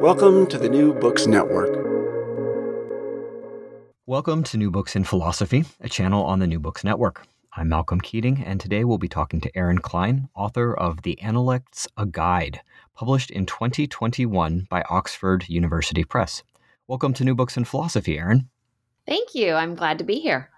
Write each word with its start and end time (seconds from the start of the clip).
Welcome 0.00 0.46
to 0.48 0.58
the 0.58 0.68
New 0.68 0.92
Books 0.92 1.26
Network. 1.26 1.70
Welcome 4.06 4.42
to 4.44 4.56
New 4.56 4.70
Books 4.70 4.94
in 4.94 5.04
Philosophy, 5.04 5.64
a 5.80 5.88
channel 5.88 6.22
on 6.22 6.38
the 6.38 6.46
New 6.46 6.60
Books 6.60 6.84
Network. 6.84 7.26
I'm 7.54 7.70
Malcolm 7.70 8.00
Keating, 8.00 8.44
and 8.44 8.60
today 8.60 8.84
we'll 8.84 8.98
be 8.98 9.08
talking 9.08 9.40
to 9.40 9.56
Erin 9.56 9.78
Cline, 9.78 10.28
author 10.36 10.74
of 10.74 11.02
The 11.02 11.20
Analects 11.20 11.88
A 11.96 12.04
Guide, 12.04 12.60
published 12.94 13.30
in 13.30 13.46
2021 13.46 14.66
by 14.68 14.82
Oxford 14.90 15.48
University 15.48 16.04
Press. 16.04 16.42
Welcome 16.86 17.14
to 17.14 17.24
New 17.24 17.34
Books 17.34 17.56
in 17.56 17.64
Philosophy, 17.64 18.18
Aaron. 18.18 18.50
Thank 19.06 19.34
you. 19.34 19.54
I'm 19.54 19.74
glad 19.74 19.98
to 19.98 20.04
be 20.04 20.20
here. 20.20 20.50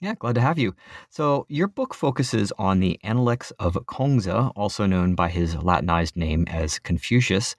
Yeah, 0.00 0.14
glad 0.14 0.36
to 0.36 0.40
have 0.40 0.60
you. 0.60 0.76
So, 1.10 1.44
your 1.48 1.66
book 1.66 1.92
focuses 1.92 2.52
on 2.56 2.78
the 2.78 3.00
Analects 3.02 3.50
of 3.58 3.74
Kongzi, 3.86 4.52
also 4.54 4.86
known 4.86 5.16
by 5.16 5.28
his 5.28 5.56
Latinized 5.56 6.16
name 6.16 6.44
as 6.46 6.78
Confucius, 6.78 7.56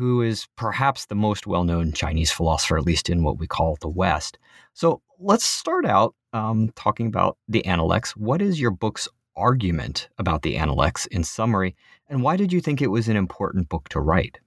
who 0.00 0.22
is 0.22 0.46
perhaps 0.56 1.04
the 1.04 1.14
most 1.14 1.46
well 1.46 1.62
known 1.62 1.92
Chinese 1.92 2.32
philosopher, 2.32 2.78
at 2.78 2.86
least 2.86 3.10
in 3.10 3.22
what 3.22 3.38
we 3.38 3.46
call 3.46 3.76
the 3.82 3.88
West. 3.88 4.38
So 4.72 5.02
let's 5.18 5.44
start 5.44 5.84
out 5.84 6.14
um, 6.32 6.70
talking 6.74 7.06
about 7.06 7.36
the 7.48 7.66
Analects. 7.66 8.16
What 8.16 8.40
is 8.40 8.58
your 8.58 8.70
book's 8.70 9.06
argument 9.36 10.08
about 10.16 10.40
the 10.40 10.56
Analects 10.56 11.04
in 11.08 11.22
summary, 11.22 11.76
and 12.08 12.22
why 12.22 12.38
did 12.38 12.50
you 12.50 12.62
think 12.62 12.80
it 12.80 12.86
was 12.86 13.08
an 13.08 13.16
important 13.16 13.68
book 13.68 13.90
to 13.90 14.00
write? 14.00 14.38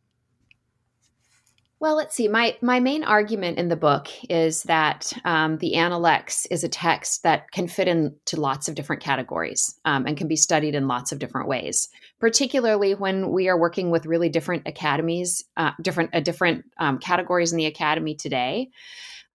Well, 1.83 1.97
let's 1.97 2.15
see. 2.15 2.29
My 2.29 2.55
my 2.61 2.79
main 2.79 3.03
argument 3.03 3.57
in 3.57 3.67
the 3.67 3.75
book 3.75 4.07
is 4.29 4.63
that 4.63 5.11
um, 5.25 5.57
the 5.57 5.75
Analects 5.75 6.45
is 6.45 6.63
a 6.63 6.69
text 6.69 7.23
that 7.23 7.51
can 7.51 7.67
fit 7.67 7.89
into 7.89 8.39
lots 8.39 8.69
of 8.69 8.75
different 8.75 9.01
categories 9.01 9.77
um, 9.83 10.05
and 10.05 10.15
can 10.15 10.29
be 10.29 10.37
studied 10.37 10.75
in 10.75 10.87
lots 10.87 11.11
of 11.11 11.19
different 11.19 11.49
ways. 11.49 11.89
Particularly 12.21 12.95
when 12.95 13.31
we 13.31 13.49
are 13.49 13.59
working 13.59 13.91
with 13.91 14.05
really 14.05 14.29
different 14.29 14.65
academies, 14.65 15.43
uh, 15.57 15.71
different 15.81 16.15
uh, 16.15 16.21
different 16.21 16.63
um, 16.77 16.99
categories 16.99 17.51
in 17.51 17.57
the 17.57 17.65
academy 17.65 18.15
today. 18.15 18.69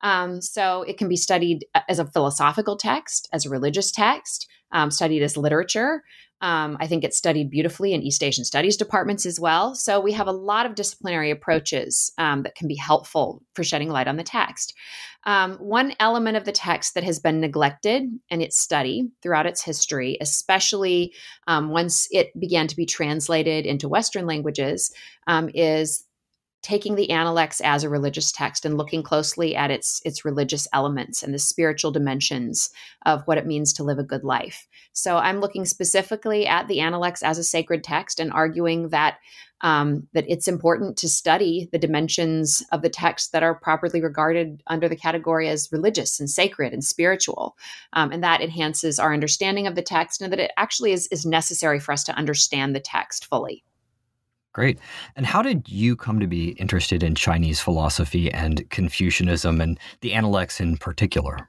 Um, 0.00 0.40
so 0.40 0.84
it 0.84 0.96
can 0.96 1.08
be 1.08 1.16
studied 1.16 1.66
uh, 1.74 1.80
as 1.86 1.98
a 1.98 2.06
philosophical 2.06 2.78
text, 2.78 3.28
as 3.30 3.44
a 3.44 3.50
religious 3.50 3.92
text, 3.92 4.48
um, 4.72 4.90
studied 4.90 5.22
as 5.22 5.36
literature. 5.36 6.02
Um, 6.40 6.76
I 6.80 6.86
think 6.86 7.04
it's 7.04 7.16
studied 7.16 7.50
beautifully 7.50 7.92
in 7.92 8.02
East 8.02 8.22
Asian 8.22 8.44
studies 8.44 8.76
departments 8.76 9.26
as 9.26 9.40
well. 9.40 9.74
So 9.74 10.00
we 10.00 10.12
have 10.12 10.28
a 10.28 10.32
lot 10.32 10.66
of 10.66 10.74
disciplinary 10.74 11.30
approaches 11.30 12.12
um, 12.18 12.42
that 12.44 12.54
can 12.54 12.68
be 12.68 12.76
helpful 12.76 13.42
for 13.54 13.64
shedding 13.64 13.90
light 13.90 14.08
on 14.08 14.16
the 14.16 14.22
text. 14.22 14.74
Um, 15.24 15.54
one 15.56 15.94
element 15.98 16.36
of 16.36 16.44
the 16.44 16.52
text 16.52 16.94
that 16.94 17.04
has 17.04 17.18
been 17.18 17.40
neglected 17.40 18.04
in 18.30 18.40
its 18.40 18.58
study 18.58 19.10
throughout 19.22 19.46
its 19.46 19.62
history, 19.62 20.16
especially 20.20 21.12
um, 21.46 21.70
once 21.70 22.06
it 22.12 22.28
began 22.38 22.66
to 22.68 22.76
be 22.76 22.86
translated 22.86 23.66
into 23.66 23.88
Western 23.88 24.26
languages, 24.26 24.92
um, 25.26 25.50
is 25.54 26.04
taking 26.62 26.96
the 26.96 27.10
Analects 27.10 27.60
as 27.60 27.84
a 27.84 27.88
religious 27.88 28.32
text 28.32 28.64
and 28.64 28.76
looking 28.76 29.02
closely 29.02 29.54
at 29.54 29.70
its 29.70 30.00
its 30.04 30.24
religious 30.24 30.66
elements 30.72 31.22
and 31.22 31.32
the 31.32 31.38
spiritual 31.38 31.90
dimensions 31.90 32.70
of 33.06 33.22
what 33.26 33.38
it 33.38 33.46
means 33.46 33.72
to 33.72 33.84
live 33.84 33.98
a 33.98 34.04
good 34.04 34.24
life. 34.24 34.66
So 34.92 35.16
I'm 35.16 35.40
looking 35.40 35.64
specifically 35.64 36.46
at 36.46 36.68
the 36.68 36.80
Analects 36.80 37.22
as 37.22 37.38
a 37.38 37.44
sacred 37.44 37.84
text 37.84 38.18
and 38.20 38.32
arguing 38.32 38.88
that 38.88 39.18
um, 39.60 40.06
that 40.12 40.24
it's 40.28 40.46
important 40.46 40.96
to 40.98 41.08
study 41.08 41.68
the 41.72 41.78
dimensions 41.78 42.62
of 42.70 42.82
the 42.82 42.88
text 42.88 43.32
that 43.32 43.42
are 43.42 43.54
properly 43.54 44.00
regarded 44.00 44.62
under 44.68 44.88
the 44.88 44.96
category 44.96 45.48
as 45.48 45.72
religious 45.72 46.20
and 46.20 46.30
sacred 46.30 46.72
and 46.72 46.84
spiritual, 46.84 47.56
um, 47.92 48.12
and 48.12 48.22
that 48.22 48.40
enhances 48.40 48.98
our 48.98 49.12
understanding 49.12 49.66
of 49.66 49.74
the 49.74 49.82
text 49.82 50.20
and 50.22 50.32
that 50.32 50.40
it 50.40 50.52
actually 50.56 50.92
is 50.92 51.08
is 51.08 51.26
necessary 51.26 51.80
for 51.80 51.92
us 51.92 52.04
to 52.04 52.16
understand 52.16 52.74
the 52.74 52.80
text 52.80 53.26
fully. 53.26 53.64
Great. 54.52 54.78
And 55.14 55.26
how 55.26 55.42
did 55.42 55.68
you 55.68 55.94
come 55.94 56.20
to 56.20 56.26
be 56.26 56.50
interested 56.52 57.02
in 57.02 57.14
Chinese 57.14 57.60
philosophy 57.60 58.32
and 58.32 58.68
Confucianism 58.70 59.60
and 59.60 59.78
the 60.00 60.14
Analects 60.14 60.60
in 60.60 60.76
particular? 60.76 61.48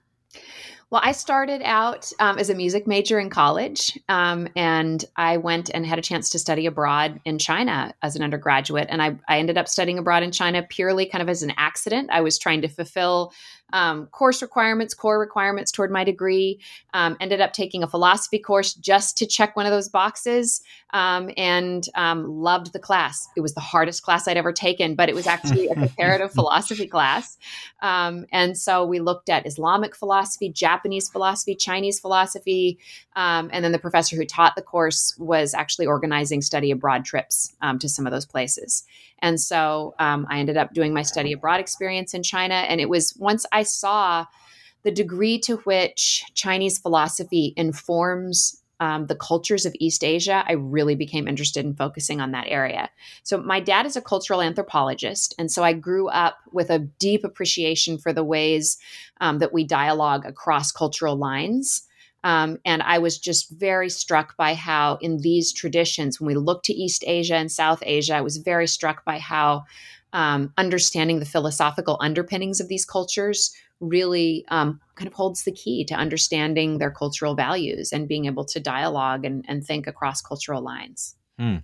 Well, 0.91 1.01
I 1.03 1.11
started 1.11 1.61
out 1.63 2.11
um, 2.19 2.39
as 2.39 2.49
a 2.49 2.55
music 2.55 2.87
major 2.87 3.19
in 3.19 3.29
college, 3.29 3.97
um, 4.09 4.47
and 4.55 5.05
I 5.15 5.37
went 5.37 5.69
and 5.71 5.85
had 5.85 5.99
a 5.99 6.01
chance 6.01 6.31
to 6.31 6.39
study 6.39 6.65
abroad 6.65 7.21
in 7.25 7.37
China 7.37 7.93
as 8.01 8.15
an 8.15 8.23
undergraduate. 8.23 8.87
And 8.89 8.99
I, 8.99 9.15
I 9.27 9.37
ended 9.37 9.59
up 9.59 9.67
studying 9.67 9.99
abroad 9.99 10.23
in 10.23 10.31
China 10.31 10.63
purely 10.67 11.05
kind 11.05 11.21
of 11.21 11.29
as 11.29 11.43
an 11.43 11.53
accident. 11.57 12.09
I 12.11 12.21
was 12.21 12.39
trying 12.39 12.61
to 12.63 12.67
fulfill 12.67 13.33
um, 13.73 14.07
course 14.07 14.41
requirements, 14.41 14.93
core 14.93 15.19
requirements 15.19 15.71
toward 15.71 15.91
my 15.91 16.03
degree. 16.03 16.59
Um, 16.93 17.17
ended 17.19 17.41
up 17.41 17.53
taking 17.53 17.83
a 17.83 17.87
philosophy 17.87 18.39
course 18.39 18.73
just 18.73 19.17
to 19.17 19.25
check 19.25 19.55
one 19.55 19.65
of 19.65 19.71
those 19.71 19.89
boxes 19.89 20.61
um, 20.91 21.29
and 21.37 21.87
um, 21.95 22.27
loved 22.27 22.73
the 22.73 22.79
class. 22.79 23.27
It 23.35 23.41
was 23.41 23.53
the 23.53 23.59
hardest 23.59 24.03
class 24.03 24.27
I'd 24.27 24.37
ever 24.37 24.51
taken, 24.51 24.95
but 24.95 25.09
it 25.09 25.15
was 25.15 25.27
actually 25.27 25.67
a 25.67 25.75
comparative 25.75 26.31
philosophy 26.33 26.87
class. 26.87 27.37
Um, 27.81 28.25
and 28.31 28.57
so 28.57 28.85
we 28.85 28.99
looked 28.99 29.29
at 29.29 29.45
Islamic 29.45 29.95
philosophy, 29.95 30.49
Japanese 30.49 31.09
philosophy, 31.09 31.55
Chinese 31.55 31.99
philosophy. 31.99 32.79
Um, 33.15 33.49
and 33.53 33.63
then 33.63 33.71
the 33.71 33.79
professor 33.79 34.15
who 34.15 34.25
taught 34.25 34.55
the 34.55 34.61
course 34.61 35.15
was 35.17 35.53
actually 35.53 35.85
organizing 35.85 36.41
study 36.41 36.71
abroad 36.71 37.05
trips 37.05 37.53
to 37.79 37.89
some 37.89 38.07
of 38.07 38.11
those 38.11 38.25
places. 38.25 38.83
And 39.21 39.39
so 39.39 39.95
um, 39.99 40.25
I 40.29 40.39
ended 40.39 40.57
up 40.57 40.73
doing 40.73 40.93
my 40.93 41.01
study 41.01 41.33
abroad 41.33 41.59
experience 41.59 42.13
in 42.13 42.23
China. 42.23 42.55
And 42.55 42.79
it 42.79 42.89
was 42.89 43.15
once 43.17 43.45
I 43.51 43.58
saw 43.63 44.25
the 44.83 44.91
degree 44.91 45.39
to 45.39 45.57
which 45.57 46.23
Chinese 46.35 46.79
philosophy 46.79 47.53
informs 47.57 48.59
um, 48.79 49.07
the 49.07 49.15
cultures 49.15 49.65
of 49.65 49.75
East 49.79 50.03
Asia, 50.03 50.43
I 50.47 50.53
really 50.53 50.95
became 50.95 51.27
interested 51.27 51.65
in 51.65 51.75
focusing 51.75 52.21
on 52.21 52.31
that 52.31 52.47
area. 52.47 52.89
So, 53.23 53.37
my 53.37 53.59
dad 53.59 53.85
is 53.85 53.97
a 53.97 54.01
cultural 54.01 54.41
anthropologist. 54.41 55.35
And 55.37 55.51
so 55.51 55.63
I 55.63 55.73
grew 55.73 56.07
up 56.07 56.37
with 56.53 56.69
a 56.69 56.79
deep 56.79 57.25
appreciation 57.25 57.97
for 57.97 58.13
the 58.13 58.23
ways 58.23 58.77
um, 59.19 59.39
that 59.39 59.53
we 59.53 59.65
dialogue 59.65 60.25
across 60.25 60.71
cultural 60.71 61.17
lines. 61.17 61.83
Um, 62.23 62.57
and 62.65 62.81
I 62.81 62.99
was 62.99 63.17
just 63.17 63.49
very 63.51 63.89
struck 63.89 64.35
by 64.35 64.53
how, 64.53 64.97
in 65.01 65.21
these 65.21 65.53
traditions, 65.53 66.19
when 66.19 66.27
we 66.27 66.35
look 66.35 66.63
to 66.63 66.73
East 66.73 67.03
Asia 67.07 67.35
and 67.35 67.51
South 67.51 67.81
Asia, 67.85 68.15
I 68.15 68.21
was 68.21 68.37
very 68.37 68.67
struck 68.67 69.05
by 69.05 69.19
how 69.19 69.63
um, 70.13 70.53
understanding 70.57 71.19
the 71.19 71.25
philosophical 71.25 71.97
underpinnings 72.01 72.59
of 72.59 72.67
these 72.67 72.85
cultures 72.85 73.53
really 73.79 74.45
um, 74.49 74.79
kind 74.95 75.07
of 75.07 75.13
holds 75.13 75.43
the 75.43 75.51
key 75.51 75.85
to 75.85 75.93
understanding 75.93 76.77
their 76.77 76.91
cultural 76.91 77.35
values 77.35 77.91
and 77.93 78.07
being 78.07 78.25
able 78.25 78.45
to 78.45 78.59
dialogue 78.59 79.23
and, 79.25 79.45
and 79.47 79.65
think 79.65 79.87
across 79.87 80.21
cultural 80.21 80.61
lines. 80.61 81.15
Mm. 81.39 81.63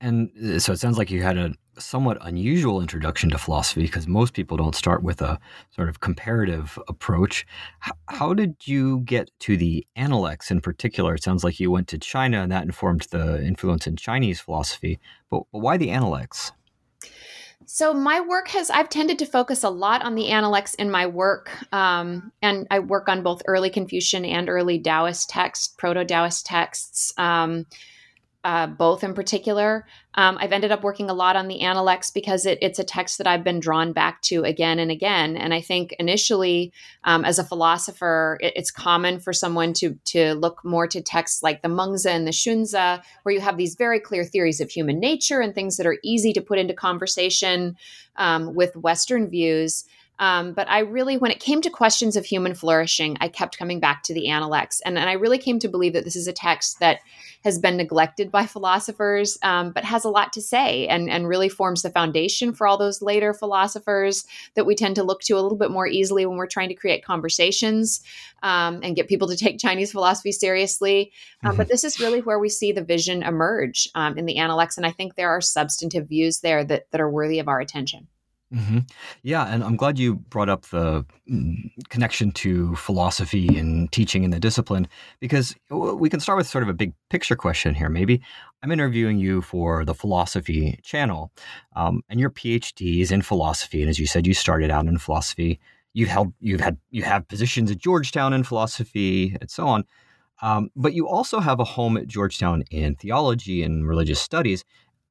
And 0.00 0.30
uh, 0.44 0.58
so 0.58 0.72
it 0.72 0.80
sounds 0.80 0.98
like 0.98 1.10
you 1.10 1.22
had 1.22 1.38
a 1.38 1.54
somewhat 1.78 2.18
unusual 2.20 2.80
introduction 2.80 3.30
to 3.30 3.38
philosophy 3.38 3.82
because 3.82 4.08
most 4.08 4.32
people 4.32 4.56
don't 4.56 4.74
start 4.74 5.02
with 5.02 5.22
a 5.22 5.38
sort 5.70 5.88
of 5.88 6.00
comparative 6.00 6.78
approach. 6.88 7.46
H- 7.86 7.92
how 8.08 8.34
did 8.34 8.56
you 8.64 9.00
get 9.00 9.30
to 9.40 9.56
the 9.56 9.86
Analects 9.94 10.50
in 10.50 10.60
particular? 10.60 11.14
It 11.14 11.22
sounds 11.22 11.44
like 11.44 11.60
you 11.60 11.70
went 11.70 11.86
to 11.88 11.98
China 11.98 12.42
and 12.42 12.50
that 12.50 12.64
informed 12.64 13.06
the 13.10 13.44
influence 13.44 13.86
in 13.86 13.96
Chinese 13.96 14.40
philosophy. 14.40 14.98
But, 15.30 15.44
but 15.52 15.60
why 15.60 15.76
the 15.76 15.90
Analects? 15.90 16.50
So 17.66 17.94
my 17.94 18.20
work 18.20 18.48
has 18.48 18.70
I've 18.70 18.88
tended 18.88 19.18
to 19.20 19.26
focus 19.26 19.64
a 19.64 19.70
lot 19.70 20.02
on 20.02 20.14
the 20.14 20.28
Analects 20.28 20.74
in 20.74 20.90
my 20.90 21.06
work, 21.06 21.50
um, 21.72 22.32
and 22.42 22.66
I 22.70 22.80
work 22.80 23.08
on 23.08 23.22
both 23.22 23.42
early 23.46 23.70
Confucian 23.70 24.24
and 24.24 24.48
early 24.48 24.78
Taoist 24.78 25.30
texts, 25.30 25.68
proto 25.68 26.04
Taoist 26.04 26.46
texts. 26.46 27.12
Um, 27.16 27.66
uh, 28.44 28.66
both 28.66 29.02
in 29.02 29.14
particular. 29.14 29.86
Um, 30.16 30.36
I've 30.38 30.52
ended 30.52 30.70
up 30.70 30.84
working 30.84 31.08
a 31.08 31.14
lot 31.14 31.34
on 31.34 31.48
the 31.48 31.62
Analects 31.62 32.10
because 32.10 32.44
it, 32.44 32.58
it's 32.60 32.78
a 32.78 32.84
text 32.84 33.16
that 33.18 33.26
I've 33.26 33.42
been 33.42 33.58
drawn 33.58 33.92
back 33.92 34.20
to 34.22 34.44
again 34.44 34.78
and 34.78 34.90
again. 34.90 35.36
And 35.36 35.54
I 35.54 35.62
think 35.62 35.92
initially, 35.98 36.72
um, 37.04 37.24
as 37.24 37.38
a 37.38 37.44
philosopher, 37.44 38.38
it, 38.40 38.52
it's 38.54 38.70
common 38.70 39.18
for 39.18 39.32
someone 39.32 39.72
to 39.74 39.98
to 40.04 40.34
look 40.34 40.62
more 40.62 40.86
to 40.86 41.00
texts 41.00 41.42
like 41.42 41.62
the 41.62 41.68
Mengzi 41.68 42.10
and 42.10 42.26
the 42.26 42.32
Xunzi, 42.32 43.02
where 43.22 43.34
you 43.34 43.40
have 43.40 43.56
these 43.56 43.76
very 43.76 43.98
clear 43.98 44.24
theories 44.24 44.60
of 44.60 44.70
human 44.70 45.00
nature 45.00 45.40
and 45.40 45.54
things 45.54 45.78
that 45.78 45.86
are 45.86 45.98
easy 46.04 46.32
to 46.34 46.42
put 46.42 46.58
into 46.58 46.74
conversation 46.74 47.76
um, 48.16 48.54
with 48.54 48.76
Western 48.76 49.28
views. 49.28 49.84
Um, 50.18 50.52
but 50.52 50.68
I 50.70 50.80
really, 50.80 51.16
when 51.16 51.30
it 51.30 51.40
came 51.40 51.60
to 51.62 51.70
questions 51.70 52.16
of 52.16 52.24
human 52.24 52.54
flourishing, 52.54 53.16
I 53.20 53.28
kept 53.28 53.58
coming 53.58 53.80
back 53.80 54.02
to 54.04 54.14
the 54.14 54.28
Analects. 54.28 54.80
And, 54.82 54.96
and 54.96 55.08
I 55.08 55.14
really 55.14 55.38
came 55.38 55.58
to 55.58 55.68
believe 55.68 55.92
that 55.94 56.04
this 56.04 56.16
is 56.16 56.28
a 56.28 56.32
text 56.32 56.78
that 56.80 57.00
has 57.42 57.58
been 57.58 57.76
neglected 57.76 58.30
by 58.30 58.46
philosophers, 58.54 59.38
um, 59.42 59.72
but 59.72 59.84
has 59.84 60.04
a 60.04 60.08
lot 60.08 60.32
to 60.34 60.40
say 60.40 60.86
and, 60.86 61.10
and 61.10 61.28
really 61.28 61.48
forms 61.48 61.82
the 61.82 61.90
foundation 61.90 62.52
for 62.52 62.66
all 62.66 62.78
those 62.78 63.02
later 63.02 63.34
philosophers 63.34 64.24
that 64.54 64.66
we 64.66 64.74
tend 64.74 64.94
to 64.96 65.02
look 65.02 65.20
to 65.22 65.34
a 65.34 65.40
little 65.40 65.58
bit 65.58 65.70
more 65.70 65.86
easily 65.86 66.26
when 66.26 66.36
we're 66.36 66.46
trying 66.46 66.68
to 66.68 66.74
create 66.74 67.04
conversations 67.04 68.02
um, 68.42 68.80
and 68.82 68.94
get 68.94 69.08
people 69.08 69.28
to 69.28 69.36
take 69.36 69.58
Chinese 69.58 69.90
philosophy 69.90 70.30
seriously. 70.30 71.12
Um, 71.42 71.50
mm-hmm. 71.50 71.56
But 71.58 71.68
this 71.68 71.82
is 71.82 71.98
really 71.98 72.20
where 72.20 72.38
we 72.38 72.48
see 72.48 72.70
the 72.72 72.84
vision 72.84 73.22
emerge 73.22 73.88
um, 73.94 74.16
in 74.16 74.26
the 74.26 74.36
Analects. 74.36 74.76
And 74.76 74.86
I 74.86 74.90
think 74.90 75.14
there 75.14 75.30
are 75.30 75.40
substantive 75.40 76.08
views 76.08 76.40
there 76.40 76.64
that, 76.64 76.90
that 76.92 77.00
are 77.00 77.10
worthy 77.10 77.40
of 77.40 77.48
our 77.48 77.58
attention. 77.58 78.06
Mm-hmm. 78.54 78.78
Yeah, 79.22 79.46
and 79.46 79.64
I'm 79.64 79.76
glad 79.76 79.98
you 79.98 80.14
brought 80.14 80.48
up 80.48 80.66
the 80.66 81.04
mm, 81.28 81.72
connection 81.88 82.30
to 82.32 82.76
philosophy 82.76 83.58
and 83.58 83.90
teaching 83.90 84.22
in 84.22 84.30
the 84.30 84.38
discipline 84.38 84.86
because 85.18 85.56
we 85.70 86.08
can 86.08 86.20
start 86.20 86.38
with 86.38 86.46
sort 86.46 86.62
of 86.62 86.68
a 86.68 86.74
big 86.74 86.92
picture 87.10 87.34
question 87.34 87.74
here. 87.74 87.88
Maybe 87.88 88.22
I'm 88.62 88.70
interviewing 88.70 89.18
you 89.18 89.42
for 89.42 89.84
the 89.84 89.94
philosophy 89.94 90.78
channel, 90.84 91.32
um, 91.74 92.02
and 92.08 92.20
your 92.20 92.30
PhD 92.30 93.00
is 93.00 93.10
in 93.10 93.22
philosophy, 93.22 93.80
and 93.80 93.90
as 93.90 93.98
you 93.98 94.06
said, 94.06 94.26
you 94.26 94.34
started 94.34 94.70
out 94.70 94.86
in 94.86 94.98
philosophy. 94.98 95.58
You've 95.92 96.08
held, 96.08 96.32
you've 96.40 96.60
had, 96.60 96.78
you 96.90 97.02
have 97.02 97.26
positions 97.26 97.70
at 97.70 97.78
Georgetown 97.78 98.32
in 98.32 98.44
philosophy, 98.44 99.36
and 99.40 99.50
so 99.50 99.66
on. 99.66 99.84
Um, 100.42 100.70
but 100.76 100.92
you 100.92 101.08
also 101.08 101.40
have 101.40 101.60
a 101.60 101.64
home 101.64 101.96
at 101.96 102.06
Georgetown 102.06 102.62
in 102.70 102.96
theology 102.96 103.62
and 103.62 103.86
religious 103.88 104.20
studies. 104.20 104.64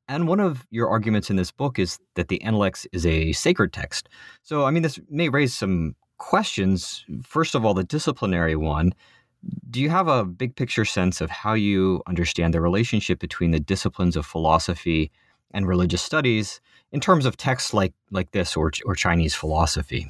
And 0.08 0.28
one 0.28 0.40
of 0.40 0.68
your 0.70 0.90
arguments 0.90 1.30
in 1.30 1.38
this 1.38 1.52
book 1.52 1.80
is 1.80 1.98
that 2.16 2.28
the 2.28 2.42
Analects 2.42 2.86
is 2.92 3.06
a 3.06 3.32
sacred 3.32 3.72
text. 3.72 4.10
So, 4.42 4.66
I 4.66 4.72
mean, 4.72 4.84
this 4.84 5.00
may 5.10 5.30
raise 5.30 5.54
some 5.54 5.96
questions. 6.18 7.06
First 7.24 7.56
of 7.56 7.66
all, 7.66 7.74
the 7.74 7.84
disciplinary 7.84 8.56
one. 8.56 8.94
Do 9.70 9.82
you 9.82 9.90
have 9.90 10.08
a 10.08 10.24
big 10.24 10.56
picture 10.56 10.86
sense 10.86 11.20
of 11.20 11.30
how 11.30 11.54
you 11.54 12.02
understand 12.08 12.54
the 12.54 12.62
relationship 12.62 13.20
between 13.20 13.52
the 13.52 13.60
disciplines 13.60 14.16
of 14.16 14.26
philosophy 14.26 15.12
and 15.52 15.68
religious 15.68 16.02
studies 16.02 16.62
in 16.92 17.02
terms 17.02 17.26
of 17.26 17.36
texts 17.36 17.74
like, 17.74 17.94
like 18.10 18.32
this 18.32 18.56
or, 18.56 18.72
or 18.86 18.96
Chinese 18.96 19.36
philosophy? 19.36 20.08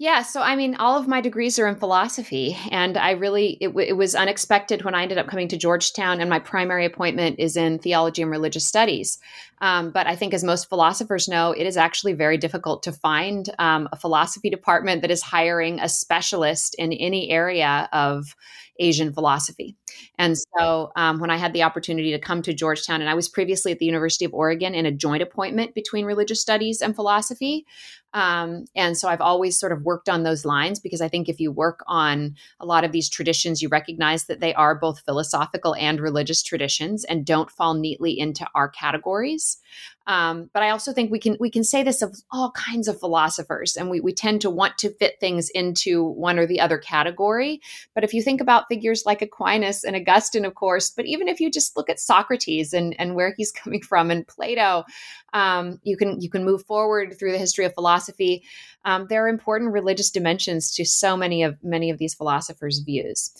Yeah, 0.00 0.22
so 0.22 0.40
I 0.40 0.56
mean, 0.56 0.76
all 0.76 0.96
of 0.96 1.06
my 1.06 1.20
degrees 1.20 1.58
are 1.58 1.68
in 1.68 1.76
philosophy, 1.76 2.56
and 2.70 2.96
I 2.96 3.10
really 3.10 3.58
it, 3.60 3.66
w- 3.66 3.86
it, 3.86 3.92
was 3.98 4.14
unexpected 4.14 4.82
when 4.82 4.94
I 4.94 5.02
ended 5.02 5.18
up 5.18 5.26
coming 5.26 5.46
to 5.48 5.58
Georgetown, 5.58 6.22
and 6.22 6.30
my 6.30 6.38
primary 6.38 6.86
appointment 6.86 7.38
is 7.38 7.54
in 7.54 7.78
theology 7.78 8.22
and 8.22 8.30
religious 8.30 8.66
studies. 8.66 9.18
Um, 9.60 9.90
but 9.90 10.06
I 10.06 10.16
think, 10.16 10.32
as 10.32 10.42
most 10.42 10.70
philosophers 10.70 11.28
know, 11.28 11.52
it 11.52 11.66
is 11.66 11.76
actually 11.76 12.14
very 12.14 12.38
difficult 12.38 12.82
to 12.84 12.92
find 12.92 13.50
um, 13.58 13.90
a 13.92 13.96
philosophy 13.96 14.48
department 14.48 15.02
that 15.02 15.10
is 15.10 15.20
hiring 15.20 15.80
a 15.80 15.88
specialist 15.90 16.74
in 16.78 16.94
any 16.94 17.28
area 17.28 17.86
of 17.92 18.34
Asian 18.80 19.12
philosophy. 19.12 19.76
And 20.18 20.36
so 20.58 20.90
um, 20.96 21.20
when 21.20 21.30
I 21.30 21.36
had 21.36 21.52
the 21.52 21.62
opportunity 21.62 22.10
to 22.10 22.18
come 22.18 22.42
to 22.42 22.54
Georgetown, 22.54 23.00
and 23.00 23.10
I 23.10 23.14
was 23.14 23.28
previously 23.28 23.70
at 23.70 23.78
the 23.78 23.86
University 23.86 24.24
of 24.24 24.34
Oregon 24.34 24.74
in 24.74 24.86
a 24.86 24.90
joint 24.92 25.22
appointment 25.22 25.74
between 25.74 26.06
religious 26.06 26.40
studies 26.40 26.80
and 26.80 26.96
philosophy. 26.96 27.66
Um, 28.12 28.64
and 28.74 28.96
so 28.96 29.08
I've 29.08 29.20
always 29.20 29.58
sort 29.58 29.70
of 29.70 29.82
worked 29.82 30.08
on 30.08 30.24
those 30.24 30.44
lines 30.44 30.80
because 30.80 31.00
I 31.00 31.08
think 31.08 31.28
if 31.28 31.38
you 31.38 31.52
work 31.52 31.84
on 31.86 32.34
a 32.58 32.66
lot 32.66 32.82
of 32.82 32.90
these 32.90 33.08
traditions, 33.08 33.62
you 33.62 33.68
recognize 33.68 34.24
that 34.24 34.40
they 34.40 34.52
are 34.54 34.74
both 34.74 35.04
philosophical 35.04 35.76
and 35.76 36.00
religious 36.00 36.42
traditions 36.42 37.04
and 37.04 37.24
don't 37.24 37.50
fall 37.50 37.74
neatly 37.74 38.18
into 38.18 38.46
our 38.54 38.68
categories. 38.68 39.58
Um, 40.06 40.50
but 40.52 40.62
I 40.62 40.70
also 40.70 40.92
think 40.92 41.10
we 41.10 41.18
can 41.18 41.36
we 41.38 41.50
can 41.50 41.62
say 41.62 41.82
this 41.82 42.02
of 42.02 42.16
all 42.30 42.52
kinds 42.52 42.88
of 42.88 42.98
philosophers, 42.98 43.76
and 43.76 43.90
we 43.90 44.00
we 44.00 44.12
tend 44.12 44.40
to 44.40 44.50
want 44.50 44.78
to 44.78 44.90
fit 44.94 45.16
things 45.20 45.50
into 45.50 46.04
one 46.04 46.38
or 46.38 46.46
the 46.46 46.60
other 46.60 46.78
category. 46.78 47.60
But 47.94 48.04
if 48.04 48.14
you 48.14 48.22
think 48.22 48.40
about 48.40 48.64
figures 48.68 49.04
like 49.04 49.22
Aquinas 49.22 49.84
and 49.84 49.94
Augustine, 49.94 50.44
of 50.44 50.54
course, 50.54 50.90
but 50.90 51.06
even 51.06 51.28
if 51.28 51.38
you 51.38 51.50
just 51.50 51.76
look 51.76 51.90
at 51.90 52.00
Socrates 52.00 52.72
and 52.72 52.96
and 52.98 53.14
where 53.14 53.34
he's 53.36 53.52
coming 53.62 53.82
from, 53.82 54.10
and 54.10 54.26
Plato, 54.26 54.84
um, 55.32 55.78
you 55.82 55.96
can 55.96 56.20
you 56.20 56.30
can 56.30 56.44
move 56.44 56.64
forward 56.64 57.16
through 57.18 57.32
the 57.32 57.38
history 57.38 57.64
of 57.64 57.74
philosophy. 57.74 58.42
Um, 58.84 59.06
there 59.08 59.24
are 59.24 59.28
important 59.28 59.72
religious 59.72 60.10
dimensions 60.10 60.74
to 60.76 60.84
so 60.84 61.16
many 61.16 61.42
of 61.42 61.62
many 61.62 61.90
of 61.90 61.98
these 61.98 62.14
philosophers' 62.14 62.78
views 62.78 63.30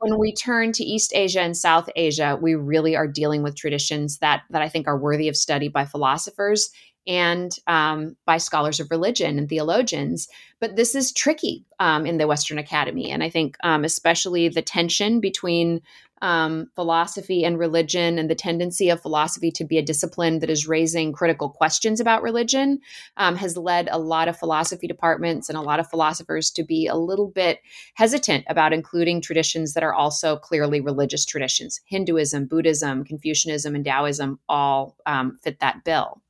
when 0.00 0.18
we 0.18 0.32
turn 0.32 0.72
to 0.72 0.84
East 0.84 1.12
Asia 1.14 1.40
and 1.40 1.56
South 1.56 1.88
Asia, 1.96 2.38
we 2.40 2.54
really 2.54 2.96
are 2.96 3.06
dealing 3.06 3.42
with 3.42 3.56
traditions 3.56 4.18
that 4.18 4.42
that 4.50 4.62
I 4.62 4.68
think 4.68 4.86
are 4.86 4.98
worthy 4.98 5.28
of 5.28 5.36
study 5.36 5.68
by 5.68 5.84
philosophers 5.84 6.70
and 7.06 7.50
um, 7.66 8.16
by 8.26 8.36
scholars 8.36 8.80
of 8.80 8.90
religion 8.90 9.38
and 9.38 9.48
theologians. 9.48 10.28
But 10.60 10.76
this 10.76 10.94
is 10.94 11.12
tricky 11.12 11.64
um, 11.80 12.04
in 12.04 12.18
the 12.18 12.26
Western 12.26 12.58
Academy, 12.58 13.10
and 13.10 13.22
I 13.22 13.30
think 13.30 13.56
um, 13.62 13.84
especially 13.84 14.48
the 14.48 14.62
tension 14.62 15.20
between 15.20 15.80
um, 16.22 16.70
philosophy 16.74 17.44
and 17.44 17.58
religion 17.58 18.18
and 18.18 18.28
the 18.28 18.34
tendency 18.34 18.90
of 18.90 19.00
philosophy 19.00 19.50
to 19.52 19.64
be 19.64 19.78
a 19.78 19.82
discipline 19.82 20.38
that 20.40 20.50
is 20.50 20.68
raising 20.68 21.12
critical 21.12 21.48
questions 21.48 22.00
about 22.00 22.22
religion 22.22 22.80
um, 23.16 23.36
has 23.36 23.56
led 23.56 23.88
a 23.90 23.98
lot 23.98 24.28
of 24.28 24.38
philosophy 24.38 24.86
departments 24.86 25.48
and 25.48 25.56
a 25.56 25.62
lot 25.62 25.80
of 25.80 25.88
philosophers 25.88 26.50
to 26.50 26.62
be 26.62 26.86
a 26.86 26.96
little 26.96 27.28
bit 27.28 27.60
hesitant 27.94 28.44
about 28.48 28.72
including 28.72 29.20
traditions 29.20 29.74
that 29.74 29.82
are 29.82 29.94
also 29.94 30.36
clearly 30.36 30.80
religious 30.80 31.24
traditions. 31.24 31.80
Hinduism, 31.86 32.46
Buddhism, 32.46 33.04
Confucianism, 33.04 33.74
and 33.74 33.84
Taoism 33.84 34.38
all 34.48 34.96
um, 35.06 35.38
fit 35.42 35.60
that 35.60 35.84
bill. 35.84 36.22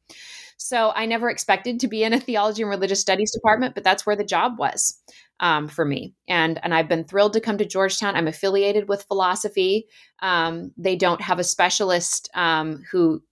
So 0.60 0.90
I 0.94 1.06
never 1.06 1.30
expected 1.30 1.80
to 1.80 1.88
be 1.88 2.02
in 2.02 2.12
a 2.12 2.20
theology 2.20 2.62
and 2.62 2.70
religious 2.70 3.00
studies 3.00 3.30
department, 3.32 3.74
but 3.74 3.84
that's 3.84 4.04
where 4.04 4.16
the 4.16 4.24
job 4.24 4.58
was 4.58 5.00
um, 5.40 5.68
for 5.68 5.84
me. 5.84 6.14
And 6.26 6.58
and 6.62 6.74
I've 6.74 6.88
been 6.88 7.04
thrilled 7.04 7.32
to 7.34 7.40
come 7.40 7.58
to 7.58 7.64
Georgetown. 7.64 8.16
I'm 8.16 8.28
affiliated 8.28 8.88
with 8.88 9.04
philosophy. 9.04 9.86
Um, 10.20 10.72
they 10.76 10.96
don't 10.96 11.20
have 11.20 11.38
a 11.38 11.44
specialist 11.44 12.28
um, 12.34 12.84
who 12.90 13.22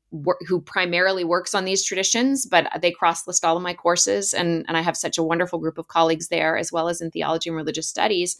who 0.46 0.60
primarily 0.60 1.24
works 1.24 1.54
on 1.54 1.64
these 1.64 1.84
traditions, 1.84 2.46
but 2.46 2.70
they 2.80 2.92
cross 2.92 3.26
list 3.26 3.44
all 3.44 3.56
of 3.56 3.62
my 3.62 3.74
courses, 3.74 4.32
and, 4.32 4.64
and 4.68 4.76
I 4.76 4.80
have 4.80 4.96
such 4.96 5.18
a 5.18 5.22
wonderful 5.22 5.58
group 5.58 5.78
of 5.78 5.88
colleagues 5.88 6.28
there, 6.28 6.56
as 6.56 6.70
well 6.70 6.88
as 6.88 7.00
in 7.00 7.10
theology 7.10 7.50
and 7.50 7.56
religious 7.56 7.88
studies. 7.88 8.38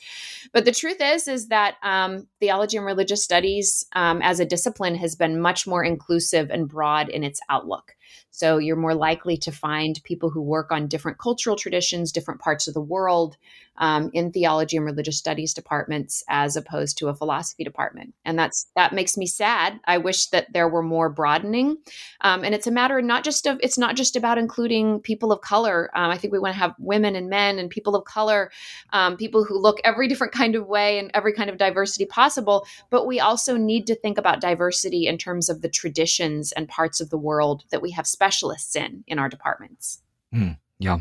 But 0.53 0.65
the 0.65 0.73
truth 0.73 0.99
is, 1.01 1.27
is 1.27 1.49
that 1.49 1.75
um, 1.83 2.29
theology 2.41 2.77
and 2.77 2.87
religious 2.87 3.23
studies 3.23 3.85
um, 3.95 4.23
as 4.23 4.39
a 4.39 4.47
discipline 4.47 4.95
has 4.95 5.17
been 5.17 5.41
much 5.41 5.67
more 5.67 5.85
inclusive 5.85 6.51
and 6.51 6.69
broad 6.69 7.09
in 7.09 7.25
its 7.25 7.41
outlook. 7.51 7.97
So 8.37 8.59
you're 8.59 8.77
more 8.77 8.95
likely 8.95 9.39
to 9.39 9.51
find 9.51 9.99
people 10.05 10.29
who 10.29 10.43
work 10.43 10.71
on 10.71 10.89
different 10.89 11.17
cultural 11.17 11.57
traditions, 11.57 12.13
different 12.13 12.39
parts 12.39 12.69
of 12.69 12.75
the 12.75 12.83
world 12.83 13.39
um, 13.79 14.11
in 14.13 14.31
theology 14.31 14.77
and 14.77 14.85
religious 14.85 15.17
studies 15.17 15.55
departments 15.55 16.23
as 16.29 16.55
opposed 16.55 16.99
to 16.99 17.09
a 17.09 17.15
philosophy 17.15 17.65
department. 17.65 18.13
And 18.27 18.39
that's 18.39 18.67
that 18.77 18.93
makes 18.93 19.17
me 19.17 19.27
sad. 19.27 19.81
I 19.87 19.97
wish 19.97 20.27
that 20.29 20.53
there 20.53 20.69
were 20.69 20.83
more 20.83 21.09
broadening. 21.09 21.79
Um, 22.21 22.45
and 22.45 22.55
it's 22.55 22.67
a 22.67 22.71
matter 22.71 23.01
not 23.01 23.25
just 23.25 23.47
of 23.47 23.59
it's 23.63 23.79
not 23.79 23.97
just 23.97 24.17
about 24.17 24.37
including 24.37 25.01
people 25.01 25.33
of 25.33 25.41
color. 25.41 25.91
Um, 25.95 26.11
I 26.11 26.19
think 26.19 26.33
we 26.33 26.39
want 26.39 26.55
to 26.55 26.61
have 26.61 26.75
women 26.79 27.17
and 27.17 27.31
men 27.31 27.59
and 27.59 27.71
people 27.71 27.97
of 27.97 28.05
color, 28.05 28.51
um, 28.93 29.17
people 29.17 29.45
who 29.45 29.59
look 29.59 29.81
every 29.83 30.09
different 30.09 30.35
kind 30.35 30.55
of 30.57 30.67
way 30.67 30.99
and 30.99 31.11
every 31.15 31.33
kind 31.33 31.49
of 31.49 31.57
diversity 31.57 32.05
possible. 32.05 32.67
But 32.91 33.07
we 33.07 33.19
also 33.19 33.57
need 33.57 33.87
to 33.87 33.95
think 33.95 34.19
about 34.19 34.43
diversity 34.43 35.07
in 35.07 35.17
terms 35.17 35.49
of 35.49 35.63
the 35.63 35.71
traditions 35.71 36.53
and 36.53 36.69
parts 36.69 37.01
of 37.01 37.09
the 37.09 37.19
world 37.19 37.65
that 37.71 37.81
we 37.81 37.93
have 37.93 38.07
specialists 38.27 38.75
in 38.75 39.05
in 39.07 39.19
our 39.19 39.29
departments. 39.29 40.03
Mm, 40.35 40.59
yeah. 40.79 40.99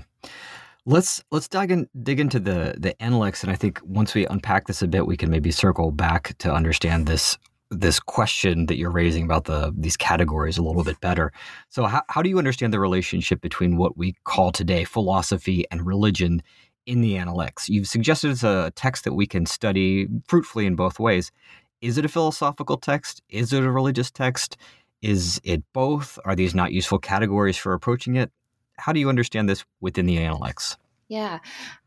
Let's 0.86 1.24
let's 1.32 1.48
dig 1.48 1.72
in 1.72 1.90
dig 2.04 2.20
into 2.20 2.40
the 2.40 2.76
the 2.78 3.02
Analects, 3.02 3.44
and 3.44 3.52
I 3.52 3.56
think 3.56 3.80
once 3.84 4.14
we 4.14 4.28
unpack 4.28 4.68
this 4.68 4.82
a 4.82 4.88
bit, 4.88 5.08
we 5.08 5.18
can 5.18 5.32
maybe 5.32 5.52
circle 5.52 5.92
back 5.92 6.38
to 6.40 6.54
understand 6.54 7.08
this 7.08 7.38
this 7.72 8.00
question 8.00 8.68
that 8.68 8.78
you're 8.78 8.92
raising 8.92 9.24
about 9.24 9.46
the 9.46 9.74
these 9.76 9.98
categories 9.98 10.60
a 10.60 10.64
little 10.64 10.84
bit 10.84 11.02
better. 11.02 11.32
So, 11.70 11.86
how, 11.86 12.04
how 12.10 12.22
do 12.22 12.30
you 12.30 12.38
understand 12.38 12.72
the 12.72 12.80
relationship 12.80 13.42
between 13.42 13.78
what 13.78 13.98
we 13.98 14.14
call 14.26 14.52
today 14.52 14.84
philosophy 14.84 15.66
and 15.72 15.86
religion 15.86 16.44
in 16.86 17.02
the 17.02 17.18
Analects? 17.18 17.68
You've 17.68 17.88
suggested 17.88 18.30
it's 18.30 18.44
a 18.44 18.72
text 18.76 19.06
that 19.06 19.14
we 19.14 19.26
can 19.26 19.48
study 19.48 20.08
fruitfully 20.28 20.68
in 20.68 20.76
both 20.76 21.00
ways. 21.00 21.32
Is 21.82 21.98
it 21.98 22.06
a 22.06 22.10
philosophical 22.10 22.78
text? 22.78 23.24
Is 23.30 23.52
it 23.54 23.64
a 23.64 23.72
religious 23.72 24.12
text? 24.12 24.58
Is 25.06 25.40
it 25.44 25.62
both? 25.72 26.18
Are 26.26 26.36
these 26.36 26.56
not 26.56 26.72
useful 26.72 26.98
categories 26.98 27.58
for 27.58 27.74
approaching 27.74 28.16
it? 28.16 28.32
How 28.80 28.92
do 28.92 29.00
you 29.00 29.08
understand 29.08 29.48
this 29.48 29.64
within 29.80 30.08
the 30.08 30.18
Analects? 30.18 30.78
Yeah. 31.10 31.38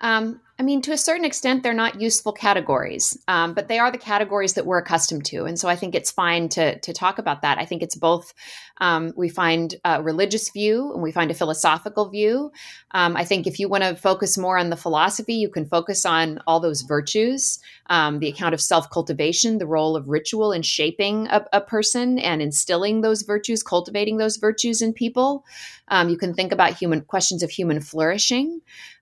Um, 0.00 0.40
I 0.60 0.64
mean, 0.64 0.82
to 0.82 0.92
a 0.92 0.98
certain 0.98 1.24
extent, 1.24 1.62
they're 1.62 1.72
not 1.72 2.00
useful 2.00 2.32
categories, 2.32 3.16
um, 3.28 3.54
but 3.54 3.68
they 3.68 3.78
are 3.78 3.92
the 3.92 3.98
categories 3.98 4.54
that 4.54 4.66
we're 4.66 4.78
accustomed 4.78 5.24
to. 5.26 5.44
And 5.44 5.56
so 5.56 5.68
I 5.68 5.76
think 5.76 5.94
it's 5.94 6.10
fine 6.10 6.48
to, 6.50 6.80
to 6.80 6.92
talk 6.92 7.18
about 7.18 7.42
that. 7.42 7.58
I 7.58 7.64
think 7.64 7.80
it's 7.80 7.94
both. 7.94 8.34
Um, 8.78 9.12
we 9.16 9.28
find 9.28 9.76
a 9.84 10.02
religious 10.02 10.50
view 10.50 10.92
and 10.92 11.00
we 11.00 11.12
find 11.12 11.30
a 11.30 11.34
philosophical 11.34 12.08
view. 12.08 12.50
Um, 12.90 13.16
I 13.16 13.24
think 13.24 13.46
if 13.46 13.60
you 13.60 13.68
want 13.68 13.84
to 13.84 13.94
focus 13.94 14.36
more 14.36 14.58
on 14.58 14.70
the 14.70 14.76
philosophy, 14.76 15.34
you 15.34 15.48
can 15.48 15.64
focus 15.64 16.04
on 16.04 16.40
all 16.44 16.58
those 16.58 16.82
virtues, 16.82 17.60
um, 17.86 18.18
the 18.18 18.28
account 18.28 18.52
of 18.52 18.60
self 18.60 18.90
cultivation, 18.90 19.58
the 19.58 19.66
role 19.66 19.94
of 19.94 20.08
ritual 20.08 20.50
in 20.50 20.62
shaping 20.62 21.28
a, 21.28 21.44
a, 21.52 21.60
person 21.60 22.18
and 22.18 22.42
instilling 22.42 23.00
those 23.00 23.22
virtues, 23.22 23.62
cultivating 23.62 24.16
those 24.16 24.38
virtues 24.38 24.82
in 24.82 24.92
people. 24.92 25.44
Um, 25.86 26.08
you 26.08 26.16
can 26.16 26.34
think 26.34 26.50
about 26.50 26.74
human 26.74 27.02
questions 27.02 27.44
of 27.44 27.50
human 27.50 27.80
flourishing 27.80 28.60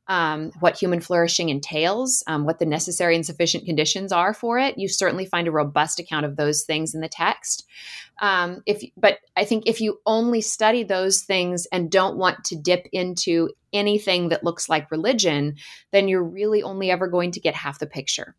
um, 0.08 0.52
what 0.60 0.78
human 0.78 1.00
flourishing 1.00 1.45
entails, 1.48 2.22
um, 2.26 2.44
what 2.44 2.58
the 2.58 2.66
necessary 2.66 3.14
and 3.14 3.24
sufficient 3.24 3.64
conditions 3.64 4.12
are 4.12 4.34
for 4.34 4.58
it. 4.58 4.78
You 4.78 4.88
certainly 4.88 5.26
find 5.26 5.48
a 5.48 5.52
robust 5.52 5.98
account 5.98 6.26
of 6.26 6.36
those 6.36 6.62
things 6.62 6.94
in 6.94 7.00
the 7.00 7.08
text. 7.08 7.66
Um, 8.20 8.62
if, 8.66 8.82
but 8.96 9.18
I 9.36 9.44
think 9.44 9.64
if 9.66 9.80
you 9.80 10.00
only 10.06 10.40
study 10.40 10.82
those 10.82 11.22
things 11.22 11.66
and 11.70 11.90
don't 11.90 12.16
want 12.16 12.44
to 12.44 12.56
dip 12.56 12.86
into 12.92 13.50
anything 13.72 14.30
that 14.30 14.44
looks 14.44 14.68
like 14.68 14.90
religion, 14.90 15.56
then 15.92 16.08
you're 16.08 16.24
really 16.24 16.62
only 16.62 16.90
ever 16.90 17.08
going 17.08 17.30
to 17.32 17.40
get 17.40 17.54
half 17.54 17.78
the 17.78 17.86
picture. 17.86 18.34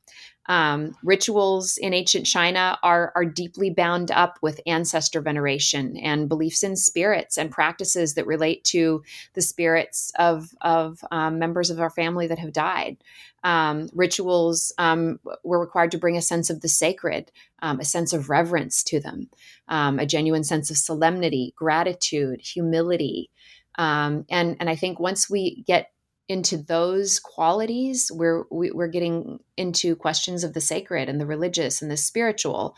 Um, 0.48 0.96
rituals 1.04 1.77
in 1.77 1.94
ancient 1.94 2.25
China 2.25 2.80
are, 2.82 3.12
are 3.16 3.25
deeply 3.25 3.70
bound 3.70 4.12
up 4.12 4.38
with 4.42 4.62
ancestor 4.66 5.22
veneration 5.22 5.98
and 5.98 6.30
beliefs 6.30 6.63
in 6.63 6.75
spirits 6.75 7.38
and 7.38 7.51
practices 7.51 8.13
that 8.13 8.25
relate 8.25 8.63
to 8.66 9.04
the 9.34 9.42
spirits 9.42 10.12
of, 10.18 10.50
of 10.62 11.00
um, 11.12 11.38
members 11.38 11.70
of 11.70 11.82
our 11.82 11.89
family 11.89 12.27
that 12.27 12.39
have 12.39 12.54
died. 12.54 12.98
Um, 13.44 13.89
rituals 13.94 14.74
um, 14.77 15.20
were 15.44 15.60
required 15.60 15.92
to 15.92 15.98
bring 15.98 16.18
a 16.18 16.22
sense 16.22 16.50
of 16.50 16.62
the 16.62 16.70
sacred, 16.70 17.32
um, 17.62 17.80
a 17.80 17.86
sense 17.86 18.13
of 18.13 18.30
reverence 18.30 18.84
to 18.84 19.00
them, 19.00 19.30
um, 19.68 20.00
a 20.00 20.06
genuine 20.06 20.44
sense 20.44 20.70
of 20.70 20.77
solemnity, 20.77 21.54
gratitude, 21.56 22.42
humility. 22.42 23.30
and, 23.77 24.25
and 24.30 24.70
I 24.70 24.75
think 24.75 25.00
once 25.00 25.30
we 25.30 25.63
get 25.68 25.92
into 26.30 26.58
those 26.58 27.20
qualities 27.20 28.12
are 28.20 28.46
we 28.52 28.72
are 28.72 28.88
getting 28.88 29.40
into 29.56 29.96
questions 29.96 30.44
of 30.44 30.54
the 30.54 30.62
sacred 30.62 31.10
and 31.10 31.22
the 31.22 31.26
religious 31.26 31.82
and 31.82 31.90
the 31.90 31.98
spiritual. 31.98 32.76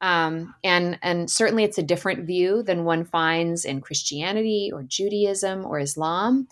Um, 0.00 0.54
and 0.64 0.98
and 1.02 1.30
certainly 1.30 1.64
it's 1.64 1.78
a 1.78 1.82
different 1.82 2.26
view 2.26 2.62
than 2.64 2.84
one 2.84 3.04
finds 3.04 3.64
in 3.64 3.80
christianity 3.80 4.68
or 4.72 4.82
judaism 4.82 5.64
or 5.64 5.78
islam 5.78 6.48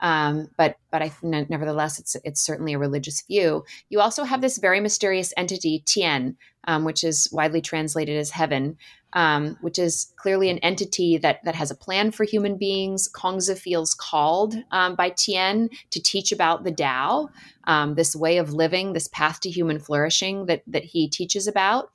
um, 0.00 0.48
but 0.56 0.76
but 0.90 1.02
I 1.02 1.12
nevertheless 1.22 1.98
it's 1.98 2.16
it's 2.24 2.40
certainly 2.40 2.74
a 2.74 2.78
religious 2.78 3.22
view. 3.22 3.64
You 3.88 4.00
also 4.00 4.24
have 4.24 4.40
this 4.40 4.58
very 4.58 4.80
mysterious 4.80 5.32
entity 5.36 5.82
Tien, 5.86 6.36
um, 6.64 6.84
which 6.84 7.04
is 7.04 7.28
widely 7.32 7.60
translated 7.60 8.16
as 8.18 8.30
heaven, 8.30 8.76
um, 9.12 9.56
which 9.60 9.78
is 9.78 10.12
clearly 10.16 10.50
an 10.50 10.58
entity 10.58 11.16
that 11.18 11.40
that 11.44 11.54
has 11.54 11.70
a 11.70 11.76
plan 11.76 12.10
for 12.10 12.24
human 12.24 12.58
beings. 12.58 13.08
Kongzi 13.08 13.56
feels 13.56 13.94
called 13.94 14.56
um, 14.72 14.94
by 14.94 15.10
Tien 15.10 15.70
to 15.90 16.02
teach 16.02 16.32
about 16.32 16.64
the 16.64 16.72
Tao, 16.72 17.30
um, 17.64 17.94
this 17.94 18.14
way 18.16 18.38
of 18.38 18.52
living, 18.52 18.92
this 18.92 19.08
path 19.08 19.40
to 19.40 19.50
human 19.50 19.78
flourishing 19.78 20.46
that 20.46 20.62
that 20.66 20.84
he 20.84 21.08
teaches 21.08 21.46
about. 21.46 21.90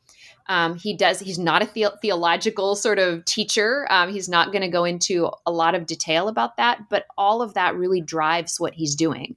Um, 0.48 0.75
he 0.75 0.96
does. 0.96 1.19
He's 1.19 1.39
not 1.39 1.62
a 1.62 1.74
the- 1.74 1.98
theological 2.01 2.75
sort 2.75 3.00
of 3.00 3.25
teacher. 3.25 3.88
Um, 3.89 4.12
he's 4.12 4.29
not 4.29 4.51
going 4.51 4.62
to 4.62 4.67
go 4.67 4.84
into 4.84 5.29
a 5.46 5.51
lot 5.51 5.75
of 5.75 5.86
detail 5.86 6.27
about 6.27 6.58
that, 6.58 6.89
but 6.89 7.05
all 7.17 7.41
of 7.41 7.53
that 7.53 7.75
really 7.75 8.01
drives 8.01 8.60
what 8.60 8.74
he's 8.74 8.96
doing. 8.96 9.36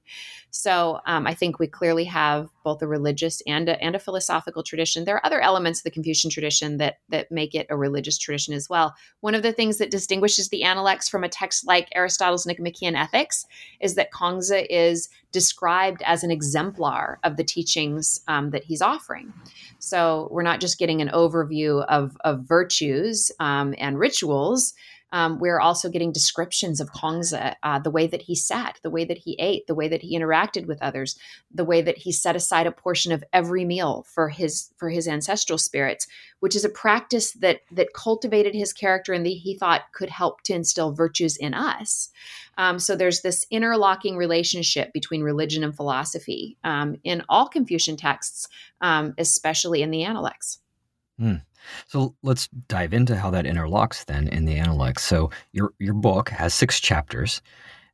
So 0.55 0.99
um, 1.07 1.25
I 1.25 1.33
think 1.33 1.57
we 1.57 1.65
clearly 1.65 2.03
have 2.03 2.47
both 2.63 2.79
a 2.83 2.87
religious 2.87 3.41
and 3.47 3.67
a, 3.67 3.83
and 3.83 3.95
a 3.95 3.99
philosophical 3.99 4.61
tradition. 4.61 5.03
There 5.03 5.15
are 5.15 5.25
other 5.25 5.41
elements 5.41 5.79
of 5.79 5.83
the 5.83 5.89
Confucian 5.89 6.29
tradition 6.29 6.77
that 6.77 6.99
that 7.09 7.31
make 7.31 7.55
it 7.55 7.65
a 7.71 7.75
religious 7.75 8.19
tradition 8.19 8.53
as 8.53 8.69
well. 8.69 8.93
One 9.21 9.33
of 9.33 9.41
the 9.41 9.51
things 9.51 9.79
that 9.79 9.89
distinguishes 9.89 10.49
the 10.49 10.63
Analects 10.63 11.09
from 11.09 11.23
a 11.23 11.29
text 11.29 11.65
like 11.65 11.89
Aristotle's 11.95 12.45
Nicomachean 12.45 12.95
Ethics 12.95 13.47
is 13.81 13.95
that 13.95 14.11
Kongzi 14.11 14.67
is 14.69 15.09
described 15.31 16.03
as 16.05 16.23
an 16.23 16.29
exemplar 16.29 17.17
of 17.23 17.35
the 17.35 17.43
teachings 17.43 18.21
um, 18.27 18.51
that 18.51 18.63
he's 18.63 18.83
offering. 18.83 19.33
So 19.79 20.27
we're 20.29 20.43
not 20.43 20.61
just 20.61 20.77
getting 20.77 21.01
an 21.01 21.09
overview 21.09 21.83
of, 21.87 22.15
of 22.23 22.43
virtues 22.43 23.31
um, 23.39 23.73
and 23.79 23.97
rituals 23.97 24.75
um, 25.13 25.37
we're 25.37 25.59
also 25.59 25.89
getting 25.89 26.11
descriptions 26.11 26.81
of 26.81 26.91
Kongzi, 26.91 27.55
uh, 27.61 27.79
the 27.79 27.91
way 27.91 28.07
that 28.07 28.23
he 28.23 28.35
sat, 28.35 28.79
the 28.81 28.89
way 28.89 29.05
that 29.05 29.19
he 29.19 29.35
ate, 29.37 29.67
the 29.67 29.75
way 29.75 29.87
that 29.87 30.01
he 30.01 30.17
interacted 30.17 30.65
with 30.65 30.81
others, 30.81 31.17
the 31.53 31.63
way 31.63 31.83
that 31.83 31.99
he 31.99 32.11
set 32.11 32.35
aside 32.35 32.65
a 32.65 32.71
portion 32.71 33.11
of 33.11 33.23
every 33.31 33.63
meal 33.63 34.05
for 34.09 34.27
his 34.27 34.71
for 34.75 34.89
his 34.89 35.07
ancestral 35.07 35.59
spirits, 35.59 36.07
which 36.39 36.55
is 36.55 36.65
a 36.65 36.69
practice 36.69 37.31
that 37.33 37.59
that 37.71 37.93
cultivated 37.93 38.55
his 38.55 38.73
character 38.73 39.13
and 39.13 39.25
he 39.27 39.55
thought 39.55 39.83
could 39.93 40.09
help 40.09 40.41
to 40.41 40.53
instill 40.53 40.91
virtues 40.91 41.37
in 41.37 41.53
us. 41.53 42.09
Um, 42.57 42.79
so 42.79 42.95
there's 42.95 43.21
this 43.21 43.45
interlocking 43.51 44.17
relationship 44.17 44.91
between 44.93 45.21
religion 45.21 45.63
and 45.63 45.75
philosophy 45.75 46.57
um, 46.63 46.97
in 47.03 47.23
all 47.29 47.47
Confucian 47.47 47.97
texts, 47.97 48.47
um, 48.81 49.13
especially 49.19 49.83
in 49.83 49.91
the 49.91 50.03
Analects. 50.03 50.59
Mm. 51.19 51.43
So 51.87 52.15
let's 52.23 52.47
dive 52.67 52.93
into 52.93 53.15
how 53.15 53.29
that 53.31 53.45
interlocks 53.45 54.05
then 54.05 54.27
in 54.27 54.45
the 54.45 54.55
Analects. 54.55 55.03
So 55.03 55.29
your 55.51 55.73
your 55.79 55.93
book 55.93 56.29
has 56.29 56.53
six 56.53 56.79
chapters, 56.79 57.41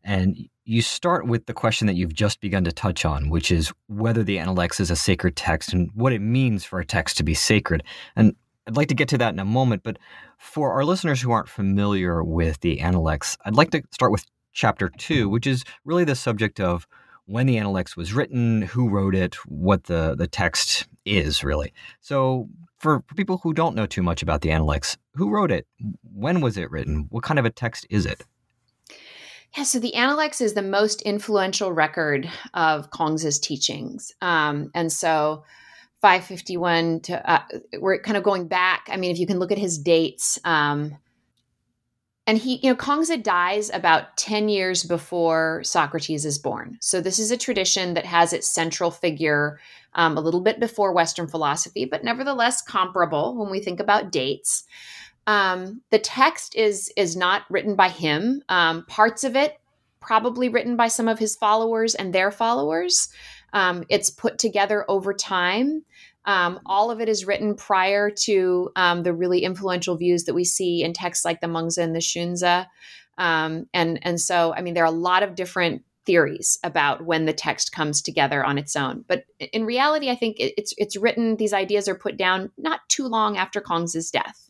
and 0.04 0.38
you 0.66 0.82
start 0.82 1.26
with 1.26 1.46
the 1.48 1.54
question 1.54 1.88
that 1.88 1.96
you've 1.96 2.14
just 2.14 2.42
begun 2.42 2.64
to 2.64 2.72
touch 2.72 3.06
on, 3.06 3.30
which 3.30 3.52
is 3.52 3.74
whether 3.88 4.24
the 4.24 4.38
Analects 4.38 4.80
is 4.80 4.92
a 4.92 4.96
sacred 4.96 5.36
text 5.36 5.74
and 5.74 5.90
what 5.94 6.14
it 6.14 6.22
means 6.22 6.64
for 6.64 6.80
a 6.80 6.86
text 6.86 7.18
to 7.18 7.24
be 7.24 7.34
sacred. 7.34 7.84
And 8.16 8.36
I'd 8.68 8.78
like 8.78 8.90
to 8.90 8.96
get 8.96 9.10
to 9.10 9.18
that 9.18 9.34
in 9.34 9.40
a 9.40 9.46
moment, 9.46 9.82
but 9.82 9.98
for 10.38 10.74
our 10.74 10.86
listeners 10.86 11.20
who 11.20 11.32
aren't 11.32 11.50
familiar 11.50 12.24
with 12.24 12.60
the 12.60 12.82
Analects, 12.82 13.36
I'd 13.46 13.56
like 13.56 13.72
to 13.72 13.82
start 13.92 14.12
with 14.12 14.26
chapter 14.54 14.90
two, 14.90 15.28
which 15.28 15.48
is 15.48 15.64
really 15.86 16.04
the 16.04 16.16
subject 16.16 16.60
of 16.60 16.88
when 17.26 17.48
the 17.48 17.58
Analects 17.58 17.98
was 17.98 18.14
written, 18.14 18.62
who 18.62 18.90
wrote 18.90 19.16
it, 19.16 19.36
what 19.48 19.86
the, 19.86 20.16
the 20.16 20.28
text 20.28 20.88
is 21.04 21.44
really. 21.44 21.74
So 22.00 22.48
for, 22.80 23.02
people 23.16 23.40
who 23.44 23.54
don't 23.54 23.76
know 23.76 23.86
too 23.86 24.02
much 24.02 24.24
about 24.24 24.42
the 24.42 24.52
Analects, 24.52 24.98
who 25.14 25.30
wrote 25.30 25.52
it? 25.52 25.68
When 26.14 26.42
was 26.42 26.58
it 26.58 26.72
written? 26.72 27.08
What 27.10 27.24
kind 27.24 27.40
of 27.40 27.46
a 27.46 27.50
text 27.50 27.86
is 27.90 28.06
it? 28.06 28.24
Yeah, 29.58 29.64
so 29.64 29.80
the 29.80 29.96
Analects 29.96 30.42
is 30.42 30.54
the 30.54 30.62
most 30.62 31.02
influential 31.02 31.72
record 31.72 32.30
of 32.54 32.90
Kongzi's 32.92 33.40
teachings. 33.40 34.14
Um, 34.22 34.72
and 34.76 34.92
so 34.92 35.44
551 36.02 37.02
to, 37.02 37.30
uh, 37.30 37.42
we're 37.80 38.00
kind 38.00 38.18
of 38.18 38.24
going 38.24 38.48
back. 38.48 38.88
I 38.90 38.98
mean, 38.98 39.12
if 39.12 39.20
you 39.20 39.28
can 39.28 39.40
look 39.40 39.52
at 39.52 39.58
his 39.58 39.78
dates, 39.78 40.40
um, 40.46 40.98
and 42.30 42.38
he, 42.38 42.58
you 42.58 42.70
know, 42.70 42.76
Kongzi 42.76 43.24
dies 43.24 43.72
about 43.72 44.16
10 44.18 44.50
years 44.50 44.84
before 44.84 45.64
Socrates 45.64 46.26
is 46.26 46.38
born. 46.38 46.78
So 46.80 47.02
this 47.02 47.18
is 47.18 47.32
a 47.32 47.38
tradition 47.38 47.96
that 47.96 48.06
has 48.06 48.34
its 48.34 48.48
central 48.48 48.92
figure 48.92 49.60
um, 49.96 50.16
a 50.16 50.22
little 50.22 50.40
bit 50.40 50.60
before 50.60 50.94
Western 50.94 51.28
philosophy, 51.28 51.86
but 51.86 52.04
nevertheless 52.04 52.62
comparable 52.62 53.36
when 53.36 53.50
we 53.50 53.60
think 53.60 53.80
about 53.80 54.12
dates. 54.12 54.66
Um, 55.26 55.82
the 55.90 55.98
text 55.98 56.56
is 56.56 56.94
is 56.96 57.16
not 57.16 57.50
written 57.50 57.74
by 57.74 57.90
him. 57.90 58.44
Um, 58.48 58.86
parts 58.86 59.24
of 59.24 59.36
it 59.36 59.60
probably 60.00 60.50
written 60.50 60.76
by 60.76 60.88
some 60.88 61.08
of 61.08 61.18
his 61.18 61.36
followers 61.36 61.96
and 61.96 62.14
their 62.14 62.30
followers. 62.30 63.10
Um, 63.54 63.86
it's 63.90 64.12
put 64.12 64.38
together 64.38 64.86
over 64.88 65.16
time. 65.16 65.84
Um, 66.26 66.60
all 66.66 66.92
of 66.92 67.02
it 67.02 67.10
is 67.10 67.26
written 67.26 67.56
prior 67.56 68.12
to 68.12 68.70
um, 68.76 69.04
the 69.04 69.14
really 69.14 69.44
influential 69.44 69.96
views 69.96 70.26
that 70.26 70.34
we 70.34 70.44
see 70.44 70.84
in 70.84 70.94
texts 70.94 71.26
like 71.26 71.42
the 71.42 71.48
Mengzi 71.48 71.80
and 71.80 71.96
the 71.96 72.00
Xunzi. 72.00 72.66
Um, 73.18 73.68
and 73.74 74.00
and 74.02 74.20
so, 74.20 74.54
I 74.56 74.62
mean, 74.62 74.74
there 74.74 74.84
are 74.84 74.88
a 74.88 74.92
lot 74.92 75.24
of 75.24 75.36
different 75.36 75.84
theories 76.06 76.58
about 76.64 77.06
when 77.06 77.26
the 77.26 77.34
text 77.34 77.72
comes 77.72 78.02
together 78.02 78.44
on 78.44 78.58
its 78.58 78.76
own. 78.76 79.06
But 79.08 79.26
in 79.40 79.66
reality, 79.66 80.10
I 80.10 80.16
think 80.16 80.38
it's 80.40 80.74
it's 80.78 80.98
written. 80.98 81.36
These 81.36 81.54
ideas 81.54 81.88
are 81.88 81.96
put 81.96 82.18
down 82.18 82.52
not 82.58 82.80
too 82.90 83.08
long 83.08 83.38
after 83.38 83.62
Kongzi's 83.62 84.10
death, 84.10 84.50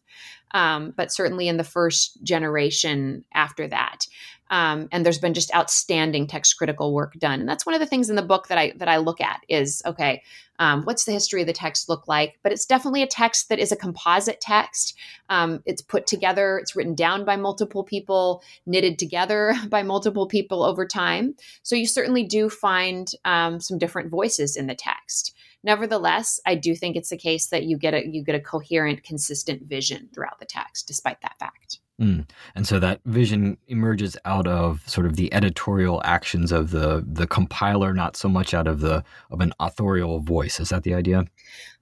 um, 0.51 0.93
but 0.95 1.11
certainly 1.11 1.47
in 1.47 1.57
the 1.57 1.63
first 1.63 2.23
generation 2.23 3.25
after 3.33 3.67
that. 3.67 4.05
Um, 4.49 4.87
and 4.91 5.05
there's 5.05 5.19
been 5.19 5.33
just 5.33 5.53
outstanding 5.55 6.27
text 6.27 6.57
critical 6.57 6.93
work 6.93 7.13
done. 7.19 7.39
And 7.39 7.47
that's 7.47 7.65
one 7.65 7.75
of 7.75 7.81
the 7.81 7.85
things 7.85 8.09
in 8.09 8.15
the 8.15 8.21
book 8.21 8.47
that 8.47 8.57
i 8.57 8.73
that 8.77 8.87
i 8.87 8.97
look 8.97 9.21
at 9.21 9.41
is 9.47 9.81
okay 9.85 10.21
um, 10.59 10.83
what's 10.83 11.05
the 11.05 11.13
history 11.13 11.41
of 11.41 11.47
the 11.47 11.53
text 11.53 11.89
look 11.89 12.07
like? 12.07 12.37
But 12.43 12.51
it's 12.51 12.65
definitely 12.65 13.01
a 13.01 13.07
text 13.07 13.49
that 13.49 13.59
is 13.59 13.71
a 13.71 13.77
composite 13.77 14.41
text. 14.41 14.95
Um, 15.29 15.63
it's 15.65 15.81
put 15.81 16.05
together 16.05 16.59
it's 16.59 16.75
written 16.75 16.95
down 16.95 17.25
by 17.25 17.37
multiple 17.37 17.83
people 17.83 18.43
knitted 18.65 18.99
together 18.99 19.55
by 19.69 19.81
multiple 19.81 20.27
people 20.27 20.61
over 20.61 20.85
time. 20.85 21.35
So 21.63 21.75
you 21.75 21.87
certainly 21.87 22.23
do 22.23 22.49
find 22.49 23.09
um, 23.25 23.59
some 23.59 23.77
different 23.77 24.11
voices 24.11 24.55
in 24.55 24.67
the 24.67 24.75
text. 24.75 25.33
Nevertheless 25.61 26.39
i 26.45 26.55
do 26.55 26.73
think 26.73 26.95
it's 26.95 27.09
the 27.09 27.17
case 27.17 27.47
that 27.47 27.63
you 27.63 27.77
get 27.77 27.93
a 27.93 28.07
you 28.07 28.23
get 28.23 28.35
a 28.35 28.39
coherent 28.39 29.03
consistent 29.03 29.63
vision 29.63 30.07
throughout 30.13 30.39
the 30.39 30.45
text 30.45 30.87
despite 30.87 31.19
that 31.21 31.37
fact 31.37 31.79
Mm. 31.99 32.29
And 32.55 32.65
so 32.65 32.79
that 32.79 33.01
vision 33.05 33.57
emerges 33.67 34.15
out 34.23 34.47
of 34.47 34.87
sort 34.87 35.05
of 35.05 35.17
the 35.17 35.33
editorial 35.33 36.01
actions 36.05 36.51
of 36.51 36.71
the 36.71 37.03
the 37.05 37.27
compiler, 37.27 37.93
not 37.93 38.15
so 38.15 38.29
much 38.29 38.53
out 38.53 38.67
of 38.67 38.79
the 38.79 39.03
of 39.31 39.41
an 39.41 39.53
authorial 39.59 40.21
voice. 40.21 40.59
Is 40.59 40.69
that 40.69 40.83
the 40.83 40.93
idea? 40.93 41.25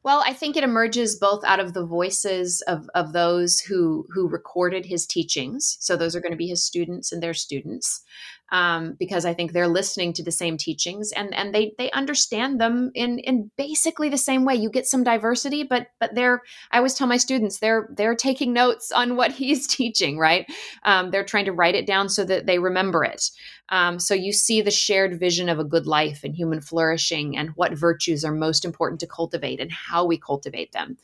Well, 0.03 0.23
I 0.25 0.31
think 0.31 0.55
it 0.55 0.63
emerges 0.63 1.17
both 1.17 1.43
out 1.43 1.59
of 1.59 1.73
the 1.73 1.85
voices 1.85 2.61
of, 2.61 2.89
of 2.95 3.13
those 3.13 3.59
who 3.59 4.07
who 4.09 4.27
recorded 4.27 4.85
his 4.85 5.05
teachings. 5.05 5.77
So 5.79 5.95
those 5.95 6.15
are 6.15 6.21
going 6.21 6.31
to 6.31 6.37
be 6.37 6.47
his 6.47 6.63
students 6.63 7.11
and 7.11 7.21
their 7.21 7.33
students, 7.33 8.03
um, 8.49 8.95
because 8.97 9.25
I 9.25 9.33
think 9.33 9.51
they're 9.51 9.67
listening 9.67 10.13
to 10.13 10.23
the 10.23 10.31
same 10.31 10.57
teachings 10.57 11.11
and 11.11 11.33
and 11.33 11.53
they 11.53 11.73
they 11.77 11.91
understand 11.91 12.61
them 12.61 12.91
in 12.93 13.19
in 13.19 13.51
basically 13.57 14.09
the 14.09 14.17
same 14.17 14.45
way. 14.45 14.55
You 14.55 14.69
get 14.69 14.87
some 14.87 15.03
diversity, 15.03 15.63
but 15.63 15.87
but 15.99 16.15
they're 16.15 16.41
I 16.71 16.77
always 16.77 16.93
tell 16.93 17.07
my 17.07 17.17
students 17.17 17.59
they're 17.59 17.89
they're 17.91 18.15
taking 18.15 18.53
notes 18.53 18.91
on 18.91 19.15
what 19.15 19.31
he's 19.33 19.67
teaching. 19.67 20.17
Right, 20.17 20.45
um, 20.83 21.11
they're 21.11 21.25
trying 21.25 21.45
to 21.45 21.51
write 21.51 21.75
it 21.75 21.85
down 21.85 22.09
so 22.09 22.23
that 22.25 22.45
they 22.45 22.59
remember 22.59 23.03
it. 23.03 23.29
Um, 23.69 23.99
so 23.99 24.13
you 24.13 24.31
see 24.31 24.61
the 24.61 24.71
shared 24.71 25.19
vision 25.19 25.49
of 25.49 25.59
a 25.59 25.65
good 25.65 25.87
life 25.87 26.23
and 26.23 26.33
human 26.33 26.61
flourishing 26.61 27.35
and 27.37 27.49
what 27.55 27.77
virtues 27.77 28.23
are 28.23 28.31
most 28.31 28.63
important 28.63 29.01
to 29.01 29.07
cultivate 29.07 29.59
and 29.59 29.71
how 29.71 30.05
we 30.05 30.17
cultivate 30.17 30.71
them. 30.71 30.97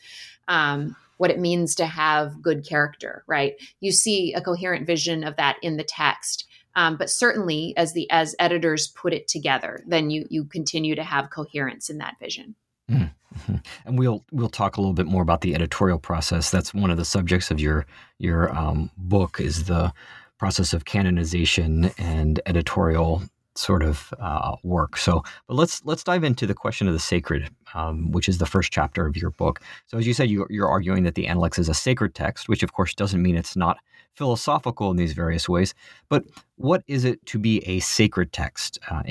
Um, 0.48 0.96
what 1.18 1.30
it 1.32 1.40
means 1.40 1.76
to 1.76 1.86
have 1.86 2.42
good 2.42 2.68
character, 2.68 3.24
right? 3.28 3.54
You 3.80 3.92
see 3.92 4.34
a 4.34 4.42
coherent 4.42 4.88
vision 4.88 5.24
of 5.24 5.36
that 5.38 5.58
in 5.62 5.78
the 5.78 5.84
text. 5.84 6.46
Um, 6.75 6.98
but 6.98 7.10
certainly, 7.10 7.74
as 7.77 7.94
the 7.94 8.10
as 8.10 8.36
editors 8.39 8.88
put 8.88 9.13
it 9.13 9.27
together, 9.27 9.84
then 9.86 10.10
you 10.10 10.25
you 10.30 10.46
continue 10.46 10.96
to 10.96 11.03
have 11.03 11.30
coherence 11.30 11.89
in 11.89 12.00
that 12.00 12.15
vision. 12.20 12.56
Mm-hmm. 12.89 13.06
And 13.86 13.98
we'll 13.98 14.24
we'll 14.32 14.50
talk 14.50 14.77
a 14.77 14.82
little 14.82 14.94
bit 14.94 15.08
more 15.08 15.24
about 15.24 15.42
the 15.42 15.56
editorial 15.56 15.98
process. 15.98 16.51
That's 16.51 16.74
one 16.74 16.92
of 16.92 16.98
the 16.98 17.06
subjects 17.06 17.50
of 17.50 17.60
your 17.60 17.86
your 18.20 18.56
um, 18.56 18.92
book 18.96 19.39
is 19.39 19.65
the 19.65 19.92
process 20.38 20.74
of 20.74 20.86
canonization 20.86 21.92
and 21.98 22.39
editorial 22.46 23.24
sort 23.56 23.84
of 23.84 24.13
uh, 24.20 24.56
work. 24.63 24.98
So, 24.98 25.24
but 25.48 25.56
let's 25.56 25.84
let's 25.86 26.03
dive 26.03 26.24
into 26.24 26.46
the 26.46 26.53
question 26.53 26.88
of 26.88 26.94
the 26.94 27.00
sacred, 27.00 27.50
um, 27.74 28.12
which 28.12 28.27
is 28.27 28.38
the 28.38 28.46
first 28.46 28.72
chapter 28.72 29.06
of 29.06 29.18
your 29.18 29.32
book. 29.32 29.62
So, 29.88 29.98
as 29.98 30.08
you 30.08 30.13
said, 30.13 30.30
you, 30.30 30.46
are 30.62 30.70
arguing 30.70 31.03
that 31.03 31.15
the 31.15 31.27
Analects 31.27 31.60
is 31.60 31.70
a 31.70 31.74
sacred 31.74 32.15
text, 32.15 32.50
which 32.50 32.63
of 32.63 32.74
course 32.74 32.94
doesn't 32.94 33.22
mean 33.22 33.36
it's 33.36 33.56
not 33.56 33.77
philosophical 34.15 34.91
in 34.91 34.98
these 34.98 35.13
various 35.13 35.50
ways. 35.50 35.74
But 36.10 36.24
what 36.55 36.84
is 36.88 37.03
it 37.03 37.25
to 37.27 37.39
be 37.39 37.60
a 37.67 37.79
sacred 37.79 38.32
text? 38.32 38.79
Uh, 38.89 39.03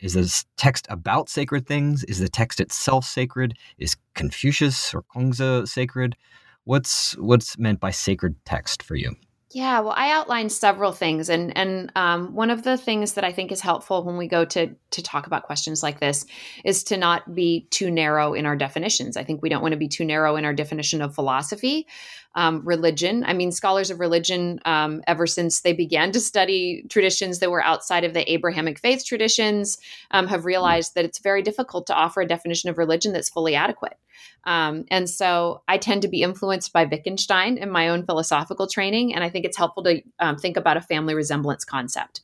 is 0.00 0.14
this 0.14 0.44
text 0.56 0.86
about 0.90 1.28
sacred 1.28 1.66
things? 1.66 2.04
Is 2.04 2.18
the 2.18 2.28
text 2.28 2.60
itself 2.60 3.04
sacred? 3.04 3.54
Is 3.78 3.96
Confucius 4.14 4.94
or 4.94 5.02
Kongzi 5.02 5.66
sacred? 5.68 6.16
What's 6.64 7.16
what's 7.18 7.58
meant 7.58 7.80
by 7.80 7.90
sacred 7.90 8.36
text 8.44 8.82
for 8.82 8.96
you? 8.96 9.16
Yeah, 9.54 9.78
well, 9.78 9.94
I 9.96 10.10
outlined 10.10 10.50
several 10.50 10.90
things, 10.90 11.28
and 11.28 11.56
and 11.56 11.92
um, 11.94 12.34
one 12.34 12.50
of 12.50 12.64
the 12.64 12.76
things 12.76 13.12
that 13.12 13.22
I 13.22 13.30
think 13.30 13.52
is 13.52 13.60
helpful 13.60 14.02
when 14.02 14.16
we 14.16 14.26
go 14.26 14.44
to 14.44 14.74
to 14.90 15.02
talk 15.02 15.28
about 15.28 15.44
questions 15.44 15.80
like 15.80 16.00
this 16.00 16.26
is 16.64 16.82
to 16.84 16.96
not 16.96 17.36
be 17.36 17.68
too 17.70 17.88
narrow 17.88 18.34
in 18.34 18.46
our 18.46 18.56
definitions. 18.56 19.16
I 19.16 19.22
think 19.22 19.42
we 19.42 19.48
don't 19.48 19.62
want 19.62 19.70
to 19.70 19.78
be 19.78 19.86
too 19.86 20.04
narrow 20.04 20.34
in 20.34 20.44
our 20.44 20.52
definition 20.52 21.00
of 21.00 21.14
philosophy, 21.14 21.86
um, 22.34 22.62
religion. 22.64 23.22
I 23.24 23.32
mean, 23.32 23.52
scholars 23.52 23.92
of 23.92 24.00
religion, 24.00 24.58
um, 24.64 25.02
ever 25.06 25.24
since 25.24 25.60
they 25.60 25.72
began 25.72 26.10
to 26.10 26.20
study 26.20 26.84
traditions 26.90 27.38
that 27.38 27.52
were 27.52 27.62
outside 27.62 28.02
of 28.02 28.12
the 28.12 28.28
Abrahamic 28.32 28.80
faith 28.80 29.04
traditions, 29.06 29.78
um, 30.10 30.26
have 30.26 30.46
realized 30.46 30.96
that 30.96 31.04
it's 31.04 31.20
very 31.20 31.42
difficult 31.42 31.86
to 31.86 31.94
offer 31.94 32.20
a 32.20 32.26
definition 32.26 32.70
of 32.70 32.76
religion 32.78 33.12
that's 33.12 33.28
fully 33.28 33.54
adequate. 33.54 33.96
Um, 34.44 34.84
and 34.90 35.08
so 35.08 35.62
I 35.68 35.78
tend 35.78 36.02
to 36.02 36.08
be 36.08 36.22
influenced 36.22 36.72
by 36.72 36.84
Wittgenstein 36.84 37.56
in 37.56 37.70
my 37.70 37.88
own 37.88 38.04
philosophical 38.04 38.66
training. 38.66 39.14
And 39.14 39.24
I 39.24 39.30
think 39.30 39.44
it's 39.44 39.56
helpful 39.56 39.82
to 39.84 40.02
um, 40.18 40.36
think 40.36 40.56
about 40.56 40.76
a 40.76 40.82
family 40.82 41.14
resemblance 41.14 41.64
concept 41.64 42.20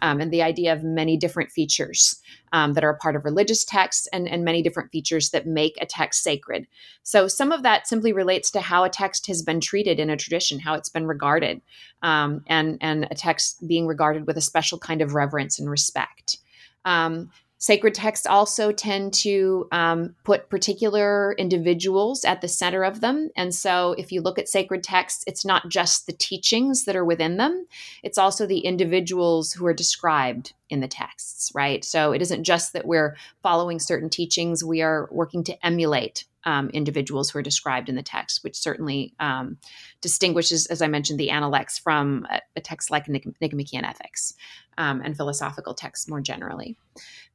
um, 0.00 0.20
and 0.20 0.32
the 0.32 0.42
idea 0.42 0.72
of 0.72 0.84
many 0.84 1.16
different 1.16 1.50
features 1.50 2.20
um, 2.52 2.74
that 2.74 2.84
are 2.84 2.90
a 2.90 2.96
part 2.96 3.16
of 3.16 3.24
religious 3.24 3.64
texts 3.64 4.06
and, 4.12 4.28
and 4.28 4.44
many 4.44 4.62
different 4.62 4.92
features 4.92 5.30
that 5.30 5.46
make 5.46 5.76
a 5.80 5.86
text 5.86 6.22
sacred. 6.22 6.68
So 7.02 7.26
some 7.26 7.50
of 7.50 7.64
that 7.64 7.88
simply 7.88 8.12
relates 8.12 8.50
to 8.52 8.60
how 8.60 8.84
a 8.84 8.88
text 8.88 9.26
has 9.26 9.42
been 9.42 9.60
treated 9.60 9.98
in 9.98 10.10
a 10.10 10.16
tradition, 10.16 10.60
how 10.60 10.74
it's 10.74 10.88
been 10.88 11.06
regarded, 11.06 11.60
um, 12.02 12.44
and, 12.46 12.78
and 12.80 13.08
a 13.10 13.14
text 13.16 13.66
being 13.66 13.88
regarded 13.88 14.26
with 14.26 14.36
a 14.36 14.40
special 14.40 14.78
kind 14.78 15.02
of 15.02 15.14
reverence 15.14 15.58
and 15.58 15.68
respect. 15.68 16.38
Um, 16.84 17.30
Sacred 17.64 17.94
texts 17.94 18.26
also 18.26 18.72
tend 18.72 19.14
to 19.14 19.66
um, 19.72 20.14
put 20.22 20.50
particular 20.50 21.34
individuals 21.38 22.22
at 22.22 22.42
the 22.42 22.46
center 22.46 22.84
of 22.84 23.00
them. 23.00 23.30
And 23.36 23.54
so, 23.54 23.94
if 23.96 24.12
you 24.12 24.20
look 24.20 24.38
at 24.38 24.50
sacred 24.50 24.82
texts, 24.82 25.24
it's 25.26 25.46
not 25.46 25.70
just 25.70 26.04
the 26.04 26.12
teachings 26.12 26.84
that 26.84 26.94
are 26.94 27.06
within 27.06 27.38
them, 27.38 27.66
it's 28.02 28.18
also 28.18 28.44
the 28.44 28.58
individuals 28.58 29.54
who 29.54 29.64
are 29.64 29.72
described 29.72 30.52
in 30.68 30.80
the 30.80 30.88
texts, 30.88 31.52
right? 31.54 31.82
So, 31.86 32.12
it 32.12 32.20
isn't 32.20 32.44
just 32.44 32.74
that 32.74 32.86
we're 32.86 33.16
following 33.42 33.78
certain 33.78 34.10
teachings, 34.10 34.62
we 34.62 34.82
are 34.82 35.08
working 35.10 35.42
to 35.44 35.66
emulate 35.66 36.26
um, 36.44 36.68
individuals 36.70 37.30
who 37.30 37.38
are 37.38 37.42
described 37.42 37.88
in 37.88 37.94
the 37.94 38.02
text, 38.02 38.44
which 38.44 38.56
certainly 38.56 39.14
um, 39.18 39.56
distinguishes, 40.04 40.66
as 40.66 40.82
I 40.82 40.86
mentioned, 40.86 41.18
the 41.18 41.30
Analects 41.30 41.78
from 41.78 42.26
a, 42.30 42.42
a 42.56 42.60
text 42.60 42.90
like 42.90 43.08
Nicomachean 43.08 43.86
Ethics 43.86 44.34
um, 44.76 45.00
and 45.02 45.16
philosophical 45.16 45.72
texts 45.72 46.06
more 46.08 46.20
generally. 46.20 46.76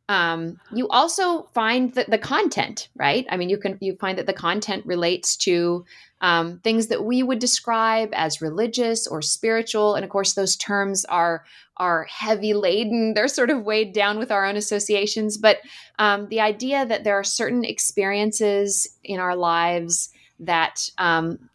Um, 0.07 0.59
you 0.71 0.87
also 0.87 1.49
find 1.55 1.93
that 1.95 2.11
the 2.11 2.19
content, 2.19 2.89
right? 2.95 3.25
I 3.31 3.37
mean, 3.37 3.49
you 3.49 3.57
can 3.57 3.79
you 3.81 3.95
find 3.95 4.19
that 4.19 4.27
the 4.27 4.33
content 4.33 4.85
relates 4.85 5.35
to 5.37 5.83
um, 6.21 6.59
things 6.59 6.87
that 6.87 7.03
we 7.03 7.23
would 7.23 7.39
describe 7.39 8.09
as 8.13 8.39
religious 8.39 9.07
or 9.07 9.23
spiritual, 9.23 9.95
and 9.95 10.03
of 10.03 10.11
course, 10.11 10.33
those 10.33 10.55
terms 10.55 11.05
are 11.05 11.43
are 11.77 12.03
heavy 12.03 12.53
laden. 12.53 13.13
They're 13.15 13.27
sort 13.27 13.49
of 13.49 13.63
weighed 13.63 13.93
down 13.93 14.19
with 14.19 14.31
our 14.31 14.45
own 14.45 14.57
associations. 14.57 15.39
But 15.39 15.57
um, 15.97 16.27
the 16.29 16.41
idea 16.41 16.85
that 16.85 17.03
there 17.03 17.17
are 17.17 17.23
certain 17.23 17.65
experiences 17.65 18.87
in 19.03 19.19
our 19.19 19.35
lives 19.35 20.09
that 20.39 20.89
um, 20.97 21.49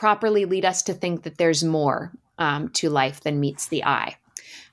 properly 0.00 0.46
lead 0.46 0.64
us 0.64 0.80
to 0.80 0.94
think 0.94 1.24
that 1.24 1.36
there's 1.36 1.62
more 1.62 2.10
um, 2.38 2.70
to 2.70 2.88
life 2.88 3.20
than 3.20 3.38
meets 3.38 3.68
the 3.68 3.84
eye. 3.84 4.16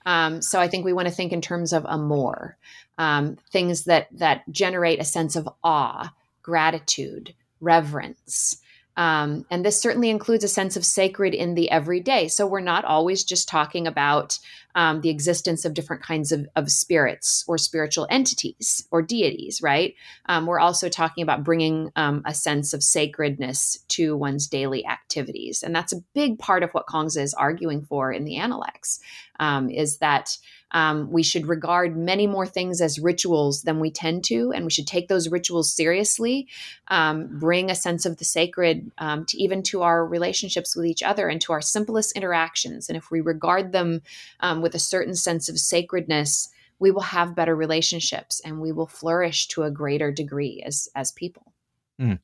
Um, 0.06 0.42
so 0.42 0.58
I 0.58 0.70
think 0.70 0.86
we 0.86 0.94
want 0.94 1.10
to 1.10 1.14
think 1.14 1.34
in 1.34 1.42
terms 1.42 1.74
of 1.74 1.84
a 1.84 1.98
more 1.98 2.56
um, 2.98 3.38
things 3.52 3.84
that 3.84 4.08
that 4.14 4.50
generate 4.50 5.02
a 5.02 5.04
sense 5.04 5.36
of 5.36 5.50
awe, 5.66 6.14
gratitude, 6.42 7.34
reverence. 7.60 8.62
Um, 8.98 9.46
and 9.52 9.64
this 9.64 9.80
certainly 9.80 10.10
includes 10.10 10.44
a 10.44 10.48
sense 10.48 10.76
of 10.76 10.84
sacred 10.84 11.36
in 11.36 11.54
the 11.54 11.70
everyday. 11.70 12.28
So 12.28 12.48
we're 12.48 12.60
not 12.60 12.84
always 12.84 13.24
just 13.24 13.48
talking 13.48 13.86
about 13.86 14.40
um, 14.74 15.02
the 15.02 15.10
existence 15.10 15.66
of 15.66 15.74
different 15.74 16.04
kinds 16.04 16.32
of, 16.32 16.48
of, 16.56 16.70
spirits 16.70 17.44
or 17.48 17.58
spiritual 17.58 18.06
entities 18.12 18.88
or 18.92 19.02
deities, 19.02 19.62
right? 19.62 19.96
Um, 20.28 20.46
we're 20.46 20.60
also 20.60 20.88
talking 20.88 21.24
about 21.24 21.44
bringing 21.44 21.92
um, 21.96 22.22
a 22.26 22.34
sense 22.34 22.74
of 22.74 22.84
sacredness 22.84 23.80
to 23.90 24.16
one's 24.16 24.48
daily 24.48 24.86
activities. 24.86 25.64
And 25.64 25.76
that's 25.76 25.94
a 25.94 26.04
big 26.14 26.38
part 26.38 26.62
of 26.62 26.72
what 26.72 26.86
Kongzi 26.86 27.22
is 27.22 27.34
arguing 27.34 27.82
for 27.86 28.12
in 28.12 28.24
the 28.24 28.38
Analects, 28.38 29.00
um, 29.40 29.70
is 29.70 29.98
that 29.98 30.38
um, 30.72 31.12
we 31.12 31.24
should 31.24 31.48
regard 31.48 31.96
many 31.96 32.28
more 32.28 32.46
things 32.46 32.82
as 32.82 33.00
rituals 33.00 33.64
than 33.64 33.80
we 33.80 33.92
tend 33.92 34.24
to, 34.26 34.52
and 34.52 34.66
we 34.66 34.72
should 34.72 34.88
take 34.88 35.08
those 35.08 35.30
rituals 35.30 35.74
seriously. 35.74 36.48
Um, 36.90 37.40
bring 37.40 37.70
a 37.70 37.76
sense 37.76 38.06
of 38.06 38.18
the 38.18 38.26
sacred 38.26 38.92
um, 38.98 39.26
to 39.26 39.38
even 39.38 39.64
to 39.64 39.84
our 39.84 40.06
relationships 40.06 40.76
with 40.76 40.86
each 40.86 41.04
other 41.04 41.28
and 41.28 41.40
to 41.42 41.54
our 41.54 41.62
simplest 41.62 42.16
interactions. 42.16 42.90
And 42.90 42.98
if 42.98 43.12
we 43.12 43.22
regard 43.22 43.72
them 43.72 44.02
um, 44.40 44.62
with 44.62 44.76
a 44.76 44.80
certain 44.80 45.16
sense 45.16 45.50
of 45.50 45.60
sacredness, 45.60 46.50
we 46.80 46.92
will 46.92 47.02
have 47.02 47.36
better 47.36 47.56
relationships 47.56 48.40
and 48.44 48.62
we 48.62 48.72
will 48.72 48.88
flourish 48.88 49.48
to 49.48 49.64
a 49.64 49.72
greater 49.72 50.12
degree 50.12 50.62
as 50.66 50.90
as 50.96 51.12
people. 51.12 51.54
Mm. 52.00 52.20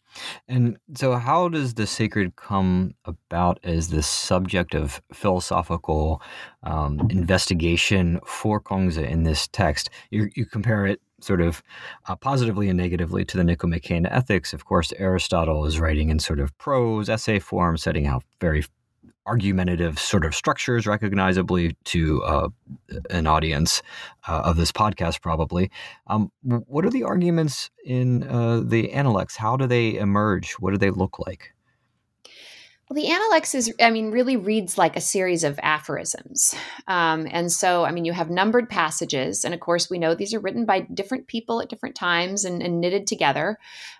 And 0.47 0.77
so, 0.95 1.15
how 1.15 1.49
does 1.49 1.73
the 1.73 1.87
sacred 1.87 2.35
come 2.35 2.93
about 3.05 3.59
as 3.63 3.89
the 3.89 4.03
subject 4.03 4.75
of 4.75 5.01
philosophical 5.11 6.21
um, 6.61 7.07
investigation 7.09 8.19
for 8.23 8.61
Kongzi 8.61 9.09
in 9.09 9.23
this 9.23 9.47
text? 9.47 9.89
You, 10.11 10.29
you 10.35 10.45
compare 10.45 10.85
it 10.85 11.01
sort 11.21 11.41
of 11.41 11.63
uh, 12.07 12.15
positively 12.15 12.69
and 12.69 12.77
negatively 12.77 13.25
to 13.25 13.37
the 13.37 13.43
Nicomachean 13.43 14.05
Ethics. 14.05 14.53
Of 14.53 14.65
course, 14.65 14.93
Aristotle 14.97 15.65
is 15.65 15.79
writing 15.79 16.09
in 16.09 16.19
sort 16.19 16.39
of 16.39 16.55
prose, 16.59 17.09
essay 17.09 17.39
form, 17.39 17.77
setting 17.77 18.05
out 18.05 18.23
very 18.39 18.63
argumentative 19.25 19.99
sort 19.99 20.25
of 20.25 20.35
structures 20.35 20.85
recognizably 20.85 21.75
to 21.85 22.23
uh, 22.23 22.49
an 23.09 23.27
audience 23.27 23.81
uh, 24.27 24.41
of 24.45 24.57
this 24.57 24.71
podcast 24.71 25.21
probably 25.21 25.71
um, 26.07 26.31
what 26.43 26.85
are 26.85 26.89
the 26.89 27.03
arguments 27.03 27.69
in 27.85 28.23
uh, 28.23 28.61
the 28.63 28.91
analects 28.91 29.35
how 29.35 29.55
do 29.55 29.65
they 29.65 29.95
emerge 29.95 30.53
what 30.53 30.71
do 30.71 30.77
they 30.77 30.89
look 30.89 31.19
like 31.19 31.53
well, 32.89 33.01
the 33.01 33.11
Analects 33.11 33.55
is, 33.55 33.73
I 33.81 33.89
mean, 33.89 34.11
really 34.11 34.35
reads 34.35 34.77
like 34.77 34.95
a 34.95 35.01
series 35.01 35.43
of 35.43 35.59
aphorisms. 35.63 36.53
Um, 36.87 37.27
and 37.31 37.51
so, 37.51 37.85
I 37.85 37.91
mean, 37.91 38.05
you 38.05 38.11
have 38.11 38.29
numbered 38.29 38.69
passages. 38.69 39.45
And 39.45 39.53
of 39.53 39.61
course, 39.61 39.89
we 39.89 39.97
know 39.97 40.13
these 40.13 40.33
are 40.33 40.39
written 40.39 40.65
by 40.65 40.81
different 40.81 41.27
people 41.27 41.61
at 41.61 41.69
different 41.69 41.95
times 41.95 42.43
and, 42.43 42.61
and 42.61 42.81
knitted 42.81 43.07
together. 43.07 43.57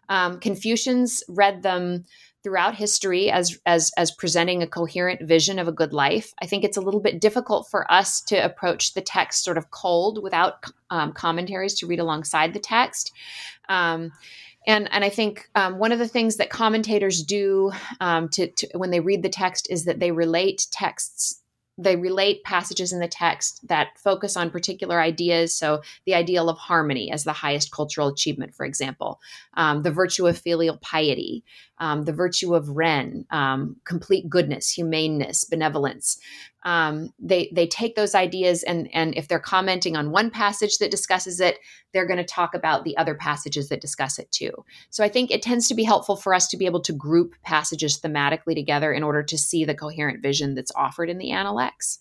Um, 0.10 0.40
Confucians 0.40 1.24
read 1.28 1.64
them 1.64 2.04
throughout 2.44 2.76
history 2.76 3.32
as 3.32 3.60
as 3.66 3.92
as 3.98 4.12
presenting 4.12 4.62
a 4.62 4.68
coherent 4.68 5.22
vision 5.22 5.60
of 5.60 5.68
a 5.68 5.72
good 5.72 5.94
life. 5.94 6.34
I 6.42 6.46
think 6.46 6.64
it's 6.64 6.78
a 6.78 6.82
little 6.82 7.00
bit 7.00 7.22
difficult 7.22 7.68
for 7.70 7.92
us 7.92 8.22
to 8.22 8.36
approach 8.36 8.94
the 8.94 9.02
text 9.02 9.44
sort 9.44 9.58
of 9.58 9.72
cold 9.72 10.22
without 10.22 10.66
um, 10.90 11.14
commentaries 11.14 11.76
to 11.76 11.88
read 11.88 12.00
alongside 12.00 12.54
the 12.54 12.60
text. 12.60 13.12
Um, 13.70 14.12
and, 14.66 14.88
and 14.94 15.04
I 15.04 15.10
think 15.10 15.50
um, 15.56 15.78
one 15.78 15.92
of 15.92 16.00
the 16.00 16.08
things 16.08 16.38
that 16.38 16.50
commentators 16.50 17.24
do 17.24 17.72
um, 18.00 18.30
to, 18.30 18.48
to, 18.48 18.70
when 18.76 18.92
they 18.92 19.02
read 19.02 19.22
the 19.22 19.30
text 19.30 19.68
is 19.70 19.86
that 19.86 20.00
they 20.00 20.12
relate 20.12 20.68
texts 20.72 21.43
they 21.78 21.96
relate 21.96 22.44
passages 22.44 22.94
in 22.94 23.00
the 23.00 23.08
text 23.08 23.68
that 23.68 23.98
focus 23.98 24.38
on 24.38 24.52
particular 24.52 25.02
ideas. 25.02 25.54
So, 25.54 25.82
the 26.06 26.14
ideal 26.14 26.50
of 26.50 26.58
harmony 26.58 27.12
as 27.12 27.24
the 27.24 27.34
highest 27.34 27.72
cultural 27.72 28.08
achievement, 28.08 28.54
for 28.54 28.66
example, 28.66 29.20
um, 29.56 29.82
the 29.82 29.92
virtue 29.92 30.28
of 30.28 30.38
filial 30.38 30.78
piety, 30.78 31.44
um, 31.80 32.04
the 32.04 32.14
virtue 32.14 32.54
of 32.54 32.70
Ren, 32.70 33.26
um, 33.32 33.78
complete 33.86 34.30
goodness, 34.30 34.70
humaneness, 34.70 35.46
benevolence. 35.46 36.20
Um, 36.64 37.14
they 37.20 37.52
they 37.54 37.68
take 37.68 37.96
those 37.96 38.16
ideas 38.16 38.64
and 38.64 38.90
and 38.94 39.16
if 39.16 39.28
they're 39.28 39.40
commenting 39.40 39.96
on 39.96 40.12
one 40.12 40.30
passage 40.30 40.78
that 40.78 40.92
discusses 40.92 41.40
it, 41.40 41.60
they're 41.94 42.08
going 42.08 42.18
to 42.18 42.24
talk 42.24 42.54
about 42.54 42.84
the 42.84 42.96
other 42.98 43.16
passages 43.16 43.70
that 43.70 43.82
discuss 43.82 44.18
it 44.18 44.32
too. 44.32 44.52
So 44.90 45.04
I 45.04 45.10
think 45.10 45.30
it 45.30 45.42
tends 45.42 45.68
to 45.68 45.76
be 45.76 45.84
helpful 45.84 46.16
for 46.16 46.34
us 46.34 46.48
to 46.48 46.58
be 46.58 46.66
able 46.66 46.82
to 46.82 46.94
group 46.94 47.36
passages 47.44 48.00
thematically 48.00 48.56
together 48.56 48.94
in 48.94 49.04
order 49.04 49.24
to 49.24 49.38
see 49.38 49.66
the 49.66 49.76
coherent 49.76 50.22
vision 50.22 50.56
that's 50.56 50.72
offered 50.76 51.10
in 51.10 51.18
the 51.18 51.32
Analects. 51.32 52.00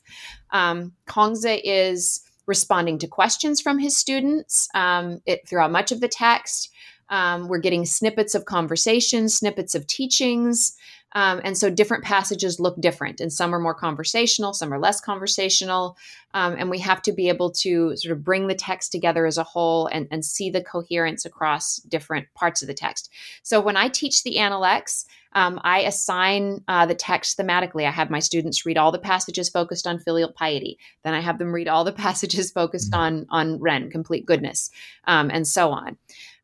Um, 0.51 0.93
Kongzi 1.07 1.61
is 1.65 2.23
responding 2.47 2.99
to 2.99 3.07
questions 3.07 3.61
from 3.61 3.79
his 3.79 3.97
students 3.97 4.69
um, 4.75 5.21
it, 5.27 5.47
throughout 5.49 5.71
much 5.73 5.93
of 5.93 6.01
the 6.01 6.09
text. 6.09 6.71
Um, 7.09 7.49
we're 7.49 7.59
getting 7.59 7.85
snippets 7.85 8.35
of 8.35 8.47
conversations, 8.47 9.37
snippets 9.37 9.75
of 9.75 9.87
teachings. 9.87 10.75
Um, 11.15 11.41
and 11.45 11.57
so 11.57 11.71
different 11.71 12.05
passages 12.05 12.61
look 12.61 12.81
different, 12.81 13.21
and 13.21 13.33
some 13.33 13.55
are 13.55 13.59
more 13.59 13.75
conversational, 13.75 14.55
some 14.55 14.73
are 14.73 14.79
less 14.79 15.01
conversational. 15.01 15.97
Um, 16.35 16.57
and 16.59 16.71
we 16.71 16.79
have 16.79 17.03
to 17.03 17.13
be 17.13 17.29
able 17.29 17.51
to 17.51 17.95
sort 17.97 18.13
of 18.13 18.25
bring 18.25 18.47
the 18.47 18.55
text 18.55 18.91
together 18.91 19.27
as 19.27 19.37
a 19.37 19.45
whole 19.45 19.87
and, 19.89 20.09
and 20.11 20.25
see 20.25 20.49
the 20.49 20.63
coherence 20.63 21.25
across 21.25 21.77
different 21.77 22.27
parts 22.35 22.63
of 22.63 22.69
the 22.69 22.75
text. 22.75 23.11
So 23.43 23.61
when 23.61 23.77
I 23.77 23.89
teach 23.89 24.23
the 24.23 24.39
Analects, 24.39 25.05
um, 25.35 25.61
I 25.63 25.81
assign 25.81 26.63
uh, 26.69 26.87
the 26.87 26.95
text 26.95 27.39
thematically. 27.39 27.87
I 27.87 27.91
have 27.91 28.11
my 28.11 28.19
students 28.19 28.67
read 28.67 28.79
all 28.79 28.93
the 28.93 28.99
passages 28.99 29.49
focused 29.49 29.87
on 29.87 29.99
filial 29.99 30.33
piety. 30.33 30.79
Then 31.05 31.15
I 31.15 31.21
have 31.21 31.39
them 31.39 31.53
read 31.53 31.69
all 31.69 31.85
the 31.85 31.93
passages 32.03 32.51
focused 32.51 32.93
mm-hmm. 32.93 33.27
on 33.31 33.53
on 33.53 33.61
Ren, 33.61 33.91
complete 33.91 34.27
goodness, 34.27 34.71
um, 35.07 35.31
and 35.31 35.47
so 35.47 35.71
on. 35.71 35.97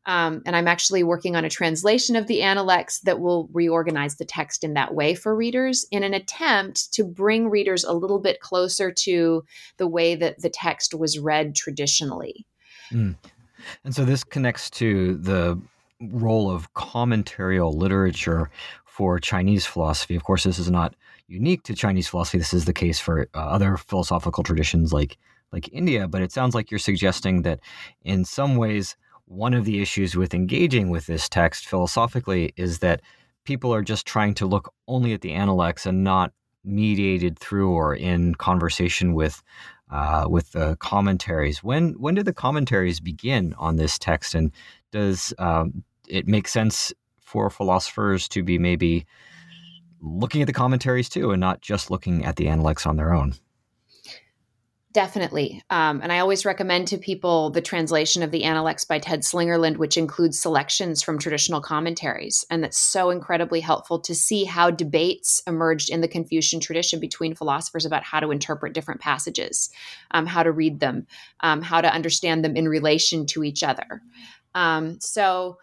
Um, 0.05 0.41
and 0.45 0.55
I'm 0.55 0.67
actually 0.67 1.03
working 1.03 1.35
on 1.35 1.45
a 1.45 1.49
translation 1.49 2.15
of 2.15 2.27
the 2.27 2.41
Analects 2.41 3.01
that 3.01 3.19
will 3.19 3.49
reorganize 3.53 4.15
the 4.15 4.25
text 4.25 4.63
in 4.63 4.73
that 4.73 4.95
way 4.95 5.13
for 5.13 5.35
readers 5.35 5.85
in 5.91 6.03
an 6.03 6.13
attempt 6.13 6.93
to 6.93 7.03
bring 7.03 7.49
readers 7.49 7.83
a 7.83 7.93
little 7.93 8.19
bit 8.19 8.39
closer 8.39 8.91
to 8.91 9.43
the 9.77 9.87
way 9.87 10.15
that 10.15 10.41
the 10.41 10.49
text 10.49 10.95
was 10.95 11.19
read 11.19 11.55
traditionally. 11.55 12.45
Mm. 12.91 13.15
And 13.83 13.93
so 13.93 14.05
this 14.05 14.23
connects 14.23 14.69
to 14.71 15.15
the 15.15 15.61
role 16.01 16.49
of 16.49 16.73
commentarial 16.73 17.73
literature 17.75 18.49
for 18.85 19.19
Chinese 19.19 19.65
philosophy. 19.65 20.15
Of 20.15 20.23
course, 20.23 20.43
this 20.43 20.59
is 20.59 20.71
not 20.71 20.95
unique 21.27 21.63
to 21.63 21.75
Chinese 21.75 22.07
philosophy. 22.07 22.37
This 22.37 22.53
is 22.53 22.65
the 22.65 22.73
case 22.73 22.99
for 22.99 23.27
uh, 23.35 23.39
other 23.39 23.77
philosophical 23.77 24.43
traditions 24.43 24.91
like 24.93 25.17
like 25.51 25.67
India, 25.73 26.07
but 26.07 26.21
it 26.21 26.31
sounds 26.31 26.53
like 26.53 26.69
you're 26.69 26.79
suggesting 26.79 27.41
that 27.41 27.59
in 28.03 28.23
some 28.23 28.55
ways 28.55 28.95
one 29.29 29.53
of 29.53 29.63
the 29.63 29.79
issues 29.79 30.15
with 30.15 30.33
engaging 30.33 30.89
with 30.89 31.05
this 31.05 31.29
text 31.29 31.67
philosophically 31.67 32.51
is 32.57 32.79
that 32.79 33.01
people 33.45 33.73
are 33.73 33.83
just 33.83 34.07
trying 34.07 34.33
to 34.33 34.47
look 34.47 34.73
only 34.87 35.13
at 35.13 35.21
the 35.21 35.31
analects 35.31 35.85
and 35.85 36.03
not 36.03 36.33
mediated 36.63 37.37
through 37.37 37.71
or 37.71 37.95
in 37.95 38.35
conversation 38.35 39.13
with 39.13 39.41
uh, 39.91 40.25
with 40.29 40.51
the 40.51 40.75
commentaries. 40.77 41.63
When 41.63 41.93
when 41.93 42.15
did 42.15 42.25
the 42.25 42.33
commentaries 42.33 42.99
begin 42.99 43.53
on 43.57 43.75
this 43.75 43.97
text, 43.99 44.33
and 44.35 44.51
does 44.91 45.33
um, 45.37 45.83
it 46.07 46.27
make 46.27 46.47
sense 46.47 46.91
for 47.21 47.49
philosophers 47.51 48.27
to 48.29 48.41
be 48.43 48.57
maybe 48.57 49.05
looking 50.01 50.41
at 50.41 50.47
the 50.47 50.53
commentaries 50.53 51.07
too, 51.07 51.31
and 51.31 51.39
not 51.39 51.61
just 51.61 51.91
looking 51.91 52.25
at 52.25 52.35
the 52.35 52.47
analects 52.47 52.87
on 52.87 52.97
their 52.97 53.13
own? 53.13 53.35
Definitely. 54.91 55.61
Um, 55.69 56.01
and 56.01 56.11
I 56.11 56.17
always 56.17 56.45
recommend 56.45 56.87
to 56.87 56.97
people 56.97 57.51
the 57.51 57.61
translation 57.61 58.23
of 58.23 58.31
the 58.31 58.43
Analects 58.43 58.85
by 58.85 58.97
Ted 58.97 59.21
Slingerland, 59.21 59.77
which 59.77 59.97
includes 59.97 60.39
selections 60.39 61.03
from 61.03 61.19
traditional 61.19 61.61
commentaries. 61.61 62.43
And 62.49 62.63
that's 62.63 62.77
so 62.77 63.11
incredibly 63.11 63.59
helpful 63.59 63.99
to 63.99 64.15
see 64.15 64.45
how 64.45 64.71
debates 64.71 65.43
emerged 65.45 65.91
in 65.91 66.01
the 66.01 66.07
Confucian 66.07 66.59
tradition 66.59 66.99
between 66.99 67.35
philosophers 67.35 67.85
about 67.85 68.03
how 68.03 68.19
to 68.19 68.31
interpret 68.31 68.73
different 68.73 68.99
passages, 68.99 69.69
um, 70.09 70.25
how 70.25 70.41
to 70.41 70.51
read 70.51 70.79
them, 70.79 71.05
um, 71.41 71.61
how 71.61 71.81
to 71.81 71.93
understand 71.93 72.43
them 72.43 72.55
in 72.55 72.67
relation 72.67 73.27
to 73.27 73.43
each 73.43 73.61
other. 73.61 74.01
Um, 74.55 74.99
so, 74.99 75.59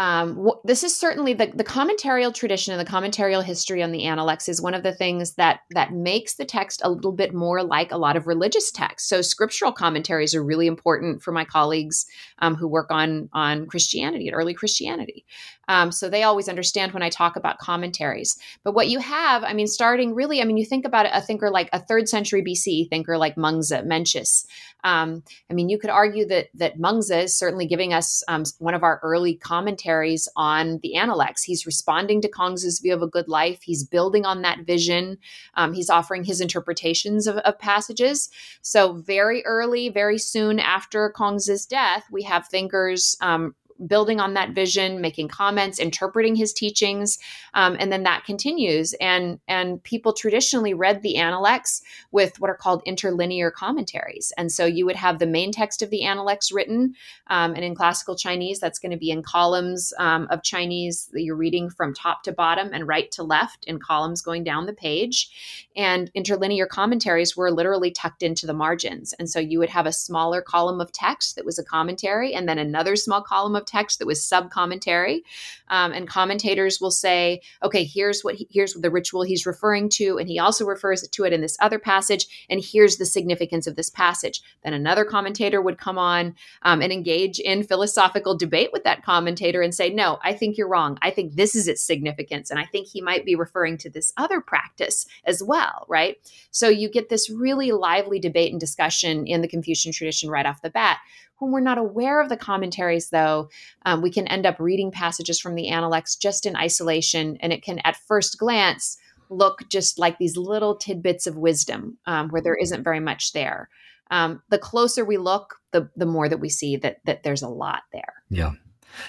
um, 0.00 0.50
this 0.64 0.82
is 0.82 0.96
certainly 0.96 1.34
the, 1.34 1.52
the 1.54 1.62
commentarial 1.62 2.32
tradition 2.32 2.72
and 2.72 2.80
the 2.80 2.90
commentarial 2.90 3.44
history 3.44 3.82
on 3.82 3.92
the 3.92 4.04
Analects 4.04 4.48
is 4.48 4.62
one 4.62 4.72
of 4.72 4.82
the 4.82 4.94
things 4.94 5.34
that 5.34 5.60
that 5.72 5.92
makes 5.92 6.36
the 6.36 6.46
text 6.46 6.80
a 6.82 6.88
little 6.88 7.12
bit 7.12 7.34
more 7.34 7.62
like 7.62 7.92
a 7.92 7.98
lot 7.98 8.16
of 8.16 8.26
religious 8.26 8.70
texts. 8.70 9.10
So 9.10 9.20
scriptural 9.20 9.72
commentaries 9.72 10.34
are 10.34 10.42
really 10.42 10.66
important 10.66 11.22
for 11.22 11.32
my 11.32 11.44
colleagues 11.44 12.06
um, 12.38 12.54
who 12.54 12.66
work 12.66 12.90
on 12.90 13.28
on 13.34 13.66
Christianity 13.66 14.26
and 14.28 14.34
early 14.34 14.54
Christianity. 14.54 15.26
Um, 15.68 15.92
so 15.92 16.08
they 16.08 16.22
always 16.22 16.48
understand 16.48 16.92
when 16.92 17.02
I 17.02 17.10
talk 17.10 17.36
about 17.36 17.58
commentaries. 17.58 18.38
But 18.64 18.72
what 18.72 18.88
you 18.88 19.00
have, 19.00 19.44
I 19.44 19.52
mean, 19.52 19.66
starting 19.66 20.14
really, 20.14 20.40
I 20.40 20.44
mean, 20.44 20.56
you 20.56 20.64
think 20.64 20.86
about 20.86 21.06
a 21.12 21.20
thinker 21.20 21.50
like 21.50 21.68
a 21.74 21.78
third 21.78 22.08
century 22.08 22.42
BC 22.42 22.88
thinker 22.88 23.18
like 23.18 23.36
Mengzi, 23.36 23.84
Mencius. 23.86 24.46
Um, 24.82 25.22
I 25.50 25.54
mean, 25.54 25.68
you 25.68 25.78
could 25.78 25.90
argue 25.90 26.26
that 26.28 26.48
that 26.54 26.78
Mengzi 26.78 27.24
is 27.24 27.36
certainly 27.36 27.66
giving 27.66 27.92
us 27.92 28.24
um, 28.28 28.44
one 28.58 28.72
of 28.72 28.82
our 28.82 28.98
early 29.02 29.34
commentaries 29.34 29.89
on 30.36 30.78
the 30.82 30.94
Analects. 30.94 31.42
He's 31.42 31.66
responding 31.66 32.20
to 32.22 32.30
Kongzi's 32.30 32.80
view 32.80 32.94
of 32.94 33.02
a 33.02 33.06
good 33.06 33.28
life. 33.28 33.60
He's 33.62 33.84
building 33.84 34.24
on 34.24 34.42
that 34.42 34.60
vision. 34.60 35.18
Um, 35.54 35.72
he's 35.72 35.90
offering 35.90 36.24
his 36.24 36.40
interpretations 36.40 37.26
of, 37.26 37.36
of, 37.38 37.58
passages. 37.58 38.30
So 38.62 38.94
very 38.94 39.44
early, 39.44 39.88
very 39.88 40.18
soon 40.18 40.58
after 40.58 41.12
Kongzi's 41.16 41.66
death, 41.66 42.04
we 42.10 42.22
have 42.22 42.46
thinkers 42.46 43.16
um, 43.20 43.54
building 43.86 44.20
on 44.20 44.34
that 44.34 44.50
vision, 44.50 45.00
making 45.00 45.28
comments, 45.28 45.78
interpreting 45.78 46.34
his 46.34 46.52
teachings, 46.52 47.18
um, 47.54 47.76
and 47.78 47.90
then 47.90 48.02
that 48.02 48.24
continues. 48.24 48.94
And 49.00 49.40
and 49.48 49.82
people 49.82 50.12
traditionally 50.12 50.74
read 50.74 51.02
the 51.02 51.16
Analects 51.16 51.82
with 52.12 52.38
what 52.40 52.50
are 52.50 52.56
called 52.56 52.82
interlinear 52.84 53.50
commentaries, 53.50 54.32
and 54.36 54.52
so 54.52 54.64
you 54.64 54.84
would 54.86 54.96
have 54.96 55.18
the 55.18 55.26
main 55.26 55.52
text 55.52 55.82
of 55.82 55.90
the 55.90 56.04
Analects 56.04 56.52
written, 56.52 56.94
um, 57.28 57.54
and 57.54 57.64
in 57.64 57.74
classical 57.74 58.16
Chinese, 58.16 58.60
that's 58.60 58.78
going 58.78 58.92
to 58.92 58.98
be 58.98 59.10
in 59.10 59.22
columns 59.22 59.92
um, 59.98 60.26
of 60.30 60.42
Chinese 60.42 61.08
that 61.12 61.22
you're 61.22 61.36
reading 61.36 61.70
from 61.70 61.94
top 61.94 62.22
to 62.24 62.32
bottom 62.32 62.70
and 62.72 62.86
right 62.86 63.10
to 63.12 63.22
left 63.22 63.64
in 63.66 63.78
columns 63.78 64.22
going 64.22 64.44
down 64.44 64.66
the 64.66 64.72
page, 64.72 65.68
and 65.76 66.10
interlinear 66.14 66.66
commentaries 66.66 67.36
were 67.36 67.50
literally 67.50 67.90
tucked 67.90 68.22
into 68.22 68.46
the 68.46 68.54
margins, 68.54 69.14
and 69.14 69.30
so 69.30 69.38
you 69.38 69.58
would 69.58 69.70
have 69.70 69.86
a 69.86 69.92
smaller 69.92 70.42
column 70.42 70.80
of 70.80 70.92
text 70.92 71.36
that 71.36 71.44
was 71.44 71.58
a 71.58 71.64
commentary, 71.64 72.34
and 72.34 72.48
then 72.48 72.58
another 72.58 72.96
small 72.96 73.22
column 73.22 73.56
of 73.56 73.64
text 73.70 73.98
that 73.98 74.06
was 74.06 74.24
sub 74.24 74.50
commentary. 74.50 75.22
Um, 75.68 75.92
and 75.92 76.08
commentators 76.08 76.80
will 76.80 76.90
say, 76.90 77.40
okay, 77.62 77.84
here's 77.84 78.22
what 78.22 78.34
he, 78.34 78.48
here's 78.50 78.74
the 78.74 78.90
ritual 78.90 79.22
he's 79.22 79.46
referring 79.46 79.88
to, 79.90 80.18
and 80.18 80.28
he 80.28 80.38
also 80.38 80.64
refers 80.66 81.06
to 81.06 81.24
it 81.24 81.32
in 81.32 81.40
this 81.40 81.56
other 81.60 81.78
passage, 81.78 82.46
and 82.50 82.60
here's 82.62 82.96
the 82.96 83.06
significance 83.06 83.66
of 83.66 83.76
this 83.76 83.90
passage. 83.90 84.42
Then 84.64 84.74
another 84.74 85.04
commentator 85.04 85.62
would 85.62 85.78
come 85.78 85.98
on 85.98 86.34
um, 86.62 86.82
and 86.82 86.92
engage 86.92 87.38
in 87.38 87.62
philosophical 87.62 88.36
debate 88.36 88.70
with 88.72 88.84
that 88.84 89.04
commentator 89.04 89.62
and 89.62 89.74
say, 89.74 89.90
no, 89.90 90.18
I 90.22 90.32
think 90.32 90.56
you're 90.56 90.68
wrong. 90.68 90.98
I 91.02 91.10
think 91.10 91.34
this 91.34 91.54
is 91.54 91.68
its 91.68 91.82
significance, 91.82 92.50
and 92.50 92.58
I 92.58 92.64
think 92.64 92.88
he 92.88 93.00
might 93.00 93.24
be 93.24 93.36
referring 93.36 93.78
to 93.78 93.90
this 93.90 94.12
other 94.16 94.40
practice 94.40 95.06
as 95.24 95.42
well, 95.42 95.86
right? 95.88 96.16
So 96.50 96.68
you 96.68 96.90
get 96.90 97.08
this 97.08 97.30
really 97.30 97.70
lively 97.70 98.18
debate 98.18 98.50
and 98.50 98.60
discussion 98.60 99.26
in 99.26 99.40
the 99.40 99.48
Confucian 99.48 99.92
tradition 99.92 100.30
right 100.30 100.46
off 100.46 100.62
the 100.62 100.70
bat 100.70 100.98
when 101.40 101.50
we're 101.50 101.60
not 101.60 101.78
aware 101.78 102.20
of 102.20 102.28
the 102.28 102.36
commentaries, 102.36 103.10
though, 103.10 103.48
um, 103.84 104.02
we 104.02 104.10
can 104.10 104.28
end 104.28 104.46
up 104.46 104.60
reading 104.60 104.90
passages 104.90 105.40
from 105.40 105.54
the 105.54 105.68
Analects 105.68 106.16
just 106.16 106.46
in 106.46 106.54
isolation, 106.54 107.36
and 107.40 107.52
it 107.52 107.62
can, 107.62 107.80
at 107.80 107.96
first 107.96 108.38
glance, 108.38 108.96
look 109.30 109.68
just 109.68 109.98
like 109.98 110.18
these 110.18 110.36
little 110.36 110.76
tidbits 110.76 111.26
of 111.26 111.36
wisdom 111.36 111.98
um, 112.06 112.28
where 112.28 112.42
there 112.42 112.56
isn't 112.56 112.84
very 112.84 113.00
much 113.00 113.32
there. 113.32 113.68
Um, 114.10 114.42
the 114.50 114.58
closer 114.58 115.04
we 115.04 115.18
look, 115.18 115.56
the 115.72 115.88
the 115.96 116.06
more 116.06 116.28
that 116.28 116.40
we 116.40 116.48
see 116.48 116.76
that 116.78 116.98
that 117.04 117.22
there's 117.22 117.42
a 117.42 117.48
lot 117.48 117.82
there. 117.92 118.14
Yeah, 118.28 118.52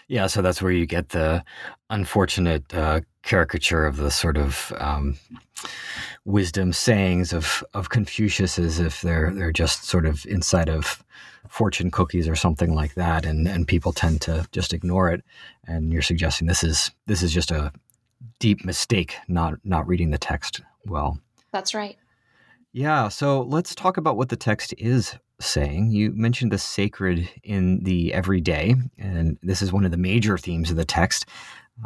yeah. 0.08 0.28
So 0.28 0.42
that's 0.42 0.62
where 0.62 0.72
you 0.72 0.86
get 0.86 1.10
the 1.10 1.44
unfortunate 1.90 2.74
uh, 2.74 3.02
caricature 3.24 3.86
of 3.86 3.98
the 3.98 4.12
sort 4.12 4.38
of 4.38 4.74
um, 4.78 5.18
wisdom 6.26 6.74
sayings 6.74 7.34
of 7.34 7.64
of 7.74 7.90
Confucius 7.90 8.58
as 8.60 8.80
if 8.80 9.02
they're 9.02 9.32
they're 9.32 9.52
just 9.52 9.86
sort 9.86 10.06
of 10.06 10.26
inside 10.26 10.70
of 10.70 11.04
fortune 11.48 11.92
cookies 11.92 12.28
or 12.28 12.36
something 12.36 12.74
like 12.74 12.96
that, 12.96 13.26
and 13.26 13.48
and 13.48 13.68
people 13.68 13.92
tend 13.92 14.22
to 14.22 14.48
just 14.52 14.74
ignore 14.74 15.12
it. 15.12 15.24
And 15.68 15.92
you're 15.92 16.02
suggesting 16.02 16.48
this 16.48 16.64
is 16.64 16.92
this 17.08 17.24
is 17.24 17.34
just 17.34 17.52
a 17.52 17.72
deep 18.40 18.66
mistake 18.66 19.16
not 19.28 19.56
not 19.64 19.88
reading 19.88 20.12
the 20.12 20.18
text 20.18 20.62
well. 20.86 21.20
That's 21.52 21.74
right. 21.74 21.98
Yeah, 22.74 23.10
so 23.10 23.42
let's 23.42 23.76
talk 23.76 23.98
about 23.98 24.16
what 24.16 24.30
the 24.30 24.38
text 24.38 24.74
is 24.78 25.18
saying. 25.42 25.92
You 25.92 26.12
mentioned 26.14 26.52
the 26.54 26.58
sacred 26.58 27.30
in 27.44 27.84
the 27.84 28.14
everyday, 28.14 28.76
and 28.98 29.38
this 29.44 29.62
is 29.62 29.74
one 29.74 29.84
of 29.84 29.92
the 29.92 29.98
major 29.98 30.38
themes 30.38 30.72
of 30.72 30.78
the 30.78 30.86
text. 30.86 31.26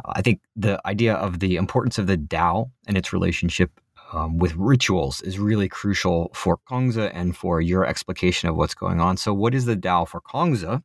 I 0.04 0.22
think 0.22 0.40
the 0.54 0.80
idea 0.86 1.14
of 1.14 1.40
the 1.40 1.56
importance 1.56 1.98
of 1.98 2.06
the 2.06 2.16
Tao 2.16 2.70
and 2.86 2.96
its 2.96 3.12
relationship 3.12 3.80
um, 4.12 4.38
with 4.38 4.54
rituals 4.54 5.20
is 5.22 5.38
really 5.38 5.68
crucial 5.68 6.30
for 6.34 6.58
Kongzi 6.70 7.10
and 7.12 7.36
for 7.36 7.60
your 7.60 7.84
explication 7.84 8.48
of 8.48 8.54
what's 8.54 8.74
going 8.74 9.00
on. 9.00 9.16
So, 9.16 9.34
what 9.34 9.54
is 9.54 9.64
the 9.64 9.76
Tao 9.76 10.04
for 10.04 10.20
Kongzi? 10.20 10.82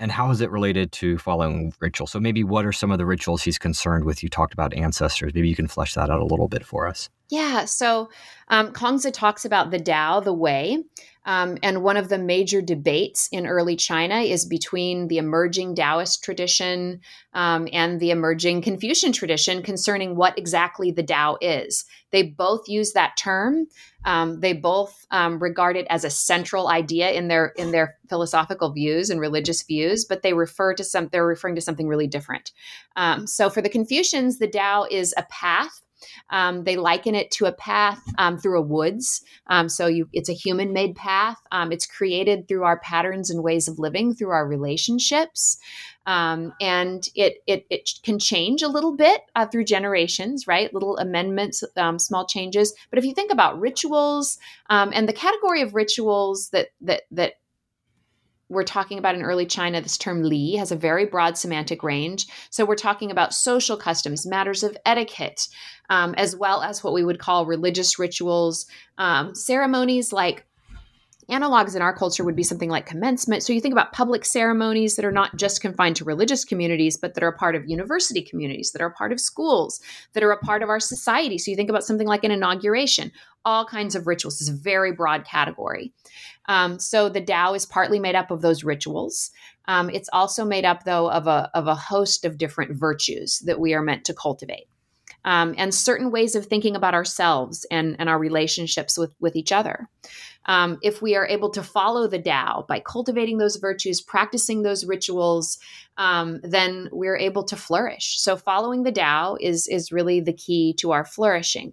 And 0.00 0.10
how 0.10 0.30
is 0.30 0.40
it 0.40 0.50
related 0.50 0.90
to 0.92 1.18
following 1.18 1.72
ritual? 1.78 2.06
So 2.06 2.18
maybe 2.18 2.42
what 2.42 2.64
are 2.64 2.72
some 2.72 2.90
of 2.90 2.98
the 2.98 3.04
rituals 3.04 3.42
he's 3.42 3.58
concerned 3.58 4.04
with? 4.04 4.22
You 4.22 4.30
talked 4.30 4.54
about 4.54 4.74
ancestors. 4.74 5.32
Maybe 5.34 5.48
you 5.48 5.54
can 5.54 5.68
flesh 5.68 5.94
that 5.94 6.10
out 6.10 6.20
a 6.20 6.24
little 6.24 6.48
bit 6.48 6.64
for 6.64 6.88
us. 6.88 7.10
Yeah. 7.28 7.66
So 7.66 8.08
um, 8.48 8.72
Kongzi 8.72 9.12
talks 9.12 9.44
about 9.44 9.70
the 9.70 9.78
Tao, 9.78 10.20
the 10.20 10.32
way, 10.32 10.82
um, 11.26 11.58
and 11.62 11.82
one 11.82 11.98
of 11.98 12.08
the 12.08 12.18
major 12.18 12.62
debates 12.62 13.28
in 13.30 13.46
early 13.46 13.76
China 13.76 14.20
is 14.20 14.46
between 14.46 15.08
the 15.08 15.18
emerging 15.18 15.74
Taoist 15.74 16.24
tradition 16.24 17.02
um, 17.34 17.68
and 17.72 18.00
the 18.00 18.10
emerging 18.10 18.62
Confucian 18.62 19.12
tradition 19.12 19.62
concerning 19.62 20.16
what 20.16 20.38
exactly 20.38 20.90
the 20.90 21.02
Tao 21.02 21.36
is. 21.40 21.84
They 22.10 22.22
both 22.22 22.68
use 22.68 22.92
that 22.92 23.16
term. 23.18 23.66
Um, 24.04 24.40
they 24.40 24.52
both 24.52 25.06
um, 25.10 25.38
regard 25.38 25.76
it 25.76 25.86
as 25.90 26.04
a 26.04 26.10
central 26.10 26.68
idea 26.68 27.10
in 27.10 27.28
their 27.28 27.52
in 27.56 27.70
their 27.70 27.96
philosophical 28.08 28.72
views 28.72 29.10
and 29.10 29.20
religious 29.20 29.62
views, 29.62 30.04
but 30.04 30.22
they 30.22 30.32
refer 30.32 30.74
to 30.74 30.84
some. 30.84 31.08
They're 31.08 31.26
referring 31.26 31.56
to 31.56 31.60
something 31.60 31.88
really 31.88 32.06
different. 32.06 32.52
Um, 32.96 33.26
so 33.26 33.50
for 33.50 33.62
the 33.62 33.68
Confucians, 33.68 34.38
the 34.38 34.48
Tao 34.48 34.86
is 34.90 35.14
a 35.16 35.24
path 35.30 35.82
um, 36.30 36.64
they 36.64 36.76
liken 36.76 37.14
it 37.14 37.30
to 37.32 37.46
a 37.46 37.52
path 37.52 38.00
um, 38.18 38.38
through 38.38 38.58
a 38.58 38.62
woods. 38.62 39.22
Um, 39.48 39.68
so 39.68 39.86
you, 39.86 40.08
it's 40.12 40.28
a 40.28 40.34
human 40.34 40.72
made 40.72 40.96
path. 40.96 41.36
It's 41.52 41.86
created 41.86 42.48
through 42.48 42.64
our 42.64 42.80
patterns 42.80 43.30
and 43.30 43.42
ways 43.42 43.68
of 43.68 43.78
living, 43.78 44.14
through 44.14 44.30
our 44.30 44.46
relationships. 44.46 45.58
Um, 46.10 46.52
and 46.60 47.08
it, 47.14 47.34
it, 47.46 47.66
it 47.70 47.90
can 48.02 48.18
change 48.18 48.62
a 48.62 48.68
little 48.76 48.96
bit 48.96 49.20
uh, 49.36 49.46
through 49.46 49.64
generations, 49.76 50.46
right? 50.46 50.72
Little 50.74 50.96
amendments, 50.96 51.62
um, 51.76 51.98
small 51.98 52.26
changes. 52.26 52.74
But 52.90 52.98
if 52.98 53.04
you 53.04 53.14
think 53.14 53.32
about 53.32 53.60
rituals 53.60 54.38
and 54.68 55.08
the 55.08 55.20
category 55.26 55.62
of 55.62 55.74
rituals 55.74 56.50
that 56.50 56.68
that 56.80 57.02
that 57.12 57.34
we're 58.50 58.64
talking 58.64 58.98
about 58.98 59.14
in 59.14 59.22
early 59.22 59.46
China, 59.46 59.80
this 59.80 59.96
term 59.96 60.24
li 60.24 60.56
has 60.56 60.72
a 60.72 60.76
very 60.88 61.06
broad 61.06 61.38
semantic 61.38 61.84
range. 61.84 62.26
So 62.50 62.64
we're 62.64 62.74
talking 62.74 63.12
about 63.12 63.32
social 63.32 63.76
customs, 63.76 64.26
matters 64.26 64.64
of 64.64 64.76
etiquette, 64.84 65.46
um, 65.88 66.14
as 66.16 66.34
well 66.34 66.60
as 66.60 66.82
what 66.82 66.92
we 66.92 67.04
would 67.04 67.20
call 67.20 67.46
religious 67.46 67.98
rituals, 67.98 68.66
um, 68.98 69.34
ceremonies 69.34 70.12
like 70.12 70.44
analogs 71.30 71.76
in 71.76 71.82
our 71.82 71.94
culture 71.94 72.24
would 72.24 72.36
be 72.36 72.42
something 72.42 72.70
like 72.70 72.86
commencement. 72.86 73.42
So 73.42 73.52
you 73.52 73.60
think 73.60 73.72
about 73.72 73.92
public 73.92 74.24
ceremonies 74.24 74.96
that 74.96 75.04
are 75.04 75.12
not 75.12 75.36
just 75.36 75.60
confined 75.60 75.96
to 75.96 76.04
religious 76.04 76.44
communities, 76.44 76.96
but 76.96 77.14
that 77.14 77.24
are 77.24 77.28
a 77.28 77.36
part 77.36 77.54
of 77.54 77.68
university 77.68 78.22
communities, 78.22 78.72
that 78.72 78.82
are 78.82 78.88
a 78.88 78.92
part 78.94 79.12
of 79.12 79.20
schools, 79.20 79.80
that 80.12 80.22
are 80.22 80.32
a 80.32 80.38
part 80.38 80.62
of 80.62 80.68
our 80.68 80.80
society. 80.80 81.38
So 81.38 81.50
you 81.50 81.56
think 81.56 81.70
about 81.70 81.84
something 81.84 82.06
like 82.06 82.24
an 82.24 82.30
inauguration, 82.30 83.12
all 83.44 83.64
kinds 83.64 83.94
of 83.94 84.06
rituals. 84.06 84.40
is 84.40 84.48
a 84.48 84.54
very 84.54 84.92
broad 84.92 85.24
category. 85.24 85.92
Um, 86.46 86.78
so 86.78 87.08
the 87.08 87.20
Tao 87.20 87.54
is 87.54 87.64
partly 87.64 87.98
made 87.98 88.14
up 88.14 88.30
of 88.30 88.42
those 88.42 88.64
rituals. 88.64 89.30
Um, 89.66 89.88
it's 89.90 90.10
also 90.12 90.44
made 90.44 90.64
up, 90.64 90.84
though, 90.84 91.10
of 91.10 91.26
a, 91.26 91.50
of 91.54 91.66
a 91.66 91.74
host 91.74 92.24
of 92.24 92.38
different 92.38 92.76
virtues 92.76 93.38
that 93.46 93.60
we 93.60 93.72
are 93.72 93.82
meant 93.82 94.04
to 94.06 94.14
cultivate. 94.14 94.66
Um, 95.24 95.54
and 95.58 95.74
certain 95.74 96.10
ways 96.10 96.34
of 96.34 96.46
thinking 96.46 96.76
about 96.76 96.94
ourselves 96.94 97.66
and, 97.70 97.94
and 97.98 98.08
our 98.08 98.18
relationships 98.18 98.96
with, 98.96 99.14
with 99.20 99.36
each 99.36 99.52
other 99.52 99.88
um, 100.50 100.80
if 100.82 101.00
we 101.00 101.14
are 101.14 101.28
able 101.28 101.48
to 101.50 101.62
follow 101.62 102.08
the 102.08 102.18
Tao 102.18 102.64
by 102.68 102.80
cultivating 102.80 103.38
those 103.38 103.54
virtues, 103.54 104.00
practicing 104.00 104.62
those 104.62 104.84
rituals, 104.84 105.60
um, 105.96 106.40
then 106.42 106.88
we're 106.90 107.16
able 107.16 107.44
to 107.44 107.54
flourish. 107.54 108.18
So 108.18 108.36
following 108.36 108.82
the 108.82 108.90
Tao 108.90 109.36
is 109.40 109.68
is 109.68 109.92
really 109.92 110.18
the 110.18 110.32
key 110.32 110.74
to 110.78 110.90
our 110.90 111.04
flourishing. 111.04 111.72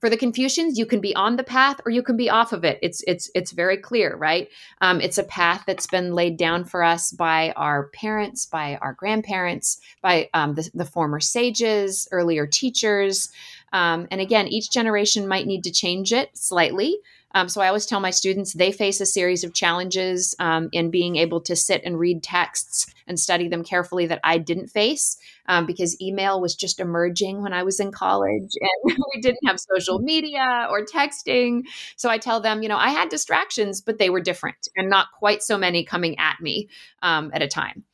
For 0.00 0.10
the 0.10 0.16
Confucians, 0.16 0.76
you 0.76 0.86
can 0.86 1.00
be 1.00 1.14
on 1.14 1.36
the 1.36 1.44
path 1.44 1.80
or 1.86 1.92
you 1.92 2.02
can 2.02 2.16
be 2.16 2.28
off 2.28 2.52
of 2.52 2.64
it. 2.64 2.80
It's 2.82 3.00
it's 3.06 3.30
it's 3.32 3.52
very 3.52 3.76
clear, 3.76 4.16
right? 4.16 4.48
Um, 4.80 5.00
it's 5.00 5.18
a 5.18 5.22
path 5.22 5.62
that's 5.64 5.86
been 5.86 6.12
laid 6.12 6.36
down 6.36 6.64
for 6.64 6.82
us 6.82 7.12
by 7.12 7.52
our 7.54 7.90
parents, 7.90 8.44
by 8.44 8.76
our 8.82 8.94
grandparents, 8.94 9.80
by 10.02 10.30
um, 10.34 10.56
the, 10.56 10.68
the 10.74 10.84
former 10.84 11.20
sages, 11.20 12.08
earlier 12.10 12.44
teachers. 12.44 13.30
Um, 13.72 14.08
and 14.10 14.20
again, 14.20 14.48
each 14.48 14.72
generation 14.72 15.28
might 15.28 15.46
need 15.46 15.62
to 15.62 15.70
change 15.70 16.12
it 16.12 16.36
slightly. 16.36 16.98
Um, 17.36 17.50
so 17.50 17.60
I 17.60 17.68
always 17.68 17.84
tell 17.84 18.00
my 18.00 18.10
students 18.10 18.54
they 18.54 18.72
face 18.72 18.98
a 18.98 19.04
series 19.04 19.44
of 19.44 19.52
challenges 19.52 20.34
um, 20.38 20.70
in 20.72 20.90
being 20.90 21.16
able 21.16 21.42
to 21.42 21.54
sit 21.54 21.82
and 21.84 21.98
read 21.98 22.22
texts 22.22 22.86
and 23.06 23.20
study 23.20 23.46
them 23.46 23.62
carefully 23.62 24.06
that 24.06 24.20
I 24.24 24.38
didn't 24.38 24.68
face 24.68 25.18
um, 25.46 25.66
because 25.66 26.00
email 26.00 26.40
was 26.40 26.56
just 26.56 26.80
emerging 26.80 27.42
when 27.42 27.52
I 27.52 27.62
was 27.62 27.78
in 27.78 27.92
college 27.92 28.50
and 28.86 28.98
we 29.14 29.20
didn't 29.20 29.46
have 29.46 29.60
social 29.60 29.98
media 29.98 30.66
or 30.70 30.82
texting. 30.86 31.64
So 31.96 32.08
I 32.08 32.16
tell 32.16 32.40
them, 32.40 32.62
you 32.62 32.70
know, 32.70 32.78
I 32.78 32.88
had 32.88 33.10
distractions, 33.10 33.82
but 33.82 33.98
they 33.98 34.08
were 34.08 34.22
different 34.22 34.68
and 34.74 34.88
not 34.88 35.08
quite 35.18 35.42
so 35.42 35.58
many 35.58 35.84
coming 35.84 36.18
at 36.18 36.40
me 36.40 36.70
um, 37.02 37.30
at 37.34 37.42
a 37.42 37.48
time. 37.48 37.84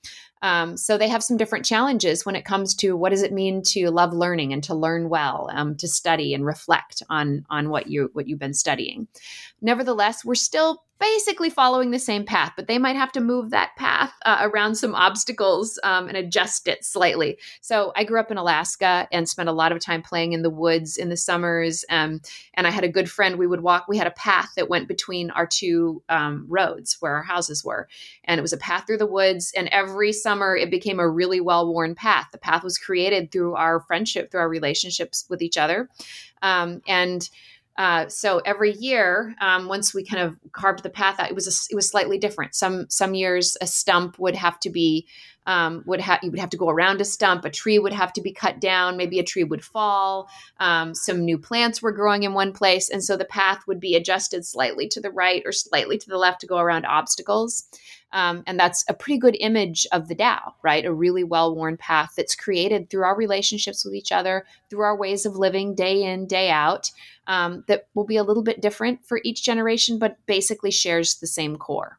Um, 0.43 0.77
so 0.77 0.99
they 0.99 1.09
have 1.09 1.23
some 1.23 1.37
different 1.37 1.65
challenges 1.65 2.27
when 2.27 2.37
it 2.37 2.45
comes 2.45 2.75
to 2.77 2.97
what 2.97 3.11
does 3.11 3.23
it 3.23 3.33
mean 3.33 3.63
to 3.69 3.91
love 3.91 4.13
learning 4.13 4.53
and 4.53 4.63
to 4.65 4.75
learn 4.75 5.09
well, 5.09 5.49
um, 5.53 5.77
to 5.77 5.89
study 5.89 6.35
and 6.35 6.45
reflect 6.45 7.03
on 7.09 7.47
on 7.49 7.71
what 7.71 7.87
you 7.87 8.11
what 8.13 8.27
you've 8.29 8.39
been 8.39 8.55
studying. 8.55 9.07
Nevertheless, 9.61 10.25
we're 10.25 10.35
still 10.35 10.83
basically 11.03 11.51
following 11.51 11.91
the 11.91 11.99
same 11.99 12.25
path, 12.25 12.53
but 12.55 12.69
they 12.69 12.79
might 12.79 12.95
have 12.95 13.11
to 13.11 13.21
move 13.21 13.51
that 13.51 13.75
path 13.75 14.12
uh, 14.25 14.38
around 14.43 14.77
some 14.77 14.95
obstacles 14.95 15.77
um, 15.83 16.07
and 16.07 16.17
adjust 16.17 16.69
it 16.69 16.85
slightly. 16.85 17.37
So 17.61 17.93
I 17.97 18.05
grew 18.05 18.21
up 18.21 18.31
in 18.31 18.37
Alaska 18.37 19.09
and 19.11 19.29
spent 19.29 19.49
a 19.49 19.53
lot 19.53 19.73
of 19.73 19.81
time 19.81 20.01
playing 20.01 20.33
in 20.33 20.43
the 20.43 20.51
woods 20.51 20.97
in 20.97 21.09
the 21.09 21.17
summers. 21.17 21.85
Um, 21.91 22.21
and 22.55 22.69
I 22.69 22.71
had 22.71 22.85
a 22.85 22.88
good 22.88 23.11
friend. 23.11 23.37
We 23.37 23.49
would 23.49 23.62
walk, 23.62 23.87
we 23.88 23.99
had 23.99 24.07
a 24.07 24.12
path 24.12 24.51
that 24.55 24.71
went 24.71 24.87
between 24.87 25.31
our 25.33 25.45
two 25.45 26.05
um, 26.09 26.47
roads 26.49 26.97
where 27.01 27.17
our 27.17 27.25
houses 27.25 27.65
were. 27.65 27.88
And 28.23 28.38
it 28.38 28.43
was 28.43 28.53
a 28.53 28.59
path 28.59 28.87
through 28.87 28.99
the 28.99 29.05
woods. 29.07 29.53
And 29.57 29.67
every 29.73 30.12
summer 30.12 30.57
it 30.57 30.71
became 30.71 31.01
a 31.01 31.09
really 31.09 31.41
well 31.41 31.67
worn 31.67 31.97
path. 31.97 32.29
The 32.31 32.38
path 32.38 32.62
was 32.62 32.79
created 32.79 33.33
through 33.33 33.57
our 33.57 33.81
friendship, 33.81 34.31
through 34.31 34.43
our 34.43 34.49
relationships 34.49 35.25
with 35.29 35.43
each 35.43 35.59
other. 35.59 35.88
Um, 36.43 36.81
and 36.87 37.29
uh, 37.79 38.09
so 38.09 38.39
every 38.45 38.73
year, 38.73 39.35
um, 39.41 39.67
once 39.67 39.95
we 39.95 40.05
kind 40.05 40.23
of 40.23 40.37
carved 40.53 40.83
the 40.83 40.91
path 40.91 41.19
out, 41.19 41.31
it 41.31 41.35
was 41.35 41.47
a, 41.47 41.73
it 41.73 41.75
was 41.75 41.89
slightly 41.89 42.19
different. 42.19 42.55
Some 42.55 42.87
some 42.91 43.15
years 43.15 43.57
a 43.61 43.67
stump 43.67 44.19
would 44.19 44.37
have 44.37 44.61
to 44.61 44.71
be 44.71 45.07
um, 45.47 45.83
would 45.87 46.01
have 46.01 46.21
you 46.23 46.31
would 46.31 46.41
have 46.41 46.51
to 46.51 46.57
go 46.57 46.69
around 46.69 47.01
a 47.01 47.05
stump. 47.05 47.45
A 47.45 47.51
tree 47.51 47.79
would 47.79 47.93
have 47.93 48.13
to 48.15 48.21
be 48.21 48.33
cut 48.33 48.61
down. 48.61 48.97
Maybe 48.97 49.19
a 49.19 49.25
tree 49.25 49.45
would 49.45 49.65
fall. 49.65 50.29
Um, 50.61 50.95
some 50.95 51.25
new 51.25 51.39
plants 51.39 51.83
were 51.83 51.93
growing 51.93 52.23
in 52.23 52.35
one 52.35 52.53
place, 52.53 52.89
and 52.89 53.03
so 53.03 53.17
the 53.17 53.25
path 53.25 53.67
would 53.67 53.81
be 53.81 53.97
adjusted 53.97 54.45
slightly 54.45 54.89
to 54.89 55.01
the 55.01 55.11
right 55.11 55.43
or 55.45 55.53
slightly 55.53 55.99
to 55.99 56.09
the 56.09 56.19
left 56.19 56.41
to 56.43 56.47
go 56.47 56.59
around 56.59 56.87
obstacles. 56.87 57.65
Um, 58.13 58.43
and 58.47 58.61
that's 58.61 58.85
a 58.89 58.95
pretty 58.95 59.19
good 59.19 59.37
image 59.41 59.87
of 59.91 60.09
the 60.09 60.15
Tao, 60.15 60.55
right? 60.63 60.85
A 60.85 60.93
really 60.93 61.25
well 61.25 61.55
worn 61.55 61.79
path 61.79 62.13
that's 62.17 62.35
created 62.35 62.91
through 62.91 63.05
our 63.05 63.17
relationships 63.17 63.85
with 63.85 63.95
each 63.95 64.13
other, 64.13 64.45
through 64.69 64.83
our 64.83 64.97
ways 64.97 65.25
of 65.25 65.37
living 65.37 65.75
day 65.75 66.03
in, 66.03 66.27
day 66.27 66.51
out, 66.51 66.91
um, 67.27 67.65
that 67.69 67.87
will 67.95 68.05
be 68.05 68.17
a 68.17 68.23
little 68.23 68.43
bit 68.43 68.61
different 68.61 69.05
for 69.07 69.21
each 69.25 69.43
generation, 69.43 69.99
but 69.99 70.19
basically 70.27 70.71
shares 70.71 71.17
the 71.17 71.27
same 71.27 71.57
core. 71.57 71.99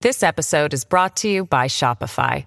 This 0.00 0.22
episode 0.22 0.74
is 0.74 0.84
brought 0.84 1.16
to 1.16 1.28
you 1.28 1.44
by 1.44 1.66
Shopify. 1.66 2.46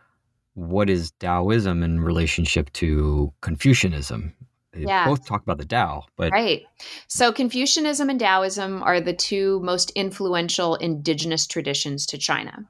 what 0.53 0.89
is 0.89 1.11
Taoism 1.19 1.83
in 1.83 2.01
relationship 2.01 2.71
to 2.73 3.33
Confucianism? 3.41 4.33
They 4.73 4.81
yeah. 4.81 5.05
both 5.05 5.25
talk 5.25 5.41
about 5.41 5.57
the 5.57 5.65
Tao, 5.65 6.05
but 6.15 6.31
right. 6.31 6.63
So 7.07 7.31
Confucianism 7.31 8.09
and 8.09 8.19
Taoism 8.19 8.81
are 8.83 9.01
the 9.01 9.13
two 9.13 9.59
most 9.61 9.91
influential 9.91 10.75
indigenous 10.75 11.45
traditions 11.45 12.05
to 12.07 12.17
China, 12.17 12.65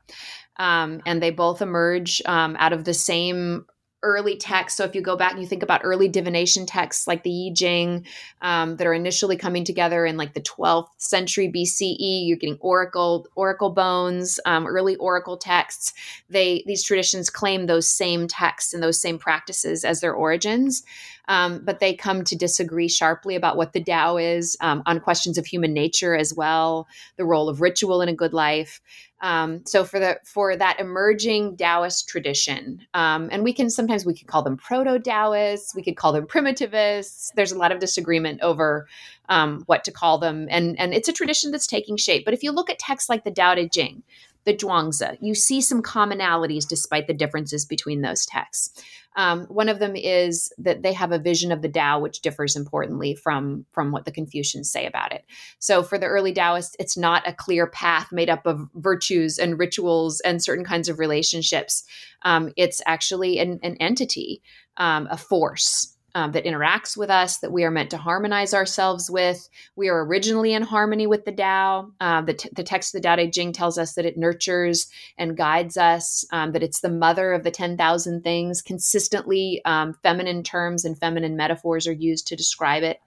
um, 0.58 1.02
and 1.06 1.22
they 1.22 1.30
both 1.30 1.62
emerge 1.62 2.22
um, 2.26 2.56
out 2.58 2.74
of 2.74 2.86
the 2.86 2.96
same 2.96 3.66
early 4.04 4.36
texts. 4.36 4.78
So 4.78 4.84
if 4.84 4.96
you 4.96 5.02
go 5.02 5.16
back 5.16 5.32
and 5.34 5.42
you 5.42 5.48
think 5.48 5.64
about 5.64 5.82
early 5.84 6.08
divination 6.08 6.66
texts 6.66 7.08
like 7.08 7.24
the 7.24 7.50
I 7.50 7.54
Ching 7.54 8.06
um, 8.42 8.78
that 8.78 8.88
are 8.88 8.94
initially 8.94 9.38
coming 9.38 9.64
together 9.64 10.06
in 10.06 10.18
like 10.18 10.34
the 10.34 10.42
12th 10.42 10.90
century 10.98 11.52
BCE, 11.52 12.28
you're 12.28 12.38
getting 12.38 12.58
oracle 12.60 13.28
oracle 13.36 13.70
bones, 13.70 14.40
um, 14.46 14.66
early 14.66 14.96
oracle 14.98 15.38
texts. 15.38 15.94
They 16.30 16.64
these 16.66 16.84
traditions 16.84 17.30
claim 17.30 17.66
those 17.66 17.88
same 17.88 18.28
texts 18.28 18.74
and 18.74 18.82
those 18.82 19.02
same 19.02 19.20
practices 19.20 19.86
as 19.86 20.02
their 20.02 20.14
origins. 20.14 20.84
Um, 21.28 21.62
but 21.64 21.80
they 21.80 21.94
come 21.94 22.24
to 22.26 22.36
disagree 22.36 22.90
sharply 22.90 23.36
about 23.36 23.56
what 23.56 23.74
the 23.74 23.84
Tao 23.84 24.18
is 24.18 24.58
um, 24.60 24.84
on 24.86 25.00
questions 25.00 25.38
of 25.38 25.46
human 25.46 25.74
nature 25.74 26.16
as 26.16 26.34
well, 26.34 26.88
the 27.16 27.26
role 27.26 27.48
of 27.48 27.62
ritual 27.62 28.02
in 28.02 28.10
a 28.10 28.14
good 28.14 28.34
life. 28.34 28.82
Um, 29.22 29.64
so 29.66 29.84
for 29.84 30.00
the 30.00 30.20
for 30.26 30.56
that 30.56 30.80
emerging 30.80 31.58
Taoist 31.58 32.10
tradition, 32.10 32.86
um, 32.96 33.30
and 33.32 33.44
we 33.44 33.54
can 33.54 33.70
sometimes 33.70 34.06
we 34.06 34.16
could 34.16 34.28
call 34.28 34.42
them 34.42 34.58
proto 34.58 35.00
Taoists, 35.00 35.76
we 35.76 35.84
could 35.84 35.96
call 35.96 36.12
them 36.12 36.26
primitivists. 36.26 37.32
There's 37.36 37.52
a 37.52 37.58
lot 37.58 37.72
of 37.72 37.80
disagreement 37.80 38.42
over 38.42 38.88
um, 39.30 39.64
what 39.68 39.84
to 39.84 39.92
call 39.92 40.18
them, 40.18 40.48
and 40.50 40.78
and 40.80 40.94
it's 40.94 41.08
a 41.08 41.14
tradition 41.14 41.52
that's 41.52 41.68
taking 41.68 41.98
shape. 41.98 42.26
But 42.26 42.34
if 42.34 42.42
you 42.42 42.52
look 42.52 42.70
at 42.72 42.80
texts 42.80 43.10
like 43.10 43.24
the 43.24 43.32
Tao 43.32 43.54
Te 43.54 43.70
Ching, 43.70 44.02
the 44.44 44.56
Zhuangzi, 44.56 45.18
you 45.22 45.36
see 45.36 45.62
some 45.62 45.84
commonalities 45.84 46.68
despite 46.68 47.08
the 47.08 47.14
differences 47.14 47.66
between 47.66 48.02
those 48.02 48.26
texts. 48.26 48.84
Um, 49.16 49.46
one 49.48 49.68
of 49.68 49.80
them 49.80 49.96
is 49.96 50.54
that 50.58 50.84
they 50.84 50.94
have 50.94 51.12
a 51.12 51.20
vision 51.20 51.52
of 51.52 51.62
the 51.62 51.70
Tao 51.70 52.00
which 52.00 52.22
differs 52.22 52.56
importantly 52.56 53.14
from 53.14 53.66
from 53.72 53.92
what 53.92 54.06
the 54.06 54.12
Confucians 54.12 54.72
say 54.72 54.86
about 54.86 55.12
it. 55.12 55.26
So 55.60 55.84
for 55.84 55.98
the 55.98 56.06
early 56.06 56.34
Taoists, 56.34 56.76
it's 56.80 56.98
not 56.98 57.28
a 57.28 57.34
clear 57.34 57.68
path 57.68 58.12
made 58.12 58.30
up 58.30 58.46
of 58.46 58.70
virtues 58.76 59.38
and 59.38 59.60
rituals 59.60 60.22
and 60.22 60.42
certain 60.42 60.66
kinds 60.66 60.88
of 60.88 60.98
relationships. 60.98 61.84
Um, 62.22 62.54
it's 62.56 62.82
actually 62.86 63.40
an, 63.40 63.60
an 63.64 63.76
entity, 63.78 64.42
um, 64.78 65.08
a 65.12 65.18
force 65.18 65.98
um, 66.16 66.32
that 66.32 66.46
interacts 66.46 66.98
with 66.98 67.10
us, 67.10 67.38
that 67.40 67.52
we 67.52 67.64
are 67.64 67.72
meant 67.72 67.90
to 67.92 67.98
harmonize 67.98 68.54
ourselves 68.54 69.10
with. 69.10 69.50
We 69.76 69.90
are 69.90 70.06
originally 70.06 70.54
in 70.54 70.64
harmony 70.64 71.08
with 71.08 71.26
the 71.26 71.32
Tao. 71.32 71.92
Uh, 72.00 72.22
the, 72.22 72.34
t- 72.34 72.50
the 72.54 72.64
text 72.64 72.94
of 72.94 73.02
the 73.02 73.08
Tao 73.08 73.16
Te 73.16 73.30
Ching 73.30 73.54
tells 73.54 73.78
us 73.78 73.94
that 73.94 74.06
it 74.06 74.18
nurtures 74.18 74.88
and 75.18 75.38
guides 75.38 75.78
us, 75.78 76.26
um, 76.32 76.52
that 76.52 76.64
it's 76.64 76.82
the 76.82 76.90
mother 76.90 77.34
of 77.34 77.44
the 77.44 77.52
10,000 77.52 78.24
things. 78.24 78.62
Consistently, 78.62 79.62
um, 79.66 79.94
feminine 80.04 80.44
terms 80.44 80.86
and 80.86 80.98
feminine 80.98 81.36
metaphors 81.36 81.88
are 81.88 81.94
used 81.94 82.28
to 82.28 82.36
describe 82.36 82.84
it. 82.84 83.00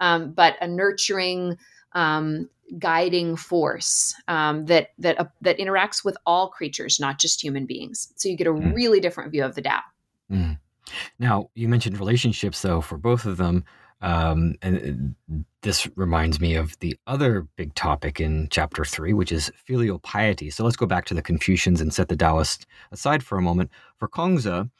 Um, 0.00 0.32
but 0.32 0.56
a 0.60 0.68
nurturing, 0.68 1.58
um, 1.92 2.48
guiding 2.78 3.36
force 3.36 4.14
um, 4.28 4.66
that 4.66 4.90
that 4.98 5.18
uh, 5.18 5.24
that 5.40 5.58
interacts 5.58 6.04
with 6.04 6.16
all 6.26 6.48
creatures, 6.48 7.00
not 7.00 7.18
just 7.18 7.42
human 7.42 7.66
beings. 7.66 8.12
So 8.16 8.28
you 8.28 8.36
get 8.36 8.46
a 8.46 8.50
mm. 8.50 8.74
really 8.74 9.00
different 9.00 9.32
view 9.32 9.44
of 9.44 9.54
the 9.54 9.62
Tao. 9.62 9.80
Mm. 10.30 10.58
Now, 11.18 11.50
you 11.54 11.68
mentioned 11.68 11.98
relationships, 11.98 12.62
though, 12.62 12.80
for 12.80 12.98
both 12.98 13.24
of 13.24 13.36
them. 13.36 13.64
Um, 14.00 14.54
and 14.62 15.16
this 15.62 15.88
reminds 15.96 16.40
me 16.40 16.54
of 16.54 16.78
the 16.78 16.96
other 17.08 17.48
big 17.56 17.74
topic 17.74 18.20
in 18.20 18.48
chapter 18.50 18.84
three, 18.84 19.12
which 19.12 19.32
is 19.32 19.50
filial 19.66 19.98
piety. 19.98 20.50
So 20.50 20.62
let's 20.64 20.76
go 20.76 20.86
back 20.86 21.04
to 21.06 21.14
the 21.14 21.22
Confucians 21.22 21.80
and 21.80 21.92
set 21.92 22.08
the 22.08 22.16
Taoist 22.16 22.66
aside 22.92 23.24
for 23.24 23.38
a 23.38 23.42
moment. 23.42 23.70
For 23.98 24.08
Kongzi, 24.08 24.70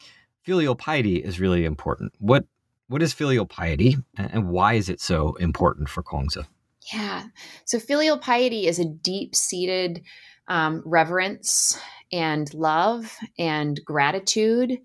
filial 0.43 0.77
piety 0.77 1.17
is 1.17 1.41
really 1.41 1.65
important. 1.65 2.13
What 2.19 2.45
what 2.87 3.03
is 3.03 3.13
filial 3.13 3.45
piety, 3.45 3.99
and 4.17 4.49
why 4.49 4.75
is 4.75 4.89
it 4.89 5.01
so 5.01 5.35
important 5.35 5.91
for 5.91 6.03
Kongzi? 6.03 6.47
Yeah, 6.93 7.25
so 7.67 7.79
filial 7.79 8.19
piety 8.19 8.67
is 8.67 8.79
a 8.79 8.85
deep 8.87 9.35
seated 9.35 10.03
um, 10.47 10.83
reverence 10.87 11.79
and 12.13 12.53
love 12.55 13.15
and 13.39 13.79
gratitude 13.85 14.79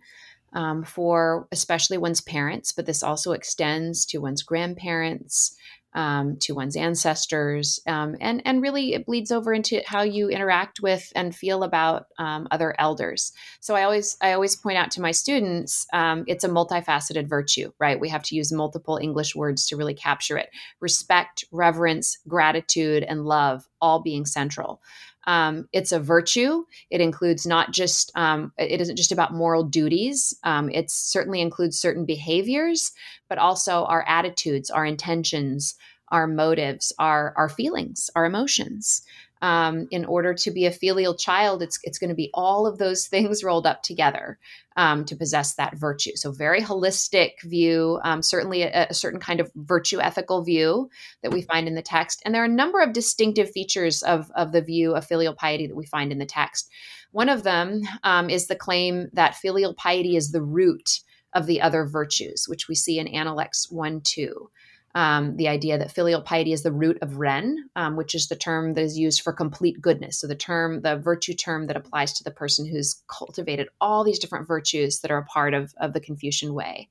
um, 0.53 0.83
for 0.83 1.47
especially 1.51 1.97
one's 1.97 2.21
parents, 2.21 2.71
but 2.71 2.85
this 2.85 3.03
also 3.03 3.31
extends 3.31 4.05
to 4.07 4.19
one's 4.19 4.43
grandparents, 4.43 5.55
um, 5.95 6.37
to 6.41 6.53
one's 6.53 6.75
ancestors, 6.75 7.79
um, 7.87 8.15
and 8.19 8.41
and 8.45 8.61
really 8.61 8.93
it 8.93 9.05
bleeds 9.05 9.31
over 9.31 9.53
into 9.53 9.81
how 9.85 10.01
you 10.01 10.29
interact 10.29 10.79
with 10.81 11.11
and 11.15 11.35
feel 11.35 11.63
about 11.63 12.05
um, 12.17 12.47
other 12.51 12.75
elders. 12.79 13.31
So 13.59 13.75
I 13.75 13.83
always 13.83 14.17
I 14.21 14.33
always 14.33 14.55
point 14.55 14.77
out 14.77 14.91
to 14.91 15.01
my 15.01 15.11
students, 15.11 15.85
um, 15.93 16.23
it's 16.27 16.43
a 16.43 16.49
multifaceted 16.49 17.27
virtue, 17.29 17.71
right? 17.79 17.99
We 17.99 18.09
have 18.09 18.23
to 18.23 18.35
use 18.35 18.51
multiple 18.51 18.97
English 19.01 19.35
words 19.35 19.67
to 19.67 19.77
really 19.77 19.93
capture 19.93 20.37
it: 20.37 20.49
respect, 20.79 21.45
reverence, 21.51 22.17
gratitude, 22.27 23.03
and 23.03 23.25
love, 23.25 23.67
all 23.79 24.01
being 24.01 24.25
central. 24.25 24.81
Um, 25.25 25.67
it's 25.71 25.91
a 25.91 25.99
virtue. 25.99 26.63
It 26.89 27.01
includes 27.01 27.45
not 27.45 27.71
just, 27.71 28.11
um, 28.15 28.51
it 28.57 28.81
isn't 28.81 28.97
just 28.97 29.11
about 29.11 29.33
moral 29.33 29.63
duties. 29.63 30.37
Um, 30.43 30.69
it 30.69 30.89
certainly 30.89 31.41
includes 31.41 31.79
certain 31.79 32.05
behaviors, 32.05 32.91
but 33.29 33.37
also 33.37 33.85
our 33.85 34.03
attitudes, 34.07 34.69
our 34.69 34.85
intentions, 34.85 35.75
our 36.09 36.27
motives, 36.27 36.93
our, 36.99 37.33
our 37.37 37.49
feelings, 37.49 38.09
our 38.15 38.25
emotions 38.25 39.03
um, 39.43 39.89
in 39.91 40.05
order 40.05 40.33
to 40.33 40.51
be 40.51 40.65
a 40.65 40.71
filial 40.71 41.15
child, 41.15 41.61
it's, 41.61 41.77
it's 41.83 41.99
going 41.99 42.09
to 42.09 42.15
be 42.15 42.31
all 42.33 42.65
of 42.65 42.77
those 42.77 43.07
things 43.13 43.43
rolled 43.43 43.67
up 43.67 43.83
together 43.83 44.39
um, 44.77 45.03
to 45.05 45.17
possess 45.17 45.55
that 45.55 45.77
virtue. 45.77 46.15
So, 46.15 46.31
very 46.31 46.61
holistic 46.61 47.41
view, 47.43 47.99
um, 48.03 48.21
certainly 48.21 48.63
a, 48.63 48.87
a, 48.89 48.93
certain 48.93 49.19
kind 49.19 49.41
of 49.41 49.51
virtue 49.55 49.99
ethical 49.99 50.43
view 50.43 50.89
that 51.21 51.33
we 51.33 51.41
find 51.41 51.67
in 51.67 51.75
the 51.75 51.81
text. 51.81 52.21
And 52.23 52.33
there 52.33 52.41
are 52.41 52.45
a 52.45 52.49
number 52.49 52.79
of 52.79 52.93
distinctive 52.93 53.51
features 53.51 54.01
of, 54.01 54.31
of 54.33 54.53
the 54.53 54.61
view 54.61 54.95
of 54.95 55.05
filial 55.05 55.35
piety 55.35 55.67
that 55.67 55.75
we 55.75 55.85
find 55.85 56.11
in 56.11 56.19
the 56.19 56.25
text. 56.25 56.71
One 57.11 57.29
of 57.29 57.43
them 57.43 57.81
um, 58.03 58.29
is 58.29 58.47
the 58.47 58.55
claim 58.55 59.09
that 59.13 59.35
filial 59.35 59.75
piety 59.75 60.15
is 60.15 60.31
the 60.31 60.41
root 60.41 61.01
of 61.33 61.47
the 61.47 61.61
other 61.61 61.85
virtues, 61.85 62.45
which 62.47 62.69
we 62.69 62.75
see 62.75 62.97
in 62.97 63.07
Analects 63.07 63.69
1 63.69 64.01
2 64.05 64.49
um, 64.95 65.37
the 65.37 65.47
idea 65.47 65.77
that 65.77 65.91
filial 65.91 66.21
piety 66.21 66.53
is 66.53 66.63
the 66.63 66.71
root 66.71 66.99
of 67.01 67.17
Ren, 67.17 67.69
um, 67.75 67.95
which 67.95 68.13
is 68.13 68.27
the 68.27 68.35
term 68.35 68.73
that 68.73 68.83
is 68.83 68.97
used 68.97 69.21
for 69.21 69.33
complete 69.33 69.81
goodness. 69.81 70.19
So 70.19 70.27
the 70.27 70.35
term, 70.35 70.81
the 70.81 70.97
virtue 70.97 71.33
term 71.33 71.67
that 71.67 71.77
applies 71.77 72.13
to 72.13 72.23
the 72.23 72.31
person 72.31 72.65
who's 72.65 73.01
cultivated 73.07 73.69
all 73.81 74.03
these 74.03 74.19
different 74.19 74.47
virtues 74.47 74.99
that 74.99 75.11
are 75.11 75.17
a 75.17 75.25
part 75.25 75.53
of, 75.53 75.73
of 75.77 75.93
the 75.93 75.99
Confucian 75.99 76.53
way. 76.53 76.89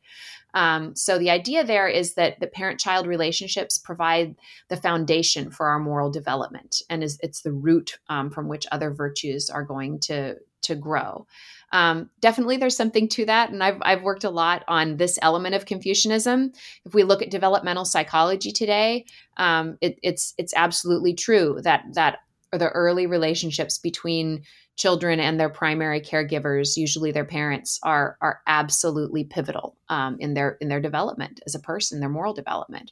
Um, 0.54 0.94
so 0.94 1.18
the 1.18 1.30
idea 1.30 1.64
there 1.64 1.88
is 1.88 2.14
that 2.14 2.40
the 2.40 2.46
parent-child 2.46 3.06
relationships 3.06 3.78
provide 3.78 4.34
the 4.68 4.76
foundation 4.76 5.50
for 5.50 5.68
our 5.68 5.78
moral 5.78 6.10
development, 6.10 6.82
and 6.90 7.02
is 7.02 7.18
it's 7.22 7.42
the 7.42 7.52
root 7.52 7.98
um, 8.08 8.30
from 8.30 8.48
which 8.48 8.66
other 8.70 8.90
virtues 8.90 9.48
are 9.48 9.64
going 9.64 10.00
to 10.00 10.36
to 10.62 10.74
grow 10.76 11.26
um, 11.72 12.10
definitely 12.20 12.58
there's 12.58 12.76
something 12.76 13.08
to 13.08 13.24
that. 13.26 13.50
And 13.50 13.62
I've, 13.64 13.78
I've 13.82 14.02
worked 14.02 14.24
a 14.24 14.30
lot 14.30 14.62
on 14.68 14.96
this 14.98 15.18
element 15.22 15.54
of 15.54 15.66
Confucianism. 15.66 16.52
If 16.84 16.94
we 16.94 17.02
look 17.02 17.22
at 17.22 17.30
developmental 17.30 17.84
psychology 17.84 18.52
today, 18.52 19.06
um, 19.38 19.78
it, 19.80 19.98
it's, 20.02 20.34
it's 20.38 20.54
absolutely 20.54 21.14
true 21.14 21.60
that, 21.64 21.84
that 21.94 22.18
the 22.52 22.68
early 22.68 23.06
relationships 23.06 23.78
between 23.78 24.42
children 24.76 25.20
and 25.20 25.38
their 25.38 25.50
primary 25.50 26.00
caregivers, 26.00 26.76
usually 26.76 27.12
their 27.12 27.24
parents, 27.24 27.78
are, 27.82 28.16
are 28.20 28.40
absolutely 28.46 29.24
pivotal 29.24 29.76
um, 29.88 30.16
in, 30.20 30.34
their, 30.34 30.56
in 30.60 30.68
their 30.68 30.80
development 30.80 31.40
as 31.46 31.54
a 31.54 31.60
person, 31.60 32.00
their 32.00 32.08
moral 32.08 32.34
development, 32.34 32.90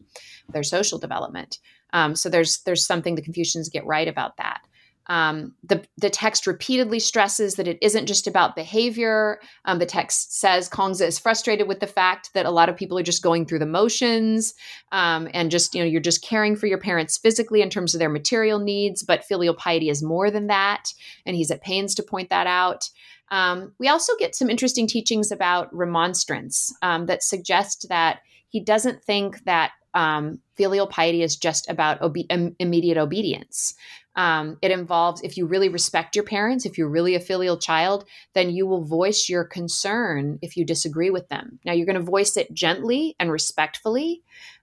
their 0.53 0.63
social 0.63 0.99
development. 0.99 1.59
Um, 1.93 2.15
so 2.15 2.29
there's, 2.29 2.63
there's 2.63 2.87
something 2.87 3.15
the 3.15 3.23
Confucians 3.23 3.69
get 3.69 3.85
right 3.87 4.09
about 4.09 4.37
that. 4.37 4.63
Um, 5.11 5.57
the, 5.65 5.83
the 5.99 6.09
text 6.09 6.47
repeatedly 6.47 7.01
stresses 7.01 7.57
that 7.57 7.67
it 7.67 7.79
isn't 7.83 8.07
just 8.07 8.29
about 8.29 8.55
behavior. 8.55 9.41
Um, 9.65 9.81
the 9.81 9.87
text 9.87 10.39
says 10.39 10.69
Kongzi 10.69 11.05
is 11.05 11.19
frustrated 11.19 11.67
with 11.67 11.81
the 11.81 11.89
fact 11.89 12.31
that 12.33 12.47
a 12.47 12.51
lot 12.51 12.69
of 12.69 12.77
people 12.77 12.97
are 12.97 13.03
just 13.03 13.21
going 13.21 13.45
through 13.45 13.59
the 13.59 13.67
motions 13.67 14.55
um, 14.93 15.29
and 15.35 15.51
just, 15.51 15.75
you 15.75 15.83
know, 15.83 15.87
you're 15.87 16.01
just 16.01 16.23
caring 16.23 16.55
for 16.55 16.69
your 16.69 16.79
parents 16.79 17.19
physically 17.19 17.61
in 17.61 17.71
terms 17.71 17.93
of 17.93 17.99
their 17.99 18.09
material 18.09 18.61
needs, 18.61 19.03
but 19.03 19.25
filial 19.25 19.55
piety 19.55 19.91
is 19.91 20.01
more 20.01 20.31
than 20.31 20.47
that. 20.47 20.95
And 21.27 21.35
he's 21.35 21.51
at 21.51 21.61
pains 21.61 21.97
to 21.97 22.05
point 22.05 22.31
that 22.31 22.47
out. 22.47 22.89
Um, 23.33 23.73
we 23.81 23.89
also 23.89 24.13
get 24.17 24.37
some 24.37 24.49
interesting 24.49 24.87
teachings 24.87 25.33
about 25.33 25.75
remonstrance 25.75 26.73
um, 26.83 27.07
that 27.07 27.25
suggest 27.25 27.89
that 27.89 28.21
he 28.49 28.61
doesn't 28.61 29.03
think 29.03 29.43
that 29.45 29.73
um, 29.95 30.41
filial 30.57 30.87
piety 30.87 31.23
is 31.23 31.37
just 31.37 31.69
about 31.69 32.01
obe- 32.01 32.31
immediate 32.59 32.97
obedience. 32.97 33.75
Um, 34.17 34.59
it 34.61 34.71
involves 34.71 35.23
if 35.23 35.37
you 35.37 35.47
really 35.47 35.69
respect 35.69 36.17
your 36.17 36.25
parents, 36.25 36.67
if 36.67 36.77
you're 36.77 36.89
really 36.89 37.15
a 37.15 37.21
filial 37.21 37.57
child, 37.57 38.05
then 38.35 38.51
you 38.51 38.67
will 38.67 38.85
voice 38.85 39.29
your 39.29 39.45
concern 39.45 40.39
if 40.43 40.57
you 40.57 40.65
disagree 40.65 41.11
with 41.11 41.29
them. 41.29 41.61
Now, 41.65 41.73
you're 41.73 41.87
going 41.87 41.95
to 41.95 42.03
voice 42.03 42.37
it 42.37 42.53
gently 42.53 43.15
and 43.21 43.31
respectfully, 43.31 44.23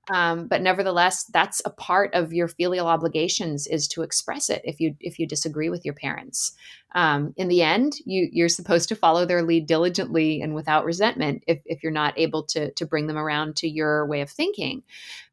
um, 0.09 0.47
but 0.47 0.61
nevertheless, 0.61 1.25
that's 1.25 1.61
a 1.65 1.69
part 1.69 2.13
of 2.13 2.31
your 2.31 2.47
filial 2.47 2.87
obligations 2.87 3.67
is 3.67 3.87
to 3.89 4.03
express 4.03 4.49
it 4.49 4.61
if 4.63 4.79
you 4.79 4.95
if 4.99 5.19
you 5.19 5.27
disagree 5.27 5.69
with 5.69 5.83
your 5.83 5.93
parents. 5.93 6.53
Um, 6.95 7.33
in 7.35 7.49
the 7.49 7.61
end, 7.61 7.93
you 8.05 8.29
you're 8.31 8.47
supposed 8.47 8.87
to 8.89 8.95
follow 8.95 9.25
their 9.25 9.43
lead 9.43 9.67
diligently 9.67 10.41
and 10.41 10.55
without 10.55 10.85
resentment 10.85 11.43
if 11.47 11.61
if 11.65 11.83
you're 11.83 11.91
not 11.91 12.17
able 12.17 12.43
to 12.43 12.71
to 12.71 12.85
bring 12.85 13.07
them 13.07 13.17
around 13.17 13.57
to 13.57 13.67
your 13.67 14.05
way 14.05 14.21
of 14.21 14.29
thinking. 14.29 14.83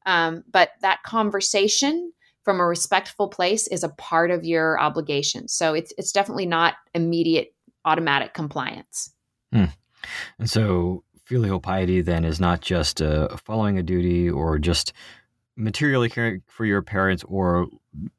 Um, 0.07 0.43
but 0.51 0.71
that 0.81 1.03
conversation 1.05 2.13
from 2.45 2.61
a 2.61 2.67
respectful 2.67 3.29
place 3.29 3.67
is 3.69 3.83
a 3.83 3.89
part 3.89 4.31
of 4.31 4.45
your 4.45 4.79
obligation. 4.79 5.49
So 5.49 5.75
it's 5.75 5.93
it's 5.99 6.13
definitely 6.13 6.47
not 6.47 6.75
immediate 6.95 7.55
automatic 7.85 8.35
compliance. 8.35 9.13
Hmm. 9.53 9.67
And 10.39 10.51
so 10.51 11.05
filial 11.25 11.61
piety 11.61 12.03
then 12.03 12.25
is 12.25 12.39
not 12.39 12.61
just 12.61 13.01
uh, 13.01 13.37
following 13.37 13.79
a 13.79 13.83
duty 13.83 14.31
or 14.31 14.59
just 14.59 14.93
materially 15.57 16.09
caring 16.09 16.43
for 16.47 16.65
your 16.65 16.83
parents 16.83 17.25
or 17.29 17.69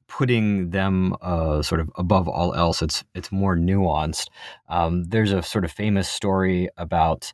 putting 0.07 0.69
them 0.69 1.15
uh, 1.21 1.61
sort 1.61 1.81
of 1.81 1.91
above 1.95 2.27
all 2.27 2.53
else. 2.55 2.81
It's 2.81 3.03
it's 3.13 3.31
more 3.31 3.55
nuanced. 3.55 4.29
Um, 4.69 5.03
there's 5.05 5.31
a 5.31 5.43
sort 5.43 5.65
of 5.65 5.71
famous 5.71 6.09
story 6.09 6.69
about 6.77 7.31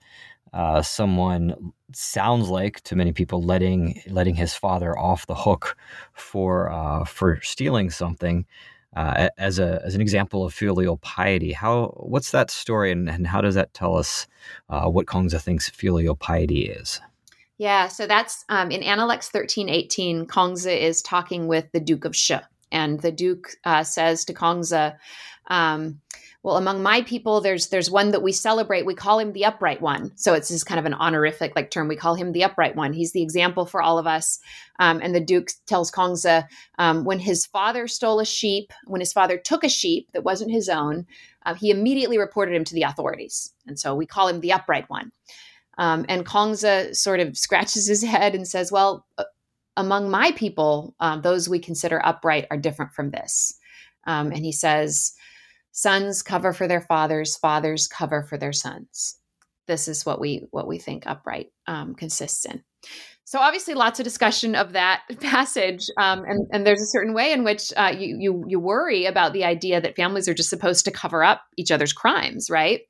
uh, 0.54 0.82
someone 0.82 1.74
sounds 1.94 2.50
like 2.50 2.82
to 2.82 2.96
many 2.96 3.12
people 3.12 3.42
letting 3.42 4.02
letting 4.08 4.36
his 4.36 4.54
father 4.54 4.98
off 4.98 5.28
the 5.28 5.36
hook 5.36 5.78
for 6.14 6.72
uh, 6.72 7.06
for 7.06 7.40
stealing 7.42 7.90
something. 7.90 8.46
Uh, 8.94 9.30
as 9.38 9.58
a 9.58 9.82
as 9.86 9.96
an 9.96 10.02
example 10.02 10.44
of 10.44 10.54
filial 10.54 10.98
piety, 10.98 11.54
how 11.54 11.94
what's 11.96 12.32
that 12.32 12.52
story, 12.52 12.92
and, 12.92 13.10
and 13.10 13.26
how 13.26 13.40
does 13.40 13.56
that 13.56 13.74
tell 13.74 13.96
us 13.96 14.28
uh, 14.70 14.86
what 14.90 15.06
Kongzi 15.06 15.42
thinks 15.42 15.70
filial 15.70 16.14
piety 16.14 16.64
is? 16.66 17.00
Yeah, 17.58 17.88
so 17.88 18.06
that's 18.06 18.44
um, 18.50 18.70
in 18.70 18.84
Analects 18.84 19.30
thirteen 19.30 19.70
eighteen. 19.70 20.26
Kongzi 20.26 20.78
is 20.78 21.02
talking 21.02 21.48
with 21.48 21.72
the 21.72 21.80
Duke 21.80 22.04
of 22.04 22.14
Shi, 22.14 22.36
and 22.70 23.00
the 23.00 23.14
Duke 23.14 23.52
uh, 23.64 23.86
says 23.86 24.26
to 24.26 24.34
Kongzi, 24.34 24.94
um, 25.48 26.02
"Well, 26.44 26.58
among 26.58 26.82
my 26.82 27.02
people, 27.04 27.42
there's 27.42 27.68
there's 27.68 27.92
one 27.92 28.12
that 28.12 28.24
we 28.24 28.32
celebrate. 28.32 28.86
We 28.86 28.96
call 28.96 29.20
him 29.20 29.34
the 29.34 29.46
Upright 29.46 29.82
One. 29.82 30.12
So 30.16 30.34
it's 30.34 30.50
just 30.50 30.66
kind 30.66 30.80
of 30.80 30.86
an 30.86 30.94
honorific 30.94 31.56
like 31.56 31.72
term. 31.72 31.88
We 31.88 31.96
call 31.96 32.16
him 32.16 32.32
the 32.32 32.44
Upright 32.44 32.76
One. 32.76 32.94
He's 32.94 33.12
the 33.12 33.22
example 33.22 33.66
for 33.66 33.82
all 33.82 33.98
of 33.98 34.08
us." 34.08 34.40
Um, 34.80 35.00
and 35.04 35.14
the 35.14 35.20
Duke 35.20 35.50
tells 35.66 35.92
Kongzi 35.92 36.48
um, 36.78 37.06
when 37.06 37.20
his 37.20 37.46
father 37.46 37.88
stole 37.88 38.20
a 38.20 38.26
sheep, 38.26 38.74
when 38.86 39.02
his 39.02 39.14
father 39.14 39.38
took 39.38 39.64
a 39.64 39.70
sheep 39.70 40.10
that 40.14 40.24
wasn't 40.24 40.52
his 40.52 40.70
own, 40.70 41.06
uh, 41.46 41.54
he 41.54 41.70
immediately 41.72 42.18
reported 42.18 42.56
him 42.56 42.64
to 42.66 42.74
the 42.74 42.84
authorities, 42.84 43.54
and 43.68 43.80
so 43.80 43.96
we 43.96 44.06
call 44.06 44.28
him 44.28 44.42
the 44.42 44.54
Upright 44.54 44.90
One. 44.90 45.12
Um, 45.78 46.06
and 46.10 46.26
Kongzi 46.26 46.96
sort 46.96 47.20
of 47.20 47.38
scratches 47.38 47.88
his 47.88 48.04
head 48.04 48.36
and 48.36 48.48
says, 48.48 48.72
Well, 48.72 49.06
uh, 49.18 49.24
among 49.78 50.10
my 50.10 50.32
people, 50.34 50.96
um, 51.00 51.22
those 51.22 51.50
we 51.50 51.60
consider 51.60 52.06
upright 52.06 52.46
are 52.52 52.58
different 52.58 52.94
from 52.94 53.12
this. 53.12 53.58
Um, 54.06 54.32
and 54.32 54.44
he 54.44 54.52
says, 54.52 55.14
Sons 55.72 56.22
cover 56.22 56.54
for 56.54 56.68
their 56.68 56.82
fathers, 56.82 57.38
fathers 57.38 57.88
cover 57.88 58.24
for 58.24 58.38
their 58.38 58.54
sons. 58.54 59.18
This 59.68 59.88
is 59.88 60.06
what 60.06 60.20
we 60.20 60.48
what 60.52 60.68
we 60.68 60.78
think 60.78 61.08
upright 61.08 61.52
um, 61.68 61.96
consists 61.96 62.46
in. 62.46 62.64
So 63.32 63.40
obviously, 63.40 63.76
lots 63.76 63.98
of 63.98 64.04
discussion 64.04 64.56
of 64.56 64.74
that 64.74 65.04
passage, 65.22 65.90
um, 65.98 66.26
and, 66.26 66.50
and 66.52 66.68
there's 66.68 66.82
a 66.82 66.86
certain 66.86 67.14
way 67.14 67.32
in 67.32 67.46
which 67.46 67.72
uh, 67.78 67.94
you, 67.98 68.18
you 68.20 68.44
you 68.46 68.60
worry 68.60 69.06
about 69.06 69.32
the 69.32 69.46
idea 69.46 69.80
that 69.80 69.96
families 69.96 70.28
are 70.28 70.34
just 70.34 70.50
supposed 70.50 70.84
to 70.84 70.92
cover 70.92 71.24
up 71.24 71.44
each 71.56 71.72
other's 71.72 71.94
crimes, 71.94 72.50
right? 72.50 72.82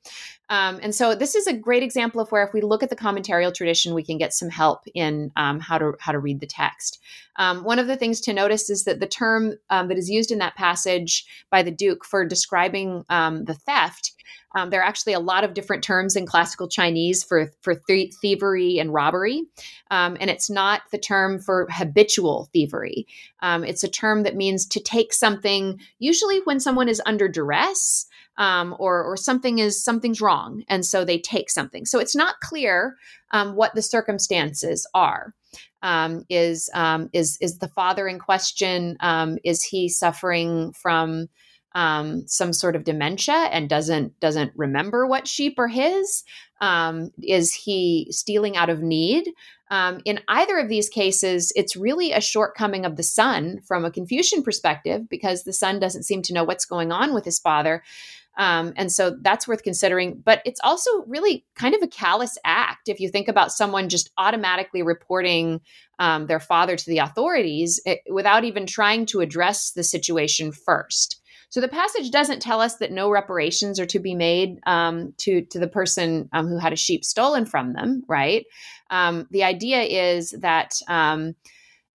Um, 0.48 0.80
and 0.82 0.92
so 0.92 1.14
this 1.14 1.36
is 1.36 1.46
a 1.46 1.52
great 1.52 1.84
example 1.84 2.20
of 2.20 2.32
where, 2.32 2.42
if 2.42 2.52
we 2.52 2.60
look 2.60 2.82
at 2.82 2.90
the 2.90 2.96
commentarial 2.96 3.54
tradition, 3.54 3.94
we 3.94 4.02
can 4.02 4.18
get 4.18 4.34
some 4.34 4.50
help 4.50 4.80
in 4.96 5.30
um, 5.36 5.60
how 5.60 5.78
to 5.78 5.92
how 6.00 6.10
to 6.10 6.18
read 6.18 6.40
the 6.40 6.46
text. 6.48 6.98
Um, 7.36 7.62
one 7.62 7.78
of 7.78 7.86
the 7.86 7.96
things 7.96 8.20
to 8.22 8.32
notice 8.32 8.68
is 8.68 8.82
that 8.82 8.98
the 8.98 9.06
term 9.06 9.52
um, 9.70 9.86
that 9.86 9.96
is 9.96 10.10
used 10.10 10.32
in 10.32 10.38
that 10.38 10.56
passage 10.56 11.24
by 11.50 11.62
the 11.62 11.70
Duke 11.70 12.04
for 12.04 12.26
describing 12.26 13.04
um, 13.08 13.44
the 13.44 13.54
theft 13.54 14.10
um, 14.54 14.70
there 14.70 14.80
are 14.80 14.84
actually 14.84 15.14
a 15.14 15.20
lot 15.20 15.44
of 15.44 15.54
different 15.54 15.82
terms 15.82 16.16
in 16.16 16.26
classical 16.26 16.68
Chinese 16.68 17.24
for 17.24 17.52
for 17.62 17.74
th- 17.74 18.14
thievery 18.20 18.78
and 18.78 18.92
robbery, 18.92 19.44
um, 19.90 20.16
and 20.20 20.30
it's 20.32 20.50
not 20.50 20.82
the 20.90 20.98
term 20.98 21.38
for 21.38 21.68
habitual 21.70 22.48
thievery. 22.52 23.06
Um, 23.40 23.64
it's 23.64 23.84
a 23.84 23.88
term 23.88 24.24
that 24.24 24.36
means 24.36 24.66
to 24.66 24.80
take 24.80 25.12
something. 25.12 25.78
Usually, 25.98 26.40
when 26.44 26.60
someone 26.60 26.88
is 26.88 27.02
under 27.06 27.28
duress. 27.28 28.06
Um, 28.38 28.74
or, 28.78 29.04
or 29.04 29.18
something 29.18 29.58
is 29.58 29.84
something's 29.84 30.22
wrong, 30.22 30.64
and 30.66 30.86
so 30.86 31.04
they 31.04 31.18
take 31.18 31.50
something. 31.50 31.84
So 31.84 31.98
it's 31.98 32.16
not 32.16 32.40
clear 32.40 32.96
um, 33.30 33.56
what 33.56 33.74
the 33.74 33.82
circumstances 33.82 34.86
are. 34.94 35.34
Um, 35.82 36.24
is 36.30 36.70
um, 36.72 37.10
is 37.12 37.36
is 37.40 37.58
the 37.58 37.68
father 37.68 38.08
in 38.08 38.18
question? 38.18 38.96
Um, 39.00 39.36
is 39.44 39.62
he 39.62 39.88
suffering 39.88 40.72
from 40.72 41.28
um, 41.74 42.26
some 42.26 42.52
sort 42.52 42.76
of 42.76 42.84
dementia 42.84 43.34
and 43.34 43.68
doesn't 43.68 44.18
doesn't 44.20 44.52
remember 44.54 45.06
what 45.06 45.26
sheep 45.26 45.58
are 45.58 45.68
his? 45.68 46.22
Um, 46.60 47.10
is 47.20 47.52
he 47.52 48.06
stealing 48.10 48.56
out 48.56 48.70
of 48.70 48.82
need? 48.82 49.28
Um, 49.72 50.02
in 50.04 50.20
either 50.28 50.58
of 50.58 50.68
these 50.68 50.90
cases, 50.90 51.50
it's 51.56 51.76
really 51.76 52.12
a 52.12 52.20
shortcoming 52.20 52.84
of 52.84 52.96
the 52.96 53.02
son 53.02 53.62
from 53.66 53.86
a 53.86 53.90
Confucian 53.90 54.42
perspective 54.42 55.08
because 55.08 55.44
the 55.44 55.52
son 55.54 55.80
doesn't 55.80 56.02
seem 56.02 56.20
to 56.22 56.34
know 56.34 56.44
what's 56.44 56.66
going 56.66 56.92
on 56.92 57.14
with 57.14 57.24
his 57.24 57.38
father. 57.38 57.82
Um, 58.36 58.74
and 58.76 58.92
so 58.92 59.16
that's 59.22 59.48
worth 59.48 59.62
considering. 59.62 60.20
But 60.22 60.42
it's 60.44 60.60
also 60.62 60.90
really 61.06 61.46
kind 61.54 61.74
of 61.74 61.80
a 61.82 61.88
callous 61.88 62.36
act 62.44 62.90
if 62.90 63.00
you 63.00 63.08
think 63.08 63.28
about 63.28 63.50
someone 63.50 63.88
just 63.88 64.10
automatically 64.18 64.82
reporting 64.82 65.62
um, 65.98 66.26
their 66.26 66.40
father 66.40 66.76
to 66.76 66.86
the 66.86 66.98
authorities 66.98 67.80
it, 67.86 68.00
without 68.10 68.44
even 68.44 68.66
trying 68.66 69.06
to 69.06 69.20
address 69.20 69.70
the 69.70 69.82
situation 69.82 70.52
first. 70.52 71.22
So 71.48 71.60
the 71.60 71.68
passage 71.68 72.10
doesn't 72.10 72.40
tell 72.40 72.62
us 72.62 72.76
that 72.76 72.92
no 72.92 73.10
reparations 73.10 73.78
are 73.78 73.86
to 73.86 73.98
be 73.98 74.14
made 74.14 74.58
um, 74.64 75.12
to 75.18 75.42
to 75.42 75.58
the 75.58 75.68
person 75.68 76.30
um, 76.32 76.48
who 76.48 76.56
had 76.56 76.72
a 76.72 76.76
sheep 76.76 77.04
stolen 77.04 77.44
from 77.44 77.74
them, 77.74 78.04
right? 78.08 78.46
Um, 78.92 79.26
the 79.30 79.42
idea 79.42 79.80
is 79.82 80.30
that 80.32 80.74
um, 80.86 81.34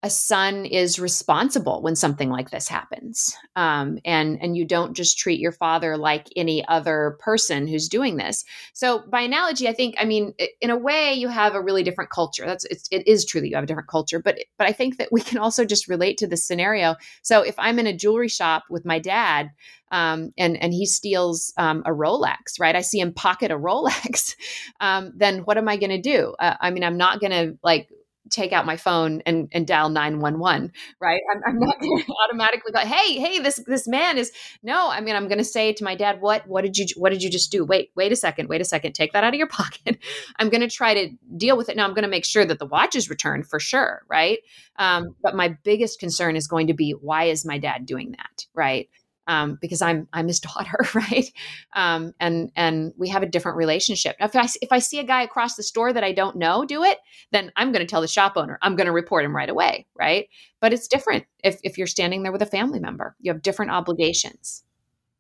a 0.04 0.10
son 0.12 0.66
is 0.66 1.00
responsible 1.00 1.82
when 1.82 1.96
something 1.96 2.30
like 2.30 2.52
this 2.52 2.68
happens 2.68 3.36
um, 3.56 3.98
and 4.06 4.38
and 4.42 4.56
you 4.56 4.64
don't 4.64 4.96
just 4.96 5.18
treat 5.18 5.40
your 5.40 5.52
father 5.52 5.98
like 5.98 6.28
any 6.36 6.66
other 6.68 7.18
person 7.20 7.68
who's 7.68 7.90
doing 7.90 8.18
this 8.18 8.46
so 8.74 9.04
by 9.10 9.22
analogy 9.22 9.68
i 9.68 9.74
think 9.74 9.96
i 10.00 10.06
mean 10.06 10.34
in 10.62 10.70
a 10.70 10.78
way 10.78 11.14
you 11.14 11.28
have 11.28 11.56
a 11.56 11.62
really 11.62 11.84
different 11.84 12.12
culture 12.12 12.46
that's 12.46 12.66
it's, 12.66 12.88
it 12.92 13.08
is 13.08 13.26
true 13.26 13.42
that 13.42 13.48
you 13.48 13.56
have 13.56 13.64
a 13.64 13.68
different 13.68 13.90
culture 13.90 14.20
but 14.20 14.38
but 14.58 14.68
i 14.68 14.72
think 14.72 14.98
that 14.98 15.10
we 15.12 15.22
can 15.22 15.40
also 15.40 15.66
just 15.66 15.88
relate 15.88 16.18
to 16.18 16.28
this 16.28 16.46
scenario 16.46 16.96
so 17.24 17.42
if 17.42 17.56
i'm 17.58 17.80
in 17.80 17.88
a 17.88 17.98
jewelry 17.98 18.30
shop 18.30 18.66
with 18.70 18.86
my 18.86 19.00
dad 19.00 19.50
um, 19.90 20.34
and 20.38 20.62
and 20.62 20.74
he 20.74 20.86
steals 20.86 21.54
um, 21.56 21.82
a 21.86 21.92
Rolex, 21.92 22.60
right? 22.60 22.76
I 22.76 22.82
see 22.82 23.00
him 23.00 23.14
pocket 23.14 23.52
a 23.52 23.58
Rolex. 23.58 24.36
Um, 24.82 25.14
then 25.16 25.40
what 25.40 25.58
am 25.58 25.70
I 25.70 25.78
going 25.78 25.92
to 25.92 26.02
do? 26.02 26.36
Uh, 26.40 26.56
I 26.60 26.72
mean, 26.72 26.84
I'm 26.84 26.98
not 26.98 27.22
going 27.22 27.32
to 27.32 27.58
like 27.64 27.88
take 28.30 28.54
out 28.54 28.66
my 28.66 28.78
phone 28.78 29.22
and, 29.26 29.50
and 29.52 29.68
dial 29.68 29.90
911 29.90 30.72
right? 31.02 31.22
I'm, 31.34 31.42
I'm 31.46 31.60
not 31.60 31.80
going 31.80 32.04
to 32.06 32.14
automatically 32.26 32.72
go 32.72 32.80
hey 32.80 33.20
hey 33.20 33.40
this 33.40 33.62
this 33.68 33.88
man 33.88 34.18
is 34.18 34.32
no 34.64 34.90
i 34.90 35.02
mean 35.02 35.16
i'm 35.16 35.28
going 35.28 35.38
to 35.38 35.44
say 35.44 35.74
to 35.74 35.84
my 35.84 35.96
dad 35.96 36.22
what 36.22 36.48
what 36.48 36.64
did 36.64 36.78
you 36.78 36.86
what 36.96 37.12
did 37.12 37.24
you 37.24 37.30
just 37.30 37.52
do? 37.52 37.66
Wait 37.66 37.92
wait 37.96 38.12
a 38.12 38.16
second 38.16 38.50
wait 38.50 38.62
a 38.62 38.66
second 38.66 38.94
take 38.94 39.14
that 39.14 39.24
out 39.24 39.34
of 39.34 39.38
your 39.38 39.48
pocket. 39.58 39.98
I'm 40.38 40.50
going 40.50 40.62
to 40.62 40.70
try 40.70 40.94
to 40.94 41.10
deal 41.36 41.58
with 41.58 41.70
it. 41.70 41.78
Now 41.78 41.86
i'm 41.86 41.94
going 41.94 42.04
to 42.04 42.10
make 42.10 42.26
sure 42.26 42.46
that 42.46 42.60
the 42.60 42.66
watch 42.66 42.96
is 42.96 43.10
returned 43.10 43.48
for 43.48 43.60
sure 43.60 44.04
right? 44.10 44.40
Um, 44.78 45.16
but 45.24 45.36
my 45.36 45.58
biggest 45.64 46.00
concern 46.00 46.36
is 46.36 46.48
going 46.48 46.68
to 46.68 46.74
be 46.74 46.92
why 46.92 47.26
is 47.26 47.46
my 47.46 47.58
dad 47.58 47.86
doing 47.86 48.12
that 48.12 48.46
right 48.54 48.90
um, 49.28 49.58
because 49.62 49.82
I'm 49.82 50.08
I'm 50.14 50.28
his 50.28 50.40
daughter, 50.42 50.78
right? 50.94 51.32
Um, 51.74 52.14
and 52.20 52.52
and 52.56 52.94
we 52.98 53.10
have 53.10 53.24
a 53.24 53.28
different 53.28 53.58
relationship. 53.58 54.16
Now, 54.20 54.26
if 54.26 54.36
I 54.36 54.48
if 54.62 54.72
I 54.72 54.80
see 54.80 55.00
a 55.00 55.04
guy 55.04 55.22
across 55.24 55.56
the 55.56 55.64
store 55.64 55.94
that 55.94 56.04
I 56.04 56.12
don't 56.12 56.38
know 56.38 56.66
do 56.66 56.84
it, 56.84 57.00
then 57.32 57.52
I'm 57.56 57.72
going 57.72 57.86
to 57.86 57.90
tell 57.90 58.02
the 58.02 58.08
shop 58.08 58.34
owner. 58.36 58.58
I'm 58.62 58.76
going 58.76 58.88
to 58.88 58.92
report 58.92 59.26
him 59.26 59.36
right 59.36 59.50
away, 59.50 59.86
right? 59.96 60.28
But 60.60 60.74
it's 60.74 60.88
different 60.88 61.26
if 61.44 61.60
if 61.64 61.78
you're 61.78 61.88
standing 61.88 62.24
there 62.24 62.32
with 62.32 62.42
a 62.42 62.48
family 62.48 62.80
member. 62.80 63.16
You 63.20 63.32
have 63.32 63.42
different 63.42 63.72
obligations. 63.72 64.64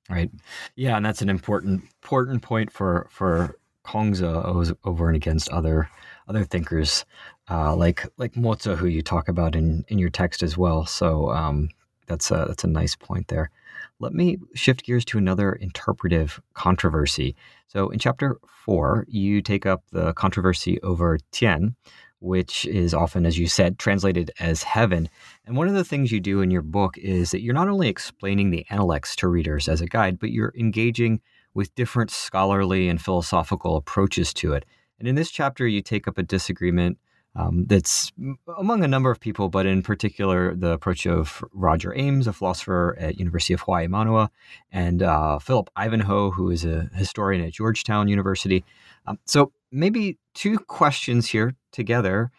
Right. 0.10 0.32
Yeah, 0.76 0.95
and 0.95 1.05
that's 1.05 1.22
an 1.22 1.30
important 1.30 1.84
important 2.01 2.41
point 2.41 2.72
for 2.72 3.08
for 3.12 3.60
Kongzi 3.86 4.76
over 4.84 5.08
and 5.08 5.16
against 5.16 5.49
other 5.49 5.89
other 6.28 6.43
thinkers 6.43 7.05
uh, 7.49 7.76
like 7.76 8.05
like 8.18 8.34
Mozi, 8.34 8.76
who 8.76 8.88
you 8.88 9.01
talk 9.01 9.28
about 9.28 9.55
in 9.55 9.86
in 9.88 9.99
your 9.99 10.10
text 10.10 10.43
as 10.43 10.58
well. 10.58 10.86
So 10.86 11.32
um, 11.32 11.70
that's 12.08 12.32
a 12.32 12.45
that's 12.47 12.64
a 12.64 12.68
nice 12.68 12.95
point 12.95 13.28
there. 13.28 13.51
Let 14.00 14.14
me 14.14 14.38
shift 14.54 14.84
gears 14.84 15.06
to 15.06 15.18
another 15.18 15.54
interpretive 15.54 16.39
controversy. 16.54 17.36
So, 17.68 17.89
in 17.89 17.98
chapter 17.98 18.38
four, 18.48 19.06
you 19.08 19.41
take 19.41 19.66
up 19.66 19.84
the 19.91 20.14
controversy 20.14 20.80
over 20.82 21.18
Tian, 21.32 21.76
which 22.20 22.66
is 22.66 22.93
often, 22.93 23.26
as 23.26 23.39
you 23.39 23.48
said, 23.48 23.80
translated 23.80 24.32
as 24.39 24.64
heaven. 24.64 25.10
And 25.45 25.58
one 25.58 25.68
of 25.68 25.74
the 25.74 25.84
things 25.84 26.12
you 26.12 26.20
do 26.20 26.41
in 26.41 26.52
your 26.52 26.62
book 26.62 26.98
is 26.98 27.32
that 27.32 27.41
you're 27.41 27.54
not 27.54 27.70
only 27.70 27.88
explaining 27.88 28.52
the 28.52 28.66
Analects 28.70 29.16
to 29.18 29.28
readers 29.28 29.68
as 29.68 29.82
a 29.82 29.88
guide, 29.88 30.20
but 30.20 30.32
you're 30.32 30.54
engaging 30.58 31.20
with 31.56 31.74
different 31.74 32.12
scholarly 32.12 32.88
and 32.89 33.02
philosophical 33.02 33.78
approaches 33.78 34.34
to 34.36 34.54
it. 34.54 34.64
And 35.00 35.08
in 35.08 35.16
this 35.16 35.32
chapter, 35.32 35.68
you 35.68 35.82
take 35.82 36.08
up 36.08 36.18
a 36.18 36.24
disagreement 36.24 37.00
um, 37.38 37.66
that's 37.68 38.12
among 38.58 38.84
a 38.84 38.88
number 38.88 39.12
of 39.12 39.20
people, 39.20 39.48
but 39.48 39.68
in 39.68 39.84
particular 39.84 40.56
the 40.56 40.72
approach 40.72 41.06
of 41.06 41.44
Roger 41.54 41.96
Ames, 41.96 42.26
a 42.26 42.34
philosopher 42.34 42.98
at 43.00 43.20
University 43.20 43.54
of 43.54 43.62
Hawaii 43.62 43.88
Manoa, 43.88 44.32
and 44.72 45.04
uh, 45.04 45.38
Philip 45.38 45.70
Ivanhoe, 45.76 46.32
who 46.32 46.50
is 46.50 46.66
a 46.66 46.90
historian 46.96 47.46
at 47.46 47.54
Georgetown 47.54 48.08
University. 48.08 48.66
Um, 49.06 49.20
so 49.26 49.52
maybe 49.72 50.18
two 50.34 50.58
questions 50.58 51.28
here 51.28 51.54
together. 51.72 52.32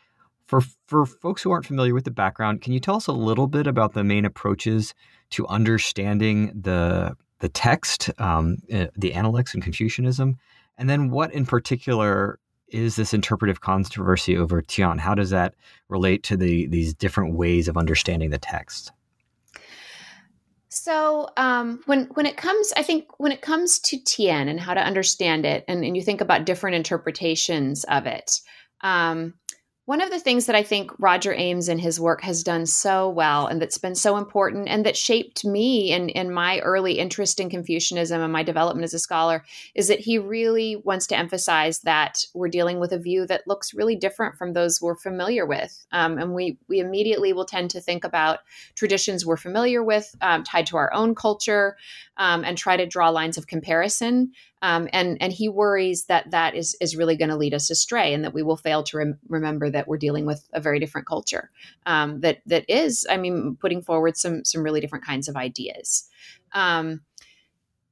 For, 0.46 0.62
for 0.86 1.04
folks 1.04 1.42
who 1.42 1.50
aren't 1.50 1.66
familiar 1.66 1.92
with 1.92 2.04
the 2.04 2.10
background, 2.10 2.62
can 2.62 2.72
you 2.72 2.80
tell 2.80 2.96
us 2.96 3.06
a 3.06 3.12
little 3.12 3.46
bit 3.46 3.66
about 3.66 3.92
the 3.92 4.02
main 4.02 4.24
approaches 4.24 4.94
to 5.30 5.46
understanding 5.46 6.58
the 6.58 7.16
the 7.40 7.48
text, 7.48 8.10
um, 8.18 8.56
eh, 8.68 8.88
the 8.96 9.14
Analects 9.14 9.54
and 9.54 9.62
Confucianism, 9.62 10.36
And 10.76 10.88
then, 10.88 11.10
what 11.10 11.32
in 11.32 11.44
particular 11.44 12.40
is 12.70 12.96
this 12.96 13.14
interpretive 13.14 13.60
controversy 13.60 14.36
over 14.36 14.62
Tian? 14.62 14.98
How 14.98 15.14
does 15.14 15.30
that 15.30 15.54
relate 15.88 16.22
to 16.24 16.36
the 16.36 16.66
these 16.66 16.94
different 16.94 17.34
ways 17.34 17.68
of 17.68 17.76
understanding 17.76 18.30
the 18.30 18.38
text? 18.38 18.92
So 20.68 21.28
um, 21.36 21.80
when 21.86 22.04
when 22.14 22.26
it 22.26 22.36
comes, 22.36 22.72
I 22.76 22.82
think 22.82 23.06
when 23.18 23.32
it 23.32 23.42
comes 23.42 23.78
to 23.80 23.98
Tian 24.04 24.48
and 24.48 24.60
how 24.60 24.74
to 24.74 24.80
understand 24.80 25.46
it, 25.46 25.64
and, 25.66 25.84
and 25.84 25.96
you 25.96 26.02
think 26.02 26.20
about 26.20 26.44
different 26.44 26.76
interpretations 26.76 27.84
of 27.84 28.06
it, 28.06 28.40
um, 28.82 29.34
one 29.88 30.02
of 30.02 30.10
the 30.10 30.20
things 30.20 30.44
that 30.44 30.54
I 30.54 30.62
think 30.62 30.90
Roger 30.98 31.32
Ames 31.32 31.66
and 31.66 31.80
his 31.80 31.98
work 31.98 32.20
has 32.20 32.42
done 32.42 32.66
so 32.66 33.08
well 33.08 33.46
and 33.46 33.58
that's 33.58 33.78
been 33.78 33.94
so 33.94 34.18
important 34.18 34.68
and 34.68 34.84
that 34.84 34.98
shaped 34.98 35.46
me 35.46 35.92
in, 35.92 36.10
in 36.10 36.30
my 36.30 36.58
early 36.58 36.98
interest 36.98 37.40
in 37.40 37.48
Confucianism 37.48 38.20
and 38.20 38.30
my 38.30 38.42
development 38.42 38.84
as 38.84 38.92
a 38.92 38.98
scholar 38.98 39.46
is 39.74 39.88
that 39.88 40.00
he 40.00 40.18
really 40.18 40.76
wants 40.76 41.06
to 41.06 41.16
emphasize 41.16 41.78
that 41.78 42.26
we're 42.34 42.50
dealing 42.50 42.78
with 42.78 42.92
a 42.92 42.98
view 42.98 43.26
that 43.28 43.48
looks 43.48 43.72
really 43.72 43.96
different 43.96 44.36
from 44.36 44.52
those 44.52 44.78
we're 44.82 44.94
familiar 44.94 45.46
with. 45.46 45.86
Um, 45.90 46.18
and 46.18 46.34
we, 46.34 46.58
we 46.68 46.80
immediately 46.80 47.32
will 47.32 47.46
tend 47.46 47.70
to 47.70 47.80
think 47.80 48.04
about 48.04 48.40
traditions 48.74 49.24
we're 49.24 49.38
familiar 49.38 49.82
with 49.82 50.14
um, 50.20 50.44
tied 50.44 50.66
to 50.66 50.76
our 50.76 50.92
own 50.92 51.14
culture 51.14 51.78
um, 52.18 52.44
and 52.44 52.58
try 52.58 52.76
to 52.76 52.84
draw 52.84 53.08
lines 53.08 53.38
of 53.38 53.46
comparison. 53.46 54.32
Um, 54.62 54.88
and 54.92 55.16
and 55.20 55.32
he 55.32 55.48
worries 55.48 56.04
that 56.06 56.30
that 56.30 56.54
is 56.54 56.76
is 56.80 56.96
really 56.96 57.16
going 57.16 57.28
to 57.28 57.36
lead 57.36 57.54
us 57.54 57.70
astray, 57.70 58.12
and 58.12 58.24
that 58.24 58.34
we 58.34 58.42
will 58.42 58.56
fail 58.56 58.82
to 58.84 58.96
rem- 58.96 59.18
remember 59.28 59.70
that 59.70 59.86
we're 59.86 59.98
dealing 59.98 60.26
with 60.26 60.48
a 60.52 60.60
very 60.60 60.80
different 60.80 61.06
culture 61.06 61.50
um, 61.86 62.20
that 62.20 62.40
that 62.46 62.64
is, 62.68 63.06
I 63.08 63.16
mean, 63.16 63.56
putting 63.60 63.82
forward 63.82 64.16
some 64.16 64.44
some 64.44 64.62
really 64.62 64.80
different 64.80 65.04
kinds 65.04 65.28
of 65.28 65.36
ideas. 65.36 66.08
Um, 66.52 67.02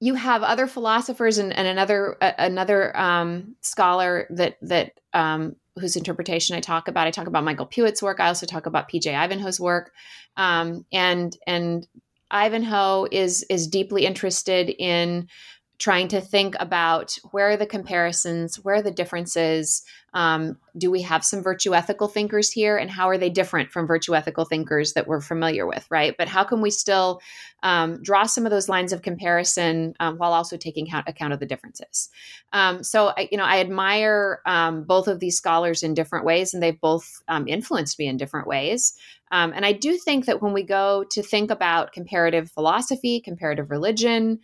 you 0.00 0.14
have 0.14 0.42
other 0.42 0.66
philosophers 0.66 1.38
and, 1.38 1.56
and 1.56 1.66
another 1.66 2.16
uh, 2.20 2.32
another 2.38 2.96
um, 2.96 3.56
scholar 3.60 4.26
that 4.30 4.56
that 4.62 5.00
um, 5.12 5.56
whose 5.78 5.96
interpretation 5.96 6.56
I 6.56 6.60
talk 6.60 6.88
about. 6.88 7.06
I 7.06 7.10
talk 7.10 7.26
about 7.26 7.44
Michael 7.44 7.66
Puett's 7.66 8.02
work. 8.02 8.20
I 8.20 8.28
also 8.28 8.46
talk 8.46 8.66
about 8.66 8.88
P.J. 8.88 9.14
Ivanhoe's 9.14 9.60
work, 9.60 9.92
um, 10.36 10.84
and 10.92 11.36
and 11.46 11.86
Ivanhoe 12.30 13.06
is 13.10 13.44
is 13.48 13.66
deeply 13.66 14.04
interested 14.04 14.70
in 14.70 15.28
trying 15.78 16.08
to 16.08 16.20
think 16.20 16.54
about 16.58 17.16
where 17.30 17.50
are 17.50 17.56
the 17.56 17.66
comparisons, 17.66 18.56
where 18.56 18.76
are 18.76 18.82
the 18.82 18.90
differences. 18.90 19.82
Um, 20.14 20.58
do 20.78 20.90
we 20.90 21.02
have 21.02 21.24
some 21.24 21.42
virtue 21.42 21.74
ethical 21.74 22.08
thinkers 22.08 22.50
here, 22.50 22.78
and 22.78 22.90
how 22.90 23.08
are 23.08 23.18
they 23.18 23.28
different 23.28 23.70
from 23.70 23.86
virtue 23.86 24.14
ethical 24.14 24.46
thinkers 24.46 24.94
that 24.94 25.06
we're 25.06 25.20
familiar 25.20 25.66
with, 25.66 25.86
right? 25.90 26.14
But 26.16 26.28
how 26.28 26.42
can 26.44 26.62
we 26.62 26.70
still 26.70 27.20
um, 27.62 28.02
draw 28.02 28.24
some 28.24 28.46
of 28.46 28.50
those 28.50 28.68
lines 28.68 28.92
of 28.92 29.02
comparison 29.02 29.94
um, 30.00 30.16
while 30.16 30.32
also 30.32 30.56
taking 30.56 30.86
account, 30.86 31.08
account 31.08 31.32
of 31.34 31.40
the 31.40 31.46
differences? 31.46 32.08
Um, 32.52 32.82
so, 32.82 33.12
I, 33.16 33.28
you 33.30 33.36
know, 33.36 33.44
I 33.44 33.60
admire 33.60 34.40
um, 34.46 34.84
both 34.84 35.08
of 35.08 35.20
these 35.20 35.36
scholars 35.36 35.82
in 35.82 35.92
different 35.92 36.24
ways, 36.24 36.54
and 36.54 36.62
they've 36.62 36.80
both 36.80 37.22
um, 37.28 37.46
influenced 37.46 37.98
me 37.98 38.06
in 38.06 38.16
different 38.16 38.46
ways. 38.46 38.94
And 39.32 39.66
I 39.66 39.72
do 39.72 39.98
think 39.98 40.26
that 40.26 40.40
when 40.40 40.52
we 40.54 40.62
go 40.62 41.04
to 41.10 41.22
think 41.22 41.50
about 41.50 41.92
comparative 41.92 42.50
philosophy, 42.50 43.20
comparative 43.20 43.70
religion, 43.70 44.40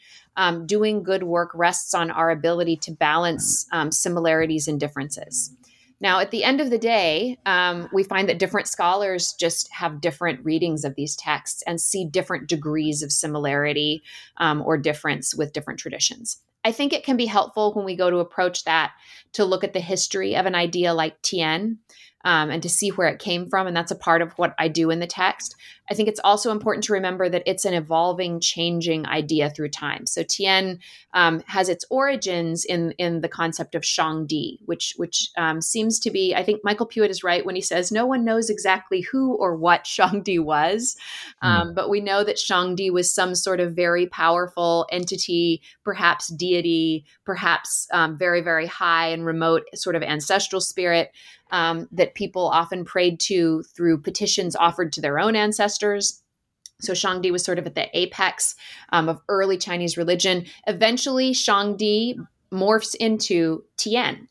doing 0.67 1.03
good 1.03 1.23
work 1.23 1.51
rests 1.55 1.95
on 1.95 2.11
our 2.11 2.31
ability 2.31 2.77
to 2.77 2.93
balance 2.93 3.67
similarities 3.91 4.69
and 4.69 4.79
differences. 4.79 5.57
Now, 6.03 6.19
at 6.19 6.33
the 6.33 6.43
end 6.43 6.61
of 6.61 6.69
the 6.69 6.79
day, 6.79 7.39
um, 7.47 7.89
we 7.93 8.03
find 8.03 8.29
that 8.29 8.41
different 8.41 8.67
scholars 8.67 9.35
just 9.39 9.73
have 9.73 10.01
different 10.01 10.45
readings 10.45 10.85
of 10.85 10.97
these 10.97 11.15
texts 11.15 11.63
and 11.65 11.81
see 11.81 12.05
different 12.05 12.49
degrees 12.49 13.03
of 13.03 13.13
similarity 13.13 14.03
um, 14.39 14.63
or 14.63 14.77
difference 14.77 15.33
with 15.33 15.53
different 15.53 15.79
traditions. 15.79 16.39
I 16.65 16.73
think 16.73 16.93
it 16.93 17.05
can 17.05 17.17
be 17.17 17.27
helpful 17.27 17.73
when 17.73 17.85
we 17.85 17.97
go 17.97 18.11
to 18.11 18.19
approach 18.19 18.65
that 18.65 18.93
to 19.35 19.45
look 19.45 19.63
at 19.63 19.73
the 19.73 19.81
history 19.81 20.37
of 20.37 20.45
an 20.45 20.57
idea 20.57 20.93
like 20.93 21.23
Tian 21.23 21.79
um, 22.25 22.51
and 22.51 22.63
to 22.63 22.69
see 22.69 22.91
where 22.91 23.09
it 23.09 23.19
came 23.19 23.49
from. 23.49 23.67
And 23.67 23.77
that's 23.77 23.91
a 23.91 23.97
part 23.97 24.23
of 24.23 24.33
what 24.33 24.55
I 24.59 24.69
do 24.69 24.91
in 24.91 25.01
the 25.01 25.07
text. 25.07 25.57
I 25.93 25.95
think 25.95 26.09
it's 26.09 26.21
also 26.25 26.51
important 26.51 26.85
to 26.85 26.95
remember 26.95 27.29
that 27.29 27.43
it's 27.45 27.67
an 27.67 27.75
evolving, 27.75 28.41
changing 28.41 29.05
idea 29.05 29.51
through 29.51 29.69
time. 29.69 30.07
So 30.07 30.23
Tian 30.23 30.79
um, 31.13 31.43
has 31.47 31.69
its 31.69 31.85
origins 31.91 32.65
in 32.65 32.93
in 32.93 33.21
the 33.21 33.29
concept 33.29 33.75
of 33.75 33.83
Shangdi, 33.83 34.57
which 34.65 34.95
which 34.97 35.29
um, 35.37 35.61
seems 35.61 36.01
to 36.01 36.11
be. 36.11 36.35
I 36.35 36.43
think 36.45 36.63
Michael 36.65 36.89
Puett 36.89 37.11
is 37.11 37.23
right 37.23 37.45
when 37.45 37.57
he 37.57 37.61
says 37.61 37.93
no 37.93 38.07
one 38.07 38.25
knows 38.25 38.49
exactly 38.49 39.03
who 39.03 39.35
or 39.35 39.55
what 39.55 39.85
Shangdi 39.85 40.43
was, 40.43 40.97
mm. 41.45 41.75
but 41.75 41.91
we 41.91 42.01
know 42.01 42.25
that 42.25 42.37
Shangdi 42.37 42.91
was 42.91 43.13
some 43.13 43.35
sort 43.35 43.61
of 43.61 43.75
very 43.75 44.07
powerful 44.07 44.87
entity, 44.91 45.61
perhaps 45.85 46.29
deity, 46.29 47.05
perhaps 47.27 47.87
um, 47.93 48.17
very 48.17 48.41
very 48.41 48.67
high 48.67 49.09
and 49.09 49.27
remote 49.27 49.65
sort 49.75 49.95
of 49.95 50.03
ancestral 50.03 50.63
spirit 50.63 51.13
um, 51.53 51.87
that 51.93 52.15
people 52.15 52.49
often 52.49 52.85
prayed 52.85 53.21
to 53.21 53.63
through 53.63 53.99
petitions 53.99 54.57
offered 54.57 54.93
to 54.95 55.01
their 55.01 55.19
own 55.19 55.37
ancestors. 55.37 55.82
So 56.81 56.93
Shangdi 56.93 57.31
was 57.31 57.45
sort 57.45 57.59
of 57.59 57.67
at 57.67 57.75
the 57.75 57.89
apex 57.97 58.55
um, 58.91 59.09
of 59.09 59.21
early 59.29 59.57
Chinese 59.57 59.97
religion. 59.97 60.47
Eventually, 60.67 61.33
Shangdi 61.33 62.17
morphs 62.53 62.95
into 62.97 63.65
Tian 63.77 64.29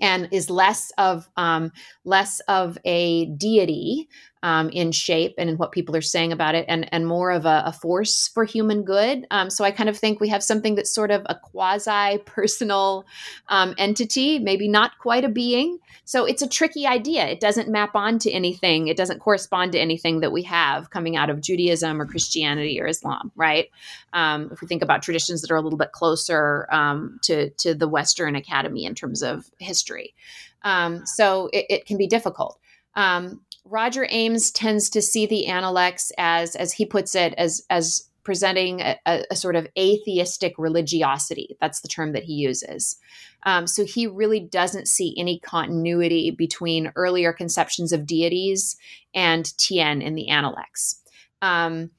and 0.00 0.28
is 0.32 0.50
less 0.50 0.90
of 0.98 1.28
um, 1.36 1.72
less 2.04 2.40
of 2.40 2.78
a 2.84 3.26
deity 3.26 4.08
um, 4.42 4.68
in 4.70 4.92
shape 4.92 5.34
and 5.38 5.50
in 5.50 5.56
what 5.56 5.72
people 5.72 5.96
are 5.96 6.02
saying 6.02 6.32
about 6.32 6.54
it, 6.54 6.64
and 6.68 6.92
and 6.92 7.06
more 7.06 7.30
of 7.30 7.46
a, 7.46 7.62
a 7.66 7.72
force 7.72 8.28
for 8.28 8.44
human 8.44 8.82
good. 8.82 9.26
Um, 9.30 9.50
so 9.50 9.64
I 9.64 9.70
kind 9.70 9.88
of 9.88 9.98
think 9.98 10.20
we 10.20 10.28
have 10.28 10.42
something 10.42 10.74
that's 10.74 10.94
sort 10.94 11.10
of 11.10 11.22
a 11.26 11.34
quasi 11.34 12.18
personal 12.26 13.04
um, 13.48 13.74
entity, 13.78 14.38
maybe 14.38 14.68
not 14.68 14.98
quite 14.98 15.24
a 15.24 15.28
being. 15.28 15.78
So 16.04 16.24
it's 16.24 16.40
a 16.40 16.48
tricky 16.48 16.86
idea. 16.86 17.26
It 17.26 17.38
doesn't 17.38 17.68
map 17.68 17.94
onto 17.94 18.30
anything. 18.30 18.88
It 18.88 18.96
doesn't 18.96 19.20
correspond 19.20 19.72
to 19.72 19.78
anything 19.78 20.20
that 20.20 20.32
we 20.32 20.42
have 20.44 20.88
coming 20.88 21.16
out 21.16 21.28
of 21.28 21.42
Judaism 21.42 22.00
or 22.00 22.06
Christianity 22.06 22.80
or 22.80 22.86
Islam, 22.86 23.30
right? 23.36 23.68
Um, 24.14 24.48
if 24.50 24.62
we 24.62 24.66
think 24.66 24.82
about 24.82 25.02
traditions 25.02 25.42
that 25.42 25.50
are 25.50 25.56
a 25.56 25.60
little 25.60 25.78
bit 25.78 25.92
closer 25.92 26.66
um, 26.72 27.18
to 27.22 27.50
to 27.50 27.74
the 27.74 27.88
Western 27.88 28.36
Academy 28.36 28.84
in 28.84 28.94
terms 28.94 29.22
of 29.22 29.50
history. 29.58 30.14
Um, 30.62 31.06
so 31.06 31.48
it, 31.52 31.66
it, 31.68 31.86
can 31.86 31.96
be 31.96 32.06
difficult. 32.06 32.58
Um, 32.94 33.40
Roger 33.70 34.06
Ames 34.10 34.50
tends 34.50 34.90
to 34.90 35.02
see 35.02 35.26
the 35.26 35.46
Analects 35.46 36.12
as, 36.18 36.56
as 36.56 36.72
he 36.72 36.86
puts 36.86 37.14
it, 37.14 37.34
as 37.34 37.62
as 37.70 38.08
presenting 38.28 38.82
a, 38.82 38.98
a, 39.06 39.34
sort 39.34 39.56
of 39.56 39.66
atheistic 39.78 40.52
religiosity. 40.58 41.56
That's 41.62 41.80
the 41.80 41.88
term 41.88 42.12
that 42.12 42.24
he 42.24 42.34
uses. 42.34 42.98
Um, 43.44 43.66
so 43.66 43.86
he 43.86 44.06
really 44.06 44.38
doesn't 44.38 44.86
see 44.86 45.14
any 45.16 45.38
continuity 45.40 46.30
between 46.30 46.92
earlier 46.94 47.32
conceptions 47.32 47.90
of 47.90 48.04
deities 48.04 48.76
and 49.14 49.56
Tian 49.56 50.02
in 50.02 50.14
the 50.14 50.28
Analects. 50.28 51.00
Um, 51.40 51.90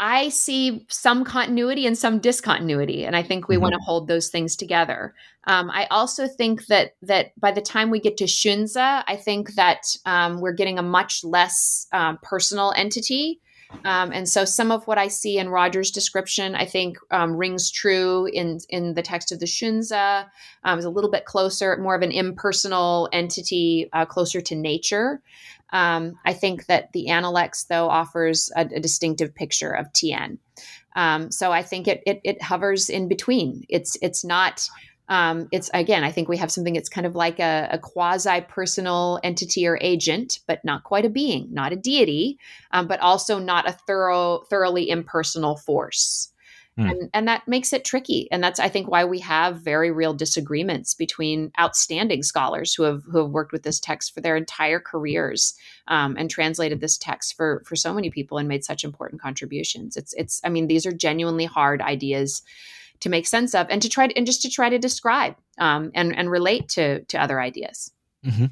I 0.00 0.30
see 0.30 0.86
some 0.88 1.24
continuity 1.24 1.86
and 1.86 1.96
some 1.96 2.20
discontinuity, 2.20 3.04
and 3.04 3.14
I 3.14 3.22
think 3.22 3.46
we 3.46 3.56
mm-hmm. 3.56 3.62
want 3.62 3.74
to 3.74 3.80
hold 3.84 4.08
those 4.08 4.28
things 4.28 4.56
together. 4.56 5.14
Um, 5.44 5.70
I 5.70 5.86
also 5.90 6.26
think 6.26 6.66
that 6.66 6.94
that 7.02 7.38
by 7.38 7.52
the 7.52 7.60
time 7.60 7.90
we 7.90 8.00
get 8.00 8.16
to 8.16 8.24
Xunzi, 8.24 9.04
I 9.06 9.16
think 9.16 9.54
that 9.54 9.82
um, 10.06 10.40
we're 10.40 10.54
getting 10.54 10.78
a 10.78 10.82
much 10.82 11.22
less 11.22 11.86
um, 11.92 12.18
personal 12.22 12.72
entity. 12.76 13.40
Um, 13.84 14.12
and 14.12 14.28
so 14.28 14.44
some 14.44 14.70
of 14.70 14.86
what 14.86 14.98
I 14.98 15.08
see 15.08 15.38
in 15.38 15.48
Roger's 15.48 15.90
description, 15.90 16.54
I 16.54 16.66
think, 16.66 16.98
um, 17.10 17.36
rings 17.36 17.70
true 17.70 18.26
in 18.26 18.58
in 18.68 18.94
the 18.94 19.02
text 19.02 19.32
of 19.32 19.40
the 19.40 19.46
Xunzi. 19.46 20.26
Um, 20.64 20.78
is 20.78 20.84
a 20.84 20.90
little 20.90 21.10
bit 21.10 21.24
closer, 21.24 21.76
more 21.76 21.94
of 21.94 22.02
an 22.02 22.12
impersonal 22.12 23.08
entity, 23.12 23.88
uh, 23.92 24.04
closer 24.04 24.40
to 24.40 24.54
nature. 24.54 25.22
Um, 25.72 26.18
I 26.24 26.32
think 26.32 26.66
that 26.66 26.92
the 26.92 27.08
Analects, 27.08 27.64
though, 27.64 27.88
offers 27.88 28.50
a, 28.56 28.62
a 28.62 28.80
distinctive 28.80 29.34
picture 29.34 29.70
of 29.70 29.92
Tian. 29.92 30.38
Um, 30.96 31.30
so 31.30 31.52
I 31.52 31.62
think 31.62 31.86
it, 31.86 32.02
it, 32.06 32.20
it 32.24 32.42
hovers 32.42 32.90
in 32.90 33.08
between. 33.08 33.64
It's 33.68 33.96
it's 34.02 34.24
not. 34.24 34.68
Um, 35.10 35.48
it's 35.50 35.68
again, 35.74 36.04
I 36.04 36.12
think 36.12 36.28
we 36.28 36.36
have 36.38 36.52
something 36.52 36.74
that's 36.74 36.88
kind 36.88 37.06
of 37.06 37.16
like 37.16 37.40
a, 37.40 37.68
a 37.72 37.78
quasi 37.78 38.40
personal 38.42 39.18
entity 39.24 39.66
or 39.66 39.76
agent, 39.80 40.38
but 40.46 40.64
not 40.64 40.84
quite 40.84 41.04
a 41.04 41.10
being, 41.10 41.48
not 41.50 41.72
a 41.72 41.76
deity, 41.76 42.38
um, 42.70 42.86
but 42.86 43.00
also 43.00 43.40
not 43.40 43.68
a 43.68 43.72
thorough, 43.72 44.44
thoroughly 44.48 44.88
impersonal 44.88 45.56
force. 45.56 46.32
Mm. 46.78 46.90
And, 46.90 47.10
and 47.12 47.28
that 47.28 47.48
makes 47.48 47.72
it 47.72 47.84
tricky. 47.84 48.28
And 48.30 48.42
that's, 48.42 48.60
I 48.60 48.68
think, 48.68 48.88
why 48.88 49.04
we 49.04 49.18
have 49.18 49.60
very 49.60 49.90
real 49.90 50.14
disagreements 50.14 50.94
between 50.94 51.50
outstanding 51.58 52.22
scholars 52.22 52.72
who 52.72 52.84
have, 52.84 53.02
who 53.10 53.18
have 53.18 53.30
worked 53.30 53.50
with 53.50 53.64
this 53.64 53.80
text 53.80 54.14
for 54.14 54.20
their 54.20 54.36
entire 54.36 54.78
careers 54.78 55.54
um, 55.88 56.14
and 56.16 56.30
translated 56.30 56.80
this 56.80 56.96
text 56.96 57.36
for, 57.36 57.64
for 57.66 57.74
so 57.74 57.92
many 57.92 58.10
people 58.10 58.38
and 58.38 58.46
made 58.46 58.64
such 58.64 58.84
important 58.84 59.20
contributions. 59.20 59.96
It's, 59.96 60.14
it's, 60.14 60.40
I 60.44 60.48
mean, 60.48 60.68
these 60.68 60.86
are 60.86 60.92
genuinely 60.92 61.46
hard 61.46 61.82
ideas 61.82 62.42
to 63.00 63.08
make 63.08 63.26
sense 63.26 63.54
of 63.54 63.66
and 63.70 63.82
to 63.82 63.88
try 63.88 64.06
to, 64.06 64.16
and 64.16 64.26
just 64.26 64.42
to 64.42 64.50
try 64.50 64.68
to 64.68 64.78
describe 64.78 65.34
um, 65.58 65.90
and, 65.94 66.16
and 66.16 66.30
relate 66.30 66.68
to, 66.68 67.04
to 67.04 67.18
other 67.18 67.40
ideas. 67.40 67.92
Mm-hmm. 68.24 68.46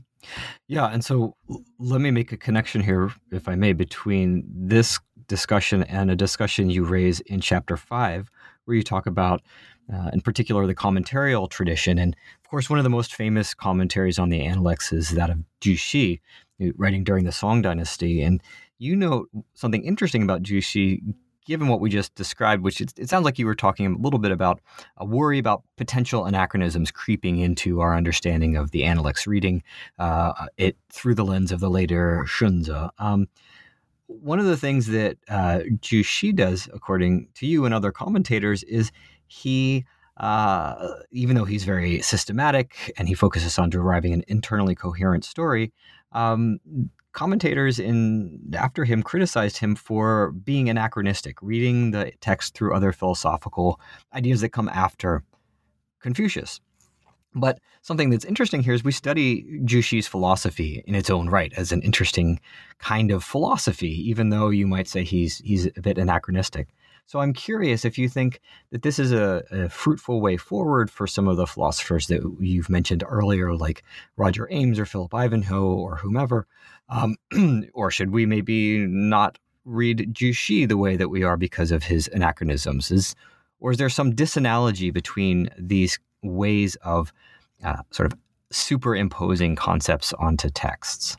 Yeah. 0.66 0.86
And 0.86 1.05
so 1.05 1.36
let 1.78 2.01
me 2.01 2.11
make 2.11 2.32
a 2.32 2.36
connection 2.36 2.80
here, 2.80 3.12
if 3.30 3.49
I 3.49 3.55
may, 3.55 3.72
between 3.72 4.44
this 4.49 4.99
discussion 5.26 5.82
and 5.84 6.11
a 6.11 6.16
discussion 6.16 6.70
you 6.70 6.84
raise 6.84 7.20
in 7.20 7.40
chapter 7.40 7.76
five, 7.76 8.30
where 8.64 8.76
you 8.76 8.82
talk 8.82 9.07
about, 9.07 9.42
uh, 9.92 10.11
in 10.12 10.20
particular, 10.20 10.66
the 10.66 10.74
commentarial 10.74 11.49
tradition. 11.49 11.99
And 11.99 12.16
of 12.44 12.51
course, 12.51 12.68
one 12.68 12.78
of 12.78 12.82
the 12.82 12.90
most 12.90 13.14
famous 13.14 13.55
commentaries 13.55 14.18
on 14.18 14.28
the 14.28 14.44
Analects 14.44 14.92
is 14.92 15.11
that 15.11 15.30
of 15.30 15.38
Zhu 15.61 15.78
Xi, 15.78 16.20
writing 16.76 17.05
during 17.05 17.24
the 17.24 17.32
Song 17.32 17.62
Dynasty. 17.62 18.22
And 18.22 18.42
you 18.78 18.96
note 18.96 19.28
something 19.55 19.84
interesting 19.84 20.22
about 20.22 20.42
Zhu 20.42 20.62
Xi 20.62 21.03
given 21.49 21.66
what 21.66 21.80
we 21.80 21.88
just 21.88 22.14
described, 22.14 22.62
which 22.62 22.78
it, 22.78 22.92
it, 22.99 23.09
sounds 23.09 23.24
like 23.24 23.38
you 23.38 23.46
were 23.46 23.55
talking 23.55 23.86
a 23.86 23.99
little 23.99 24.18
bit 24.18 24.30
about 24.30 24.61
a 24.99 25.05
worry 25.05 25.38
about 25.38 25.62
potential 25.78 26.26
anachronisms 26.26 26.90
creeping 26.90 27.38
into 27.38 27.80
our 27.80 27.96
understanding 27.96 28.55
of 28.55 28.70
the 28.70 28.84
Analects, 28.84 29.26
reading 29.26 29.62
uh, 29.99 30.46
it 30.59 30.76
through 30.90 31.14
the 31.14 31.24
lens 31.24 31.51
of 31.51 31.61
the 31.61 31.70
later 31.70 32.26
Xunzi. 32.28 32.90
Um, 32.99 33.28
one 34.09 34.38
of 34.38 34.44
the 34.44 34.59
things 34.59 34.88
that 34.88 35.16
uh, 35.28 35.61
Zhu 35.80 36.05
Xi 36.05 36.32
does, 36.32 36.68
according 36.74 37.28
to 37.36 37.46
you 37.46 37.64
and 37.64 37.72
other 37.72 37.92
commentators, 37.92 38.62
is 38.64 38.92
he, 39.26 39.86
uh, 40.18 40.96
even 41.12 41.34
though 41.34 41.46
he's 41.46 41.64
very 41.64 42.03
systematic 42.03 42.92
and 42.99 43.09
he 43.09 43.14
focuses 43.14 43.59
on 43.59 43.70
deriving 43.70 44.12
an 44.12 44.22
internally 44.28 44.74
coherent 44.74 45.24
story, 45.24 45.72
um, 46.12 46.61
commentators 47.12 47.78
in 47.78 48.38
after 48.54 48.84
him 48.84 49.02
criticized 49.02 49.56
him 49.56 49.74
for 49.74 50.32
being 50.32 50.68
anachronistic, 50.68 51.36
reading 51.42 51.90
the 51.90 52.12
text 52.20 52.54
through 52.54 52.74
other 52.74 52.92
philosophical 52.92 53.80
ideas 54.14 54.40
that 54.40 54.50
come 54.50 54.68
after 54.68 55.22
Confucius. 56.00 56.61
But 57.34 57.61
something 57.82 58.11
that's 58.11 58.24
interesting 58.24 58.62
here 58.62 58.72
is 58.72 58.82
we 58.82 58.92
study 58.92 59.44
Zhu 59.64 59.82
Xi's 59.82 60.09
philosophy 60.09 60.82
in 60.86 60.94
its 60.94 61.11
own 61.11 61.28
right 61.28 61.52
as 61.56 61.72
an 61.72 61.82
interesting 61.82 62.40
kind 62.78 63.11
of 63.11 63.22
philosophy, 63.22 64.09
even 64.09 64.30
though 64.30 64.48
you 64.48 64.66
might 64.66 64.88
say 64.88 65.04
he's 65.04 65.38
he's 65.38 65.66
a 65.66 65.82
bit 65.82 65.98
anachronistic. 65.98 66.68
So 67.09 67.20
I'm 67.20 67.32
curious 67.32 67.86
if 67.86 67.96
you 67.96 68.06
think 68.06 68.38
that 68.70 68.82
this 68.82 68.98
is 68.98 69.12
a, 69.12 69.42
a, 69.50 69.70
fruitful 69.70 70.20
way 70.20 70.36
forward 70.36 70.90
for 70.90 71.06
some 71.06 71.26
of 71.26 71.38
the 71.38 71.46
philosophers 71.46 72.06
that 72.09 72.20
you've 72.38 72.68
mentioned 72.68 73.02
earlier, 73.09 73.54
like 73.54 73.82
Roger 74.18 74.46
Ames 74.50 74.78
or 74.78 74.84
Philip 74.84 75.14
Ivanhoe 75.14 75.72
or 75.72 75.96
whomever, 75.96 76.46
um, 76.90 77.16
or 77.72 77.90
should 77.90 78.11
we 78.11 78.26
maybe 78.26 78.86
not 78.86 79.38
read 79.64 80.12
Zhu 80.12 80.36
Xi 80.36 80.66
the 80.66 80.76
way 80.76 80.96
that 80.96 81.09
we 81.09 81.22
are 81.22 81.38
because 81.38 81.72
of 81.72 81.82
his 81.82 82.11
anachronisms? 82.12 82.90
Is 82.90 83.14
or 83.59 83.70
is 83.70 83.78
there 83.78 83.88
some 83.88 84.12
disanalogy 84.12 84.92
between 84.92 85.48
these 85.59 85.98
ways 86.22 86.76
of 86.82 87.11
uh, 87.64 87.82
sort 87.90 88.12
of 88.12 88.18
superimposing 88.50 89.56
concepts 89.56 90.12
onto 90.12 90.50
texts? 90.50 91.16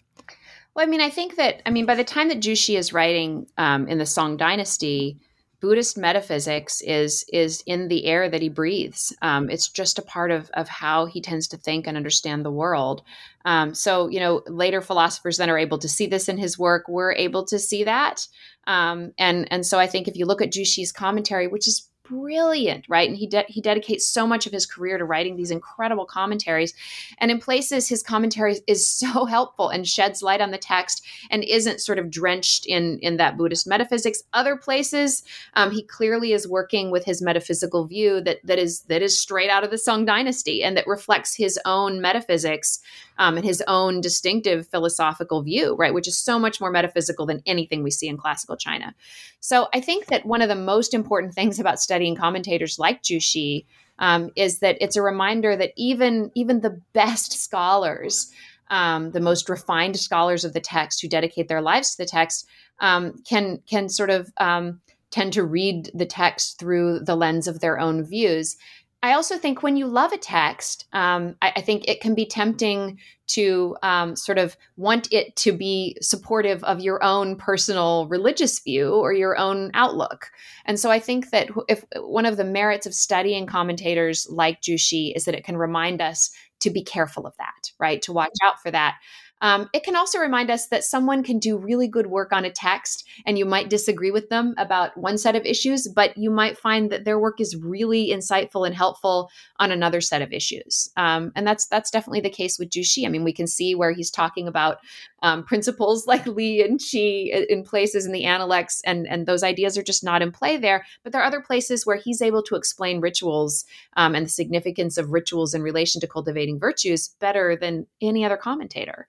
Well, 0.75 0.85
I 0.85 0.87
mean, 0.87 1.01
I 1.01 1.09
think 1.09 1.35
that 1.37 1.63
I 1.65 1.71
mean 1.71 1.87
by 1.87 1.95
the 1.95 2.03
time 2.03 2.27
that 2.27 2.41
Zhu 2.41 2.55
Xi 2.55 2.77
is 2.77 2.93
writing 2.93 3.47
um, 3.57 3.87
in 3.87 3.97
the 3.97 4.05
Song 4.05 4.37
Dynasty, 4.37 5.17
Buddhist 5.62 5.97
metaphysics 5.97 6.82
is 6.82 7.26
is 7.34 7.64
in 7.66 7.89
the 7.89 8.05
air 8.05 8.30
that 8.30 8.41
he 8.41 8.49
breathes. 8.49 9.14
Um, 9.22 9.49
it's 9.49 9.68
just 9.68 9.99
a 9.99 10.03
part 10.03 10.32
of 10.32 10.49
of 10.53 10.70
how 10.70 11.05
he 11.05 11.22
tends 11.22 11.47
to 11.49 11.57
think 11.57 11.86
and 11.86 11.97
understand 11.97 12.45
the 12.45 12.51
world. 12.51 13.01
Um, 13.45 13.74
so 13.74 14.07
you 14.07 14.20
know, 14.20 14.41
later 14.47 14.82
philosophers 14.82 15.38
then 15.38 15.49
are 15.49 15.57
able 15.57 15.78
to 15.80 15.89
see 15.89 16.07
this 16.07 16.30
in 16.30 16.38
his 16.38 16.57
work. 16.57 16.88
We're 16.88 17.14
able 17.14 17.43
to 17.45 17.60
see 17.60 17.84
that, 17.84 18.28
um, 18.68 19.12
and 19.18 19.47
and 19.51 19.66
so 19.66 19.80
I 19.80 19.88
think 19.88 20.07
if 20.07 20.16
you 20.16 20.26
look 20.26 20.41
at 20.41 20.51
Zhu 20.51 20.66
Xi's 20.66 20.91
commentary, 20.91 21.47
which 21.47 21.68
is 21.68 21.88
brilliant, 22.10 22.86
right? 22.89 23.07
And 23.07 23.18
he 23.18 23.28
de- 23.28 23.45
he 23.47 23.62
dedicates 23.62 24.07
so 24.07 24.26
much 24.26 24.47
of 24.47 24.51
his 24.51 24.66
career 24.66 24.97
to 24.97 25.05
writing 25.05 25.36
these 25.36 25.51
incredible 25.51 26.05
commentaries. 26.05 26.74
And 27.20 27.30
in 27.30 27.39
places, 27.39 27.88
his 27.88 28.01
commentary 28.01 28.57
is 28.68 28.88
so 28.99 29.26
helpful 29.26 29.70
and 29.70 29.88
sheds 29.88 30.24
light 30.24 30.41
on 30.41 30.51
the 30.51 30.57
text 30.57 31.05
and 31.30 31.43
isn't 31.43 31.82
sort 31.82 31.99
of 31.99 32.10
drenched 32.10 32.66
in 32.66 32.99
in 32.99 33.18
that 33.18 33.38
Buddhist 33.38 33.68
metaphysics. 33.68 34.24
Other 34.34 34.57
places, 34.57 35.24
um, 35.53 35.72
he 35.72 35.84
clearly 35.84 36.34
is 36.34 36.47
working 36.47 36.91
with 36.91 37.05
his 37.05 37.22
metaphysical 37.22 37.86
view 37.86 38.22
that 38.22 38.39
that 38.43 38.60
is 38.60 38.82
that 38.84 39.01
is 39.01 39.20
straight 39.20 39.49
out 39.49 39.64
of 39.64 39.72
the 39.72 39.78
Song 39.78 40.05
Dynasty 40.05 40.64
and 40.64 40.76
that 40.76 40.88
reflects 40.88 41.36
his 41.36 41.60
own 41.66 42.01
metaphysics 42.01 42.80
um, 43.20 43.36
and 43.36 43.45
his 43.45 43.62
own 43.68 44.01
distinctive 44.01 44.68
philosophical 44.68 45.43
view, 45.43 45.76
right? 45.76 45.93
Which 45.93 46.07
is 46.07 46.18
so 46.18 46.39
much 46.39 46.60
more 46.60 46.72
metaphysical 46.72 47.26
than 47.26 47.43
anything 47.45 47.84
we 47.84 47.91
see 47.91 48.07
in 48.07 48.18
classical 48.18 48.55
China. 48.55 48.95
So 49.41 49.68
I 49.74 49.82
think 49.82 50.07
that 50.07 50.26
one 50.26 50.41
of 50.41 50.49
the 50.49 50.55
most 50.55 50.93
important 50.93 51.34
things 51.34 51.60
about 51.60 51.80
studying 51.80 51.98
commentators 52.15 52.79
like 52.79 53.03
Zhu 53.03 53.21
Xi 53.21 53.65
um, 53.99 54.31
is 54.35 54.59
that 54.59 54.77
it's 54.81 54.95
a 54.95 55.01
reminder 55.01 55.55
that 55.55 55.73
even 55.75 56.31
even 56.35 56.61
the 56.61 56.81
best 56.93 57.33
scholars, 57.33 58.31
um, 58.69 59.11
the 59.11 59.19
most 59.19 59.49
refined 59.49 59.97
scholars 59.99 60.45
of 60.45 60.53
the 60.53 60.61
text 60.61 61.01
who 61.01 61.07
dedicate 61.07 61.47
their 61.47 61.61
lives 61.61 61.91
to 61.91 61.97
the 62.03 62.09
text, 62.09 62.47
um, 62.79 63.21
can 63.27 63.61
can 63.69 63.89
sort 63.89 64.09
of 64.09 64.31
um, 64.37 64.81
tend 65.11 65.33
to 65.33 65.43
read 65.43 65.91
the 65.93 66.05
text 66.05 66.59
through 66.59 66.99
the 66.99 67.15
lens 67.15 67.47
of 67.47 67.59
their 67.59 67.79
own 67.79 68.03
views. 68.03 68.57
I 69.01 69.13
also 69.13 69.37
think 69.37 69.63
when 69.63 69.77
you 69.77 69.87
love 69.87 70.11
a 70.11 70.17
text, 70.17 70.85
um, 70.91 71.35
I, 71.41 71.53
I, 71.55 71.61
think 71.61 71.87
it 71.87 72.01
can 72.01 72.15
be 72.15 72.25
tempting 72.25 72.99
to 73.27 73.77
um, 73.81 74.15
sort 74.15 74.37
of 74.37 74.57
want 74.75 75.07
it 75.13 75.35
to 75.37 75.53
be 75.53 75.95
supportive 76.01 76.63
of 76.65 76.81
your 76.81 77.01
own 77.01 77.37
personal 77.37 78.07
religious 78.07 78.59
view 78.59 78.93
or 78.95 79.13
your 79.13 79.37
own 79.37 79.71
outlook. 79.73 80.31
And 80.65 80.77
so 80.77 80.91
I 80.91 80.99
think 80.99 81.29
that 81.29 81.49
if 81.69 81.85
one 81.95 82.25
of 82.25 82.35
the 82.35 82.43
merits 82.43 82.85
of 82.85 82.93
studying 82.93 83.45
commentators 83.45 84.27
like 84.29 84.61
Zhu 84.61 84.77
Xi 84.77 85.13
is 85.15 85.23
that 85.25 85.35
it 85.35 85.45
can 85.45 85.55
remind 85.55 86.01
us 86.01 86.31
to 86.59 86.69
be 86.69 86.83
careful 86.83 87.25
of 87.25 87.37
that, 87.37 87.71
right? 87.79 88.01
To 88.01 88.11
watch 88.11 88.35
out 88.43 88.61
for 88.61 88.71
that. 88.71 88.97
Um, 89.41 89.69
it 89.73 89.83
can 89.83 89.95
also 89.95 90.19
remind 90.19 90.49
us 90.49 90.67
that 90.67 90.83
someone 90.83 91.23
can 91.23 91.39
do 91.39 91.57
really 91.57 91.87
good 91.87 92.07
work 92.07 92.33
on 92.33 92.45
a 92.45 92.51
text 92.51 93.07
and 93.25 93.37
you 93.37 93.45
might 93.45 93.69
disagree 93.69 94.11
with 94.11 94.29
them 94.29 94.53
about 94.57 94.97
one 94.97 95.17
set 95.17 95.35
of 95.35 95.45
issues, 95.45 95.87
but 95.87 96.17
you 96.17 96.29
might 96.29 96.57
find 96.57 96.91
that 96.91 97.05
their 97.05 97.19
work 97.19 97.39
is 97.39 97.55
really 97.55 98.09
insightful 98.09 98.65
and 98.65 98.75
helpful 98.75 99.29
on 99.57 99.71
another 99.71 100.01
set 100.01 100.21
of 100.21 100.33
issues. 100.33 100.89
Um, 100.97 101.31
and 101.35 101.47
that's 101.47 101.67
that's 101.67 101.91
definitely 101.91 102.21
the 102.21 102.29
case 102.29 102.59
with 102.59 102.69
Zhu 102.69 102.83
Xi. 102.83 103.05
I 103.05 103.09
mean, 103.09 103.23
we 103.23 103.33
can 103.33 103.47
see 103.47 103.75
where 103.75 103.91
he's 103.91 104.11
talking 104.11 104.47
about 104.47 104.79
um, 105.22 105.43
principles 105.43 106.07
like 106.11 106.26
Li 106.26 106.61
and 106.61 106.80
Qi 106.80 107.45
in 107.47 107.63
places 107.63 108.05
in 108.05 108.11
the 108.11 108.26
Analects, 108.26 108.82
and, 108.86 109.07
and 109.07 109.26
those 109.26 109.43
ideas 109.43 109.78
are 109.78 109.84
just 109.84 110.03
not 110.03 110.22
in 110.22 110.32
play 110.32 110.57
there. 110.57 110.86
But 111.03 111.11
there 111.11 111.22
are 111.22 111.28
other 111.28 111.41
places 111.41 111.86
where 111.86 111.97
he's 111.97 112.22
able 112.22 112.43
to 112.43 112.55
explain 112.55 113.01
rituals 113.01 113.65
um, 113.97 114.15
and 114.15 114.26
the 114.26 114.30
significance 114.30 114.97
of 114.97 115.11
rituals 115.11 115.53
in 115.53 115.61
relation 115.61 116.01
to 116.01 116.07
cultivating 116.07 116.59
virtues 116.59 117.09
better 117.20 117.55
than 117.55 117.88
any 118.01 118.24
other 118.26 118.38
commentator. 118.38 119.07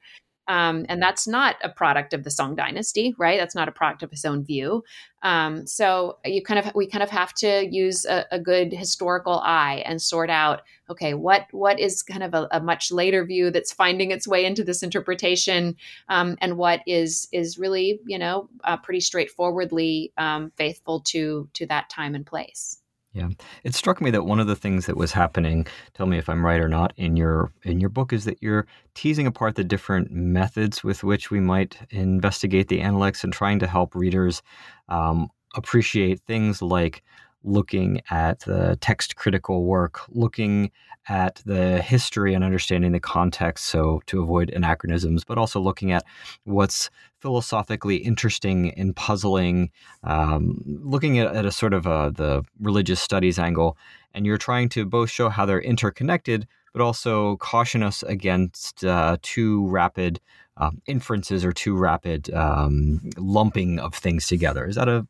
Um, 0.50 0.84
and 0.88 1.00
that's 1.00 1.28
not 1.28 1.54
a 1.62 1.68
product 1.68 2.12
of 2.12 2.24
the 2.24 2.30
Song 2.30 2.56
Dynasty, 2.56 3.14
right? 3.16 3.38
That's 3.38 3.54
not 3.54 3.68
a 3.68 3.72
product 3.72 4.02
of 4.02 4.10
his 4.10 4.24
own 4.24 4.42
view. 4.44 4.82
Um, 5.22 5.64
so 5.64 6.18
you 6.24 6.42
kind 6.42 6.58
of 6.58 6.74
we 6.74 6.88
kind 6.88 7.04
of 7.04 7.10
have 7.10 7.32
to 7.34 7.68
use 7.70 8.04
a, 8.04 8.26
a, 8.32 8.40
good 8.40 8.72
historical 8.72 9.38
eye 9.44 9.84
and 9.86 10.02
sort 10.02 10.28
out, 10.28 10.62
okay, 10.88 11.14
what 11.14 11.46
what 11.52 11.78
is 11.78 12.02
kind 12.02 12.24
of 12.24 12.34
a, 12.34 12.48
a 12.50 12.60
much 12.60 12.90
later 12.90 13.24
view 13.24 13.52
that's 13.52 13.72
finding 13.72 14.10
its 14.10 14.26
way 14.26 14.44
into 14.44 14.64
this 14.64 14.82
interpretation, 14.82 15.76
um, 16.08 16.36
and 16.40 16.56
what 16.56 16.80
is 16.84 17.28
is 17.30 17.56
really 17.56 18.00
you 18.04 18.18
know 18.18 18.48
uh, 18.64 18.76
pretty 18.76 19.00
straightforwardly 19.00 20.12
um, 20.18 20.50
faithful 20.56 20.98
to 21.00 21.48
to 21.52 21.66
that 21.66 21.88
time 21.90 22.16
and 22.16 22.26
place. 22.26 22.80
Yeah, 23.12 23.30
it 23.64 23.74
struck 23.74 24.00
me 24.00 24.12
that 24.12 24.24
one 24.24 24.38
of 24.38 24.46
the 24.46 24.54
things 24.54 24.86
that 24.86 24.96
was 24.96 25.10
happening, 25.10 25.66
tell 25.94 26.06
me 26.06 26.16
if 26.18 26.28
I'm 26.28 26.46
right 26.46 26.60
or 26.60 26.68
not, 26.68 26.92
in 26.96 27.16
your 27.16 27.50
in 27.64 27.80
your 27.80 27.88
book 27.90 28.12
is 28.12 28.24
that 28.24 28.38
you're 28.40 28.66
teasing 28.94 29.26
apart 29.26 29.56
the 29.56 29.64
different 29.64 30.12
methods 30.12 30.84
with 30.84 31.02
which 31.02 31.28
we 31.28 31.40
might 31.40 31.76
investigate 31.90 32.68
the 32.68 32.80
Analects 32.80 33.24
and 33.24 33.32
trying 33.32 33.58
to 33.60 33.66
help 33.66 33.96
readers 33.96 34.42
um, 34.88 35.28
appreciate 35.56 36.20
things 36.28 36.62
like 36.62 37.02
looking 37.44 38.02
at 38.10 38.40
the 38.40 38.76
text 38.80 39.16
critical 39.16 39.64
work, 39.64 40.00
looking 40.08 40.70
at 41.08 41.42
the 41.46 41.80
history 41.82 42.34
and 42.34 42.44
understanding 42.44 42.92
the 42.92 43.00
context, 43.00 43.66
so 43.66 44.02
to 44.06 44.22
avoid 44.22 44.50
anachronisms, 44.50 45.24
but 45.24 45.38
also 45.38 45.58
looking 45.58 45.92
at 45.92 46.04
what's 46.44 46.90
philosophically 47.20 47.96
interesting 47.96 48.70
and 48.74 48.94
puzzling, 48.94 49.70
um, 50.04 50.60
looking 50.66 51.18
at, 51.18 51.34
at, 51.34 51.44
a 51.44 51.52
sort 51.52 51.74
of 51.74 51.86
a, 51.86 52.12
the 52.14 52.42
religious 52.60 53.00
studies 53.00 53.38
angle. 53.38 53.76
And 54.14 54.26
you're 54.26 54.38
trying 54.38 54.68
to 54.70 54.84
both 54.84 55.10
show 55.10 55.28
how 55.28 55.46
they're 55.46 55.60
interconnected, 55.60 56.46
but 56.72 56.82
also 56.82 57.36
caution 57.36 57.82
us 57.82 58.02
against 58.02 58.84
uh, 58.84 59.16
too 59.22 59.66
rapid 59.68 60.20
um, 60.56 60.82
inferences 60.86 61.44
or 61.44 61.52
too 61.52 61.76
rapid 61.76 62.32
um, 62.34 63.00
lumping 63.16 63.78
of 63.78 63.94
things 63.94 64.26
together. 64.26 64.66
Is 64.66 64.76
that 64.76 64.88
a, 64.88 65.06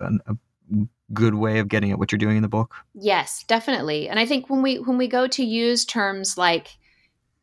a, 0.00 0.10
a 0.26 0.36
good 1.12 1.34
way 1.34 1.58
of 1.58 1.68
getting 1.68 1.90
at 1.90 1.98
what 1.98 2.12
you're 2.12 2.18
doing 2.18 2.36
in 2.36 2.42
the 2.42 2.48
book? 2.48 2.74
Yes, 2.94 3.44
definitely. 3.46 4.08
And 4.08 4.18
I 4.18 4.26
think 4.26 4.48
when 4.48 4.62
we 4.62 4.76
when 4.76 4.98
we 4.98 5.08
go 5.08 5.26
to 5.26 5.44
use 5.44 5.84
terms 5.84 6.38
like 6.38 6.78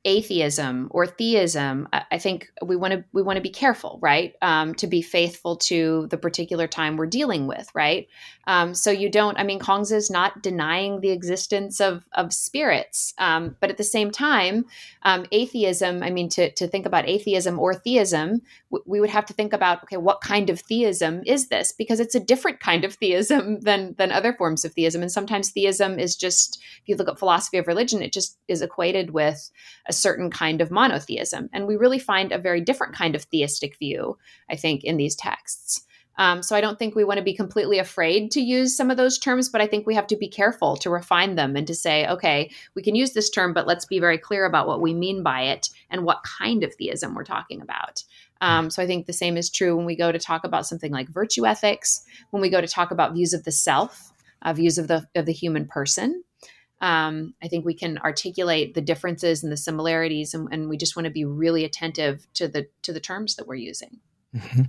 atheism 0.04 0.88
or 0.90 1.06
theism, 1.06 1.88
I 1.94 2.18
think 2.18 2.52
we 2.66 2.76
want 2.76 2.94
to 2.94 3.04
we 3.14 3.22
want 3.22 3.38
to 3.38 3.42
be 3.42 3.50
careful, 3.50 4.00
right? 4.02 4.34
Um, 4.42 4.74
to 4.76 4.88
be 4.88 5.02
faithful 5.02 5.58
to 5.58 6.08
the 6.10 6.18
particular 6.18 6.68
time 6.68 6.98
we're 6.98 7.06
dealing 7.06 7.46
with, 7.46 7.70
right? 7.76 8.08
Um, 8.48 8.74
so 8.74 8.90
you 8.90 9.10
don't. 9.10 9.38
I 9.38 9.44
mean, 9.44 9.60
Kongzi 9.60 9.94
is 9.94 10.10
not 10.10 10.42
denying 10.42 11.02
the 11.02 11.12
existence 11.12 11.80
of 11.80 12.04
of 12.14 12.34
spirits, 12.34 13.14
um, 13.20 13.56
but 13.60 13.70
at 13.70 13.78
the 13.78 13.84
same 13.84 14.10
time, 14.10 14.66
um, 15.04 15.26
atheism. 15.32 16.02
I 16.02 16.10
mean, 16.10 16.30
to 16.30 16.52
to 16.52 16.68
think 16.68 16.88
about 16.88 17.08
atheism 17.08 17.60
or 17.60 17.76
theism, 17.76 18.42
w- 18.72 18.84
we 18.88 19.00
would 19.00 19.12
have 19.12 19.26
to 19.28 19.34
think 19.34 19.54
about 19.54 19.84
okay, 19.84 19.98
what 19.98 20.22
kind 20.22 20.50
of 20.50 20.60
theism 20.60 21.22
is 21.28 21.50
this? 21.50 21.72
Because 21.72 22.00
it's 22.00 22.16
a 22.16 22.20
different 22.20 22.60
kind 22.60 22.84
of 22.84 22.96
theism 22.96 23.60
than 23.62 23.94
than 24.00 24.12
other 24.12 24.34
forms 24.34 24.66
of 24.66 24.74
theism, 24.74 25.04
and 25.04 25.12
sometimes 25.12 25.52
theism 25.52 26.00
is 26.00 26.16
just 26.16 26.60
if 26.82 26.90
you 26.90 26.96
look 26.96 27.08
at 27.08 27.20
philosophy 27.20 27.58
of 27.58 27.68
religion, 27.68 28.02
it 28.02 28.12
just 28.12 28.40
is 28.48 28.64
equated 28.64 29.12
with 29.12 29.52
a 29.92 29.94
certain 29.94 30.32
kind 30.32 30.62
of 30.62 30.72
monotheism. 30.72 31.50
And 31.52 31.68
we 31.68 31.76
really 31.76 32.00
find 32.00 32.32
a 32.32 32.38
very 32.40 32.62
different 32.62 32.96
kind 32.96 33.14
of 33.14 33.24
theistic 33.24 33.78
view, 33.78 34.18
I 34.50 34.56
think, 34.56 34.86
in 34.86 34.96
these 34.96 35.18
texts. 35.18 35.86
Um, 36.18 36.42
so 36.42 36.56
I 36.56 36.62
don't 36.62 36.80
think 36.80 36.96
we 36.96 37.04
want 37.04 37.18
to 37.18 37.24
be 37.24 37.36
completely 37.36 37.78
afraid 37.78 38.32
to 38.32 38.42
use 38.42 38.76
some 38.76 38.90
of 38.90 38.96
those 38.96 39.20
terms, 39.20 39.50
but 39.50 39.60
I 39.60 39.68
think 39.68 39.86
we 39.86 39.96
have 39.96 40.08
to 40.08 40.16
be 40.16 40.30
careful 40.30 40.78
to 40.78 40.90
refine 40.90 41.36
them 41.36 41.58
and 41.58 41.68
to 41.68 41.76
say, 41.76 42.08
okay, 42.08 42.52
we 42.74 42.82
can 42.82 42.96
use 42.96 43.12
this 43.12 43.30
term, 43.30 43.54
but 43.54 43.68
let's 43.68 43.86
be 43.86 44.00
very 44.00 44.18
clear 44.18 44.46
about 44.46 44.66
what 44.66 44.82
we 44.82 44.94
mean 44.94 45.24
by 45.24 45.42
it 45.42 45.70
and 45.90 46.06
what 46.06 46.24
kind 46.24 46.64
of 46.64 46.74
theism 46.76 47.16
we're 47.16 47.26
talking 47.26 47.62
about. 47.62 48.04
Um, 48.40 48.70
so 48.70 48.82
I 48.82 48.88
think 48.88 49.08
the 49.08 49.14
same 49.14 49.36
is 49.36 49.50
true 49.50 49.76
when 49.76 49.86
we 49.86 49.98
go 49.98 50.10
to 50.10 50.20
talk 50.20 50.46
about 50.46 50.66
something 50.66 50.92
like 50.94 51.10
virtue 51.10 51.46
ethics, 51.46 52.06
when 52.30 52.42
we 52.42 52.50
go 52.50 52.62
to 52.62 52.68
talk 52.68 52.92
about 52.92 53.14
views 53.14 53.34
of 53.34 53.44
the 53.44 53.52
self, 53.52 54.14
uh, 54.42 54.54
views 54.54 54.78
of 54.78 54.88
the 54.88 55.06
of 55.16 55.26
the 55.26 55.34
human 55.34 55.68
person 55.68 56.24
um, 56.82 57.36
I 57.44 57.48
think 57.48 57.64
we 57.64 57.76
can 57.76 58.00
articulate 58.00 58.74
the 58.74 58.82
differences 58.82 59.44
and 59.44 59.52
the 59.52 59.58
similarities, 59.58 60.34
and, 60.34 60.50
and, 60.52 60.68
we 60.68 60.78
just 60.78 60.96
want 60.96 61.06
to 61.06 61.12
be 61.12 61.26
really 61.26 61.64
attentive 61.64 62.26
to 62.34 62.48
the 62.48 62.68
to 62.82 62.92
the 62.92 63.00
terms 63.00 63.36
that 63.36 63.48
we're 63.48 63.56
using. 63.56 64.00
Mm-hmm. 64.36 64.62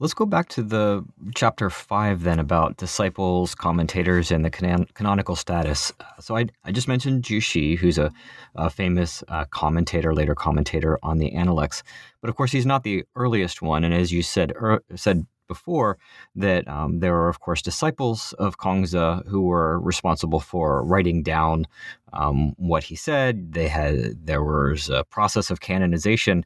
Let's 0.00 0.14
go 0.14 0.24
back 0.24 0.48
to 0.50 0.62
the 0.62 1.04
chapter 1.34 1.68
five 1.70 2.22
then 2.22 2.40
about 2.40 2.78
disciples, 2.78 3.54
commentators, 3.54 4.30
and 4.30 4.44
the 4.44 4.50
canon- 4.50 4.88
canonical 4.94 5.36
status. 5.36 5.92
So 6.20 6.36
I, 6.36 6.46
I 6.64 6.72
just 6.72 6.88
mentioned 6.88 7.22
Zhu 7.22 7.42
Xi, 7.42 7.76
who's 7.76 7.98
a, 7.98 8.10
a 8.54 8.70
famous 8.70 9.22
uh, 9.28 9.44
commentator, 9.50 10.14
later 10.14 10.34
commentator 10.34 10.98
on 11.02 11.18
the 11.18 11.32
Analects, 11.34 11.82
but 12.20 12.30
of 12.30 12.36
course 12.36 12.50
he's 12.50 12.66
not 12.66 12.82
the 12.82 13.04
earliest 13.14 13.60
one. 13.60 13.84
And 13.84 13.92
as 13.92 14.10
you 14.10 14.22
said 14.22 14.52
er, 14.52 14.82
said 14.96 15.26
before 15.46 15.98
that 16.34 16.66
um, 16.68 17.00
there 17.00 17.14
are, 17.16 17.28
of 17.28 17.40
course, 17.40 17.62
disciples 17.62 18.32
of 18.38 18.58
Kongzi 18.58 19.26
who 19.28 19.42
were 19.42 19.80
responsible 19.80 20.40
for 20.40 20.84
writing 20.84 21.22
down 21.22 21.66
um, 22.12 22.54
what 22.56 22.84
he 22.84 22.96
said. 22.96 23.52
They 23.52 23.68
had 23.68 24.26
there 24.26 24.42
was 24.42 24.88
a 24.88 25.04
process 25.04 25.50
of 25.50 25.60
canonization. 25.60 26.44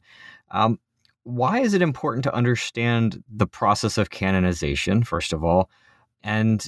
Um, 0.51 0.79
why 1.23 1.59
is 1.59 1.73
it 1.73 1.81
important 1.81 2.23
to 2.23 2.33
understand 2.33 3.23
the 3.29 3.47
process 3.47 3.97
of 3.97 4.09
canonization, 4.09 5.03
first 5.03 5.33
of 5.33 5.43
all, 5.43 5.69
and 6.23 6.67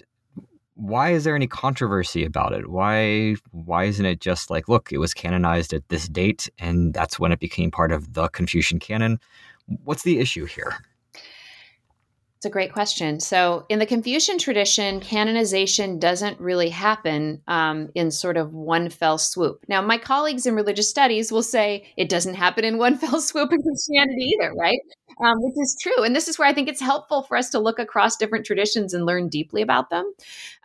why 0.75 1.11
is 1.11 1.23
there 1.23 1.35
any 1.35 1.47
controversy 1.47 2.25
about 2.25 2.53
it? 2.53 2.67
Why 2.69 3.35
why 3.51 3.85
isn't 3.85 4.05
it 4.05 4.19
just 4.19 4.49
like, 4.49 4.67
look, 4.67 4.91
it 4.91 4.97
was 4.97 5.13
canonized 5.13 5.73
at 5.73 5.87
this 5.89 6.07
date, 6.07 6.49
and 6.59 6.93
that's 6.93 7.19
when 7.19 7.31
it 7.31 7.39
became 7.39 7.71
part 7.71 7.91
of 7.91 8.13
the 8.13 8.29
Confucian 8.29 8.79
canon? 8.79 9.19
What's 9.83 10.03
the 10.03 10.19
issue 10.19 10.45
here? 10.45 10.83
It's 12.41 12.47
a 12.47 12.49
great 12.49 12.73
question. 12.73 13.19
So, 13.19 13.67
in 13.69 13.77
the 13.77 13.85
Confucian 13.85 14.39
tradition, 14.39 14.99
canonization 14.99 15.99
doesn't 15.99 16.39
really 16.39 16.69
happen 16.69 17.39
um, 17.47 17.89
in 17.93 18.09
sort 18.09 18.35
of 18.35 18.51
one 18.51 18.89
fell 18.89 19.19
swoop. 19.19 19.63
Now, 19.67 19.79
my 19.83 19.99
colleagues 19.99 20.47
in 20.47 20.55
religious 20.55 20.89
studies 20.89 21.31
will 21.31 21.43
say 21.43 21.85
it 21.97 22.09
doesn't 22.09 22.33
happen 22.33 22.65
in 22.65 22.79
one 22.79 22.97
fell 22.97 23.21
swoop 23.21 23.53
in 23.53 23.61
Christianity 23.61 24.33
either, 24.33 24.55
right? 24.55 24.79
Um, 25.23 25.35
which 25.37 25.53
is 25.61 25.77
true. 25.79 26.03
And 26.03 26.15
this 26.15 26.27
is 26.27 26.39
where 26.39 26.47
I 26.47 26.53
think 26.53 26.67
it's 26.67 26.81
helpful 26.81 27.21
for 27.21 27.37
us 27.37 27.51
to 27.51 27.59
look 27.59 27.77
across 27.77 28.17
different 28.17 28.47
traditions 28.47 28.95
and 28.95 29.05
learn 29.05 29.29
deeply 29.29 29.61
about 29.61 29.91
them. 29.91 30.11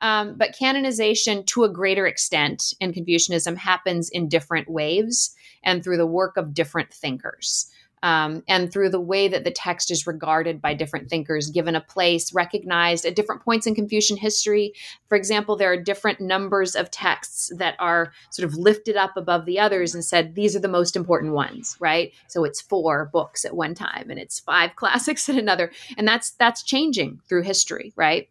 Um, 0.01 0.35
but 0.39 0.57
canonization, 0.59 1.45
to 1.45 1.65
a 1.65 1.69
greater 1.69 2.07
extent 2.07 2.73
in 2.81 2.95
Confucianism, 2.95 3.55
happens 3.55 4.09
in 4.09 4.31
different 4.31 4.71
waves 4.71 5.35
and 5.63 5.85
through 5.85 5.99
the 5.99 6.07
work 6.07 6.39
of 6.39 6.55
different 6.55 6.91
thinkers 6.91 7.71
um, 8.07 8.45
and 8.47 8.73
through 8.73 8.91
the 8.91 9.01
way 9.01 9.27
that 9.27 9.43
the 9.43 9.51
text 9.51 9.91
is 9.91 10.07
regarded 10.07 10.63
by 10.63 10.75
different 10.75 11.11
thinkers, 11.11 11.51
given 11.51 11.75
a 11.75 11.81
place, 11.81 12.33
recognized 12.33 13.05
at 13.05 13.17
different 13.17 13.43
points 13.43 13.67
in 13.67 13.75
Confucian 13.75 14.17
history. 14.17 14.75
For 15.09 15.17
example, 15.17 15.57
there 15.57 15.73
are 15.73 15.77
different 15.77 16.21
numbers 16.21 16.77
of 16.77 16.89
texts 16.93 17.51
that 17.57 17.75
are 17.81 18.13
sort 18.31 18.47
of 18.47 18.55
lifted 18.55 18.95
up 18.95 19.17
above 19.17 19.45
the 19.45 19.59
others 19.59 19.93
and 19.93 20.05
said, 20.05 20.37
these 20.37 20.55
are 20.55 20.61
the 20.61 20.69
most 20.69 20.95
important 20.95 21.33
ones, 21.33 21.77
right? 21.81 22.13
So 22.29 22.45
it's 22.45 22.61
four 22.61 23.11
books 23.13 23.45
at 23.45 23.57
one 23.57 23.75
time 23.75 24.09
and 24.09 24.21
it's 24.21 24.39
five 24.39 24.77
classics 24.77 25.29
at 25.29 25.35
another. 25.35 25.73
And 25.99 26.07
that's 26.07 26.31
that's 26.31 26.63
changing 26.63 27.23
through 27.29 27.43
history, 27.43 27.93
right? 27.97 28.29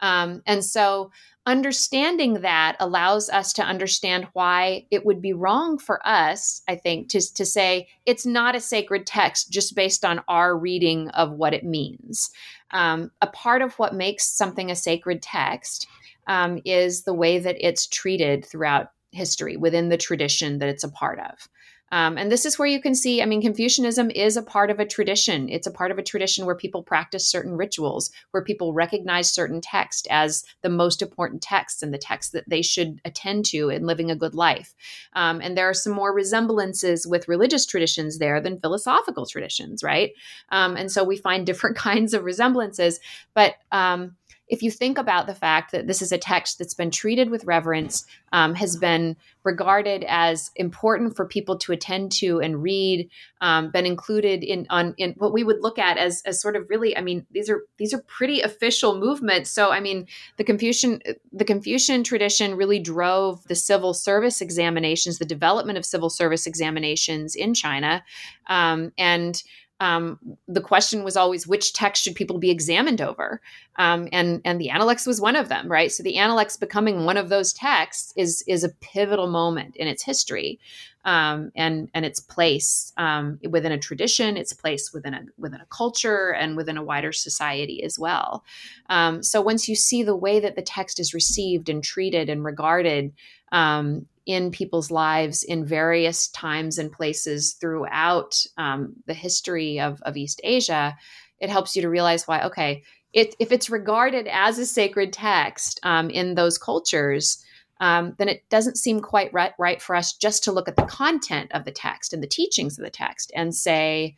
Um, 0.00 0.40
and 0.46 0.64
so 0.64 1.10
understanding 1.46 2.40
that 2.40 2.76
allows 2.80 3.30
us 3.30 3.52
to 3.54 3.62
understand 3.62 4.26
why 4.32 4.84
it 4.90 5.06
would 5.06 5.22
be 5.22 5.32
wrong 5.32 5.78
for 5.78 6.06
us, 6.06 6.60
I 6.68 6.74
think, 6.74 7.08
to, 7.10 7.34
to 7.34 7.46
say 7.46 7.88
it's 8.04 8.26
not 8.26 8.56
a 8.56 8.60
sacred 8.60 9.06
text 9.06 9.50
just 9.50 9.76
based 9.76 10.04
on 10.04 10.22
our 10.28 10.58
reading 10.58 11.08
of 11.10 11.32
what 11.32 11.54
it 11.54 11.64
means. 11.64 12.30
Um, 12.72 13.12
a 13.22 13.28
part 13.28 13.62
of 13.62 13.78
what 13.78 13.94
makes 13.94 14.28
something 14.28 14.70
a 14.70 14.76
sacred 14.76 15.22
text 15.22 15.86
um, 16.26 16.60
is 16.64 17.04
the 17.04 17.14
way 17.14 17.38
that 17.38 17.56
it's 17.60 17.86
treated 17.86 18.44
throughout 18.44 18.88
history 19.12 19.56
within 19.56 19.88
the 19.88 19.96
tradition 19.96 20.58
that 20.58 20.68
it's 20.68 20.84
a 20.84 20.90
part 20.90 21.20
of. 21.20 21.48
Um, 21.92 22.18
and 22.18 22.30
this 22.30 22.44
is 22.44 22.58
where 22.58 22.68
you 22.68 22.80
can 22.80 22.94
see, 22.94 23.22
I 23.22 23.26
mean, 23.26 23.40
Confucianism 23.40 24.10
is 24.10 24.36
a 24.36 24.42
part 24.42 24.70
of 24.70 24.80
a 24.80 24.86
tradition. 24.86 25.48
It's 25.48 25.66
a 25.66 25.72
part 25.72 25.90
of 25.90 25.98
a 25.98 26.02
tradition 26.02 26.44
where 26.44 26.56
people 26.56 26.82
practice 26.82 27.26
certain 27.26 27.56
rituals, 27.56 28.10
where 28.32 28.42
people 28.42 28.72
recognize 28.72 29.32
certain 29.32 29.60
texts 29.60 30.06
as 30.10 30.44
the 30.62 30.68
most 30.68 31.00
important 31.00 31.42
texts 31.42 31.82
and 31.82 31.94
the 31.94 31.98
texts 31.98 32.32
that 32.32 32.48
they 32.48 32.62
should 32.62 33.00
attend 33.04 33.44
to 33.46 33.68
in 33.70 33.86
living 33.86 34.10
a 34.10 34.16
good 34.16 34.34
life. 34.34 34.74
Um, 35.12 35.40
and 35.40 35.56
there 35.56 35.68
are 35.68 35.74
some 35.74 35.92
more 35.92 36.12
resemblances 36.12 37.06
with 37.06 37.28
religious 37.28 37.66
traditions 37.66 38.18
there 38.18 38.40
than 38.40 38.60
philosophical 38.60 39.26
traditions, 39.26 39.82
right? 39.82 40.12
Um, 40.50 40.76
and 40.76 40.90
so 40.90 41.04
we 41.04 41.16
find 41.16 41.46
different 41.56 41.76
kinds 41.76 42.14
of 42.14 42.24
resemblances. 42.24 43.00
But 43.34 43.54
um, 43.70 44.16
if 44.48 44.62
you 44.62 44.70
think 44.70 44.96
about 44.98 45.26
the 45.26 45.34
fact 45.34 45.72
that 45.72 45.86
this 45.86 46.00
is 46.00 46.12
a 46.12 46.18
text 46.18 46.58
that's 46.58 46.74
been 46.74 46.90
treated 46.90 47.30
with 47.30 47.44
reverence, 47.44 48.06
um, 48.32 48.54
has 48.54 48.76
been 48.76 49.16
regarded 49.42 50.04
as 50.08 50.50
important 50.56 51.16
for 51.16 51.26
people 51.26 51.58
to 51.58 51.72
attend 51.72 52.12
to 52.12 52.40
and 52.40 52.62
read, 52.62 53.08
um, 53.40 53.70
been 53.70 53.86
included 53.86 54.44
in 54.44 54.66
on 54.70 54.94
in 54.98 55.14
what 55.18 55.32
we 55.32 55.42
would 55.42 55.60
look 55.60 55.78
at 55.78 55.98
as 55.98 56.22
as 56.26 56.40
sort 56.40 56.56
of 56.56 56.68
really, 56.68 56.96
I 56.96 57.00
mean, 57.00 57.26
these 57.32 57.50
are 57.50 57.62
these 57.78 57.92
are 57.92 58.02
pretty 58.02 58.40
official 58.40 58.98
movements. 58.98 59.50
So, 59.50 59.70
I 59.70 59.80
mean, 59.80 60.06
the 60.36 60.44
Confucian 60.44 61.00
the 61.32 61.44
Confucian 61.44 62.04
tradition 62.04 62.56
really 62.56 62.78
drove 62.78 63.42
the 63.44 63.54
civil 63.54 63.94
service 63.94 64.40
examinations, 64.40 65.18
the 65.18 65.24
development 65.24 65.78
of 65.78 65.84
civil 65.84 66.10
service 66.10 66.46
examinations 66.46 67.34
in 67.34 67.54
China, 67.54 68.04
um, 68.46 68.92
and 68.96 69.42
um, 69.80 70.18
the 70.48 70.60
question 70.60 71.04
was 71.04 71.16
always 71.16 71.46
which 71.46 71.72
text 71.72 72.02
should 72.02 72.14
people 72.14 72.38
be 72.38 72.50
examined 72.50 73.00
over? 73.00 73.40
Um, 73.76 74.08
and 74.10 74.40
and 74.44 74.60
the 74.60 74.70
analects 74.70 75.06
was 75.06 75.20
one 75.20 75.36
of 75.36 75.48
them 75.48 75.70
right? 75.70 75.92
So 75.92 76.02
the 76.02 76.16
analects 76.16 76.56
becoming 76.56 77.04
one 77.04 77.16
of 77.16 77.28
those 77.28 77.52
texts 77.52 78.12
is 78.16 78.42
is 78.46 78.64
a 78.64 78.70
pivotal 78.70 79.26
moment 79.26 79.76
in 79.76 79.86
its 79.86 80.02
history 80.02 80.58
um, 81.04 81.52
and 81.54 81.90
and 81.92 82.04
its 82.04 82.20
place 82.20 82.92
um, 82.96 83.38
within 83.48 83.72
a 83.72 83.78
tradition 83.78 84.36
its 84.36 84.52
place 84.52 84.92
within 84.92 85.14
a 85.14 85.22
within 85.36 85.60
a 85.60 85.66
culture 85.66 86.30
and 86.30 86.56
within 86.56 86.78
a 86.78 86.84
wider 86.84 87.12
society 87.12 87.82
as 87.82 87.98
well. 87.98 88.44
Um, 88.88 89.22
so 89.22 89.40
once 89.42 89.68
you 89.68 89.76
see 89.76 90.02
the 90.02 90.16
way 90.16 90.40
that 90.40 90.56
the 90.56 90.62
text 90.62 90.98
is 90.98 91.12
received 91.12 91.68
and 91.68 91.84
treated 91.84 92.30
and 92.30 92.44
regarded 92.44 93.12
um, 93.52 94.06
in 94.26 94.50
people's 94.50 94.90
lives 94.90 95.44
in 95.44 95.64
various 95.64 96.28
times 96.28 96.78
and 96.78 96.92
places 96.92 97.54
throughout 97.60 98.44
um, 98.58 98.92
the 99.06 99.14
history 99.14 99.80
of, 99.80 100.02
of 100.02 100.16
East 100.16 100.40
Asia, 100.44 100.96
it 101.38 101.48
helps 101.48 101.76
you 101.76 101.82
to 101.82 101.88
realize 101.88 102.26
why, 102.26 102.42
okay, 102.42 102.82
it, 103.12 103.34
if 103.38 103.52
it's 103.52 103.70
regarded 103.70 104.26
as 104.26 104.58
a 104.58 104.66
sacred 104.66 105.12
text 105.12 105.80
um, 105.84 106.10
in 106.10 106.34
those 106.34 106.58
cultures, 106.58 107.42
um, 107.80 108.14
then 108.18 108.28
it 108.28 108.48
doesn't 108.48 108.78
seem 108.78 109.00
quite 109.00 109.32
right, 109.32 109.52
right, 109.58 109.80
for 109.80 109.94
us 109.94 110.12
just 110.12 110.42
to 110.44 110.52
look 110.52 110.68
at 110.68 110.76
the 110.76 110.82
content 110.82 111.50
of 111.52 111.64
the 111.64 111.70
text 111.70 112.12
and 112.12 112.22
the 112.22 112.26
teachings 112.26 112.78
of 112.78 112.84
the 112.84 112.90
text 112.90 113.30
and 113.34 113.54
say, 113.54 114.16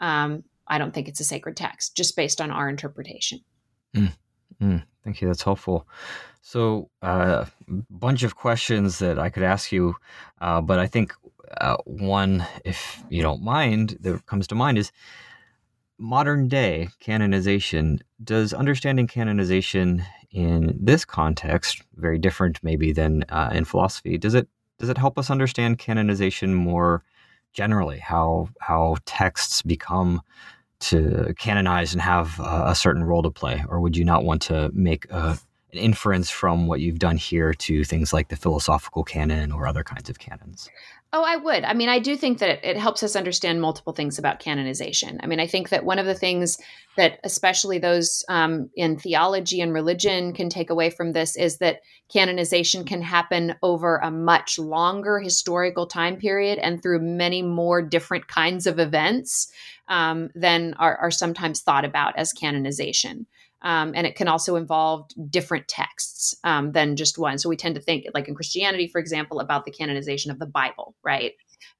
um, 0.00 0.44
I 0.68 0.78
don't 0.78 0.92
think 0.92 1.08
it's 1.08 1.20
a 1.20 1.24
sacred 1.24 1.56
text, 1.56 1.96
just 1.96 2.16
based 2.16 2.40
on 2.40 2.50
our 2.50 2.68
interpretation. 2.68 3.40
Mm, 3.94 4.12
mm, 4.60 4.82
thank 5.04 5.20
you. 5.20 5.28
That's 5.28 5.42
helpful. 5.42 5.86
So, 6.48 6.90
a 7.02 7.06
uh, 7.06 7.46
bunch 7.90 8.22
of 8.22 8.36
questions 8.36 9.00
that 9.00 9.18
I 9.18 9.30
could 9.30 9.42
ask 9.42 9.72
you, 9.72 9.96
uh, 10.40 10.60
but 10.60 10.78
I 10.78 10.86
think 10.86 11.12
uh, 11.60 11.76
one, 11.86 12.46
if 12.64 13.02
you 13.08 13.20
don't 13.20 13.42
mind, 13.42 13.98
that 14.02 14.24
comes 14.26 14.46
to 14.46 14.54
mind 14.54 14.78
is 14.78 14.92
modern 15.98 16.46
day 16.46 16.88
canonization. 17.00 17.98
Does 18.22 18.52
understanding 18.52 19.08
canonization 19.08 20.04
in 20.30 20.78
this 20.80 21.04
context, 21.04 21.82
very 21.96 22.16
different 22.16 22.62
maybe 22.62 22.92
than 22.92 23.24
uh, 23.28 23.50
in 23.52 23.64
philosophy, 23.64 24.16
does 24.16 24.34
it 24.34 24.46
does 24.78 24.88
it 24.88 24.98
help 24.98 25.18
us 25.18 25.30
understand 25.30 25.80
canonization 25.80 26.54
more 26.54 27.02
generally 27.54 27.98
how 27.98 28.50
how 28.60 28.94
texts 29.04 29.62
become 29.62 30.22
to 30.78 31.34
canonize 31.36 31.92
and 31.92 32.02
have 32.02 32.38
a 32.38 32.76
certain 32.76 33.02
role 33.02 33.24
to 33.24 33.32
play, 33.32 33.64
or 33.68 33.80
would 33.80 33.96
you 33.96 34.04
not 34.04 34.22
want 34.22 34.42
to 34.42 34.70
make 34.72 35.10
a, 35.10 35.36
inference 35.76 36.30
from 36.30 36.66
what 36.66 36.80
you've 36.80 36.98
done 36.98 37.16
here 37.16 37.52
to 37.54 37.84
things 37.84 38.12
like 38.12 38.28
the 38.28 38.36
philosophical 38.36 39.04
canon 39.04 39.52
or 39.52 39.66
other 39.66 39.84
kinds 39.84 40.10
of 40.10 40.18
canons? 40.18 40.68
Oh, 41.12 41.22
I 41.24 41.36
would. 41.36 41.64
I 41.64 41.72
mean, 41.72 41.88
I 41.88 41.98
do 41.98 42.16
think 42.16 42.40
that 42.40 42.68
it, 42.68 42.76
helps 42.76 43.02
us 43.02 43.16
understand 43.16 43.60
multiple 43.60 43.92
things 43.92 44.18
about 44.18 44.40
canonization. 44.40 45.18
I 45.22 45.26
mean, 45.26 45.40
I 45.40 45.46
think 45.46 45.68
that 45.68 45.84
one 45.84 45.98
of 45.98 46.04
the 46.04 46.14
things 46.14 46.58
that, 46.96 47.20
especially 47.24 47.78
those 47.78 48.24
um, 48.28 48.68
in 48.74 48.98
theology 48.98 49.60
and 49.60 49.72
religion, 49.72 50.32
can 50.32 50.50
take 50.50 50.68
away 50.68 50.90
from 50.90 51.12
this 51.12 51.36
is 51.36 51.58
that 51.58 51.80
canonization 52.12 52.84
can 52.84 53.02
happen 53.02 53.54
over 53.62 53.96
a 53.96 54.10
much 54.10 54.58
longer 54.58 55.20
historical 55.20 55.86
time 55.86 56.16
period 56.16 56.58
and 56.58 56.82
through 56.82 57.00
many 57.00 57.40
more 57.40 57.80
different 57.80 58.26
kinds 58.26 58.66
of 58.66 58.78
events 58.78 59.50
um, 59.88 60.28
than 60.34 60.74
are, 60.74 60.96
are 60.96 61.10
sometimes 61.10 61.62
thought 61.62 61.84
about 61.84 62.18
as 62.18 62.32
canonization. 62.32 63.26
Um, 63.62 63.92
and 63.94 64.06
it 64.06 64.16
can 64.16 64.28
also 64.28 64.56
involve 64.56 65.08
different 65.30 65.66
texts 65.66 66.36
um, 66.44 66.72
than 66.72 66.96
just 66.96 67.18
one. 67.18 67.38
So 67.38 67.48
we 67.48 67.56
tend 67.56 67.74
to 67.74 67.80
think, 67.80 68.06
like 68.14 68.28
in 68.28 68.34
Christianity, 68.34 68.86
for 68.86 68.98
example, 68.98 69.40
about 69.40 69.64
the 69.64 69.70
canonization 69.70 70.30
of 70.30 70.38
the 70.38 70.46
Bible, 70.46 70.94
right? 71.02 71.32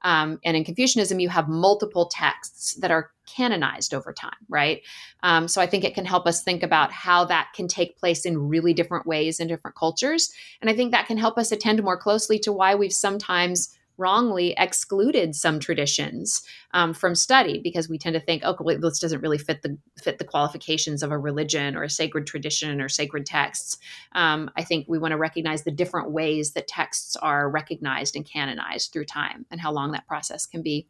Um, 0.03 0.39
and 0.45 0.57
in 0.57 0.65
Confucianism, 0.65 1.21
you 1.21 1.29
have 1.29 1.49
multiple 1.49 2.07
texts 2.07 2.75
that 2.81 2.91
are 2.91 3.11
canonized 3.27 3.93
over 3.93 4.13
time, 4.13 4.37
right? 4.49 4.83
Um, 5.23 5.49
so 5.49 5.61
I 5.61 5.67
think 5.67 5.85
it 5.85 5.95
can 5.95 6.05
help 6.05 6.27
us 6.27 6.43
think 6.43 6.63
about 6.63 6.93
how 6.93 7.25
that 7.27 7.49
can 7.55 7.69
take 7.69 7.99
place 7.99 8.25
in 8.25 8.49
really 8.49 8.73
different 8.73 9.07
ways 9.07 9.41
in 9.41 9.49
different 9.49 9.77
cultures. 9.77 10.33
And 10.61 10.71
I 10.71 10.75
think 10.75 10.93
that 10.93 11.07
can 11.07 11.19
help 11.19 11.39
us 11.39 11.53
attend 11.53 11.83
more 11.83 11.99
closely 11.99 12.39
to 12.41 12.53
why 12.53 12.75
we've 12.75 12.93
sometimes 12.93 13.76
wrongly 13.99 14.55
excluded 14.59 15.35
some 15.35 15.59
traditions 15.59 16.43
um, 16.73 16.93
from 16.93 17.15
study 17.15 17.61
because 17.63 17.89
we 17.89 17.99
tend 17.99 18.15
to 18.15 18.21
think, 18.21 18.43
oh, 18.45 18.57
well, 18.61 18.79
this 18.79 18.99
doesn't 18.99 19.21
really 19.21 19.39
fit 19.39 19.63
the 19.63 19.79
fit 20.03 20.19
the 20.19 20.25
qualifications 20.25 21.03
of 21.03 21.11
a 21.11 21.19
religion 21.19 21.77
or 21.77 21.83
a 21.83 21.91
sacred 21.91 22.27
tradition 22.27 22.81
or 22.81 22.89
sacred 22.89 23.27
texts. 23.27 23.79
Um, 24.13 24.51
I 24.57 24.63
think 24.65 24.87
we 24.89 24.99
want 24.99 25.13
to 25.13 25.19
recognize 25.19 25.65
the 25.65 25.71
different 25.71 26.11
ways 26.11 26.53
that 26.53 26.69
texts 26.69 27.17
are 27.17 27.49
recognized 27.49 28.17
and 28.17 28.25
canonized 28.25 28.93
through 28.93 29.07
time 29.07 29.47
and 29.51 29.61
how 29.61 29.73
long 29.73 29.93
that 29.93 30.07
process 30.07 30.47
can 30.47 30.63
be. 30.63 30.87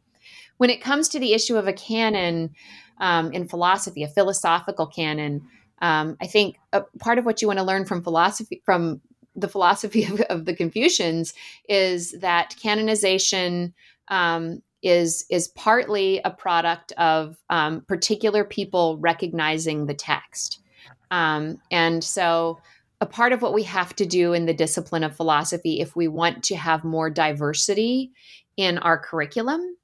When 0.57 0.69
it 0.69 0.81
comes 0.81 1.07
to 1.09 1.19
the 1.19 1.33
issue 1.33 1.55
of 1.55 1.67
a 1.67 1.73
canon 1.73 2.53
um, 2.99 3.31
in 3.31 3.47
philosophy, 3.47 4.03
a 4.03 4.07
philosophical 4.07 4.87
canon, 4.87 5.47
um, 5.81 6.17
I 6.21 6.27
think 6.27 6.57
a, 6.73 6.83
part 6.99 7.19
of 7.19 7.25
what 7.25 7.41
you 7.41 7.47
want 7.47 7.59
to 7.59 7.65
learn 7.65 7.85
from 7.85 8.03
philosophy 8.03 8.61
from 8.65 9.01
the 9.37 9.47
philosophy 9.47 10.03
of, 10.11 10.19
of 10.21 10.45
the 10.45 10.55
Confucians 10.55 11.33
is 11.69 12.11
that 12.19 12.55
canonization 12.61 13.73
um, 14.09 14.61
is 14.83 15.25
is 15.29 15.47
partly 15.49 16.21
a 16.23 16.29
product 16.29 16.91
of 16.93 17.37
um, 17.49 17.81
particular 17.87 18.43
people 18.43 18.97
recognizing 18.97 19.85
the 19.85 19.93
text, 19.93 20.59
um, 21.11 21.57
and 21.71 22.03
so 22.03 22.59
a 22.99 23.05
part 23.05 23.31
of 23.31 23.41
what 23.41 23.53
we 23.53 23.63
have 23.63 23.95
to 23.95 24.05
do 24.05 24.33
in 24.33 24.45
the 24.45 24.53
discipline 24.53 25.03
of 25.03 25.15
philosophy, 25.15 25.79
if 25.79 25.95
we 25.95 26.07
want 26.07 26.43
to 26.43 26.55
have 26.55 26.83
more 26.83 27.09
diversity 27.09 28.11
in 28.55 28.79
our 28.79 28.97
curriculum, 28.97 29.77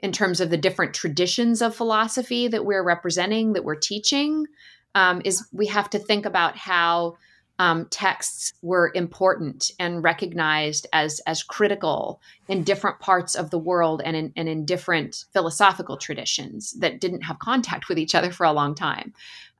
in 0.00 0.12
terms 0.12 0.40
of 0.40 0.50
the 0.50 0.56
different 0.56 0.94
traditions 0.94 1.62
of 1.62 1.74
philosophy 1.74 2.48
that 2.48 2.64
we're 2.64 2.82
representing, 2.82 3.54
that 3.54 3.64
we're 3.64 3.74
teaching, 3.74 4.46
um, 4.94 5.22
is 5.24 5.46
we 5.52 5.66
have 5.66 5.88
to 5.90 5.98
think 5.98 6.26
about 6.26 6.56
how 6.56 7.16
um, 7.58 7.86
texts 7.86 8.52
were 8.62 8.92
important 8.94 9.72
and 9.78 10.04
recognized 10.04 10.86
as 10.92 11.20
as 11.20 11.42
critical 11.42 12.20
in 12.48 12.62
different 12.62 13.00
parts 13.00 13.34
of 13.34 13.50
the 13.50 13.58
world 13.58 14.00
and 14.04 14.16
in, 14.16 14.32
and 14.36 14.48
in 14.48 14.64
different 14.64 15.24
philosophical 15.32 15.96
traditions 15.96 16.72
that 16.74 17.00
didn't 17.00 17.22
have 17.22 17.38
contact 17.38 17.88
with 17.88 17.98
each 17.98 18.14
other 18.14 18.30
for 18.30 18.44
a 18.44 18.52
long 18.52 18.74
time. 18.74 19.12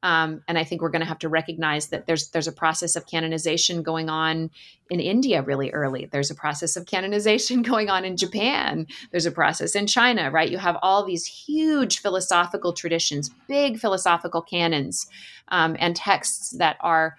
Um, 0.03 0.42
and 0.46 0.57
I 0.57 0.62
think 0.62 0.80
we're 0.80 0.90
going 0.90 1.01
to 1.01 1.09
have 1.09 1.18
to 1.20 1.28
recognize 1.28 1.88
that 1.88 2.07
there's 2.07 2.28
there's 2.28 2.46
a 2.46 2.53
process 2.53 2.94
of 2.94 3.07
canonization 3.07 3.82
going 3.82 4.09
on 4.09 4.51
in 4.90 5.01
India 5.01 5.42
really 5.42 5.72
early. 5.72 6.07
There's 6.07 6.30
a 6.30 6.36
process 6.36 6.76
of 6.76 6.86
canonization 6.86 7.62
going 7.62 7.90
on 7.90 8.05
in 8.05 8.16
Japan. 8.16 8.86
There's 9.11 9.26
a 9.26 9.32
process 9.32 9.74
in 9.74 9.88
China, 9.88 10.30
right? 10.30 10.51
You 10.51 10.59
have 10.59 10.78
all 10.82 11.05
these 11.05 11.26
huge 11.26 12.01
philosophical 12.01 12.72
traditions, 12.72 13.30
big 13.49 13.80
philosophical 13.80 14.40
canons, 14.40 15.09
um, 15.49 15.76
and 15.80 15.96
texts 15.96 16.51
that 16.51 16.76
are 16.78 17.16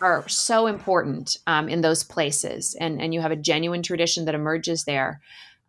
are 0.00 0.28
so 0.28 0.66
important 0.66 1.36
um, 1.46 1.68
in 1.68 1.80
those 1.80 2.02
places, 2.02 2.76
and 2.80 3.00
and 3.00 3.14
you 3.14 3.20
have 3.20 3.32
a 3.32 3.36
genuine 3.36 3.82
tradition 3.82 4.24
that 4.24 4.34
emerges 4.34 4.84
there. 4.84 5.20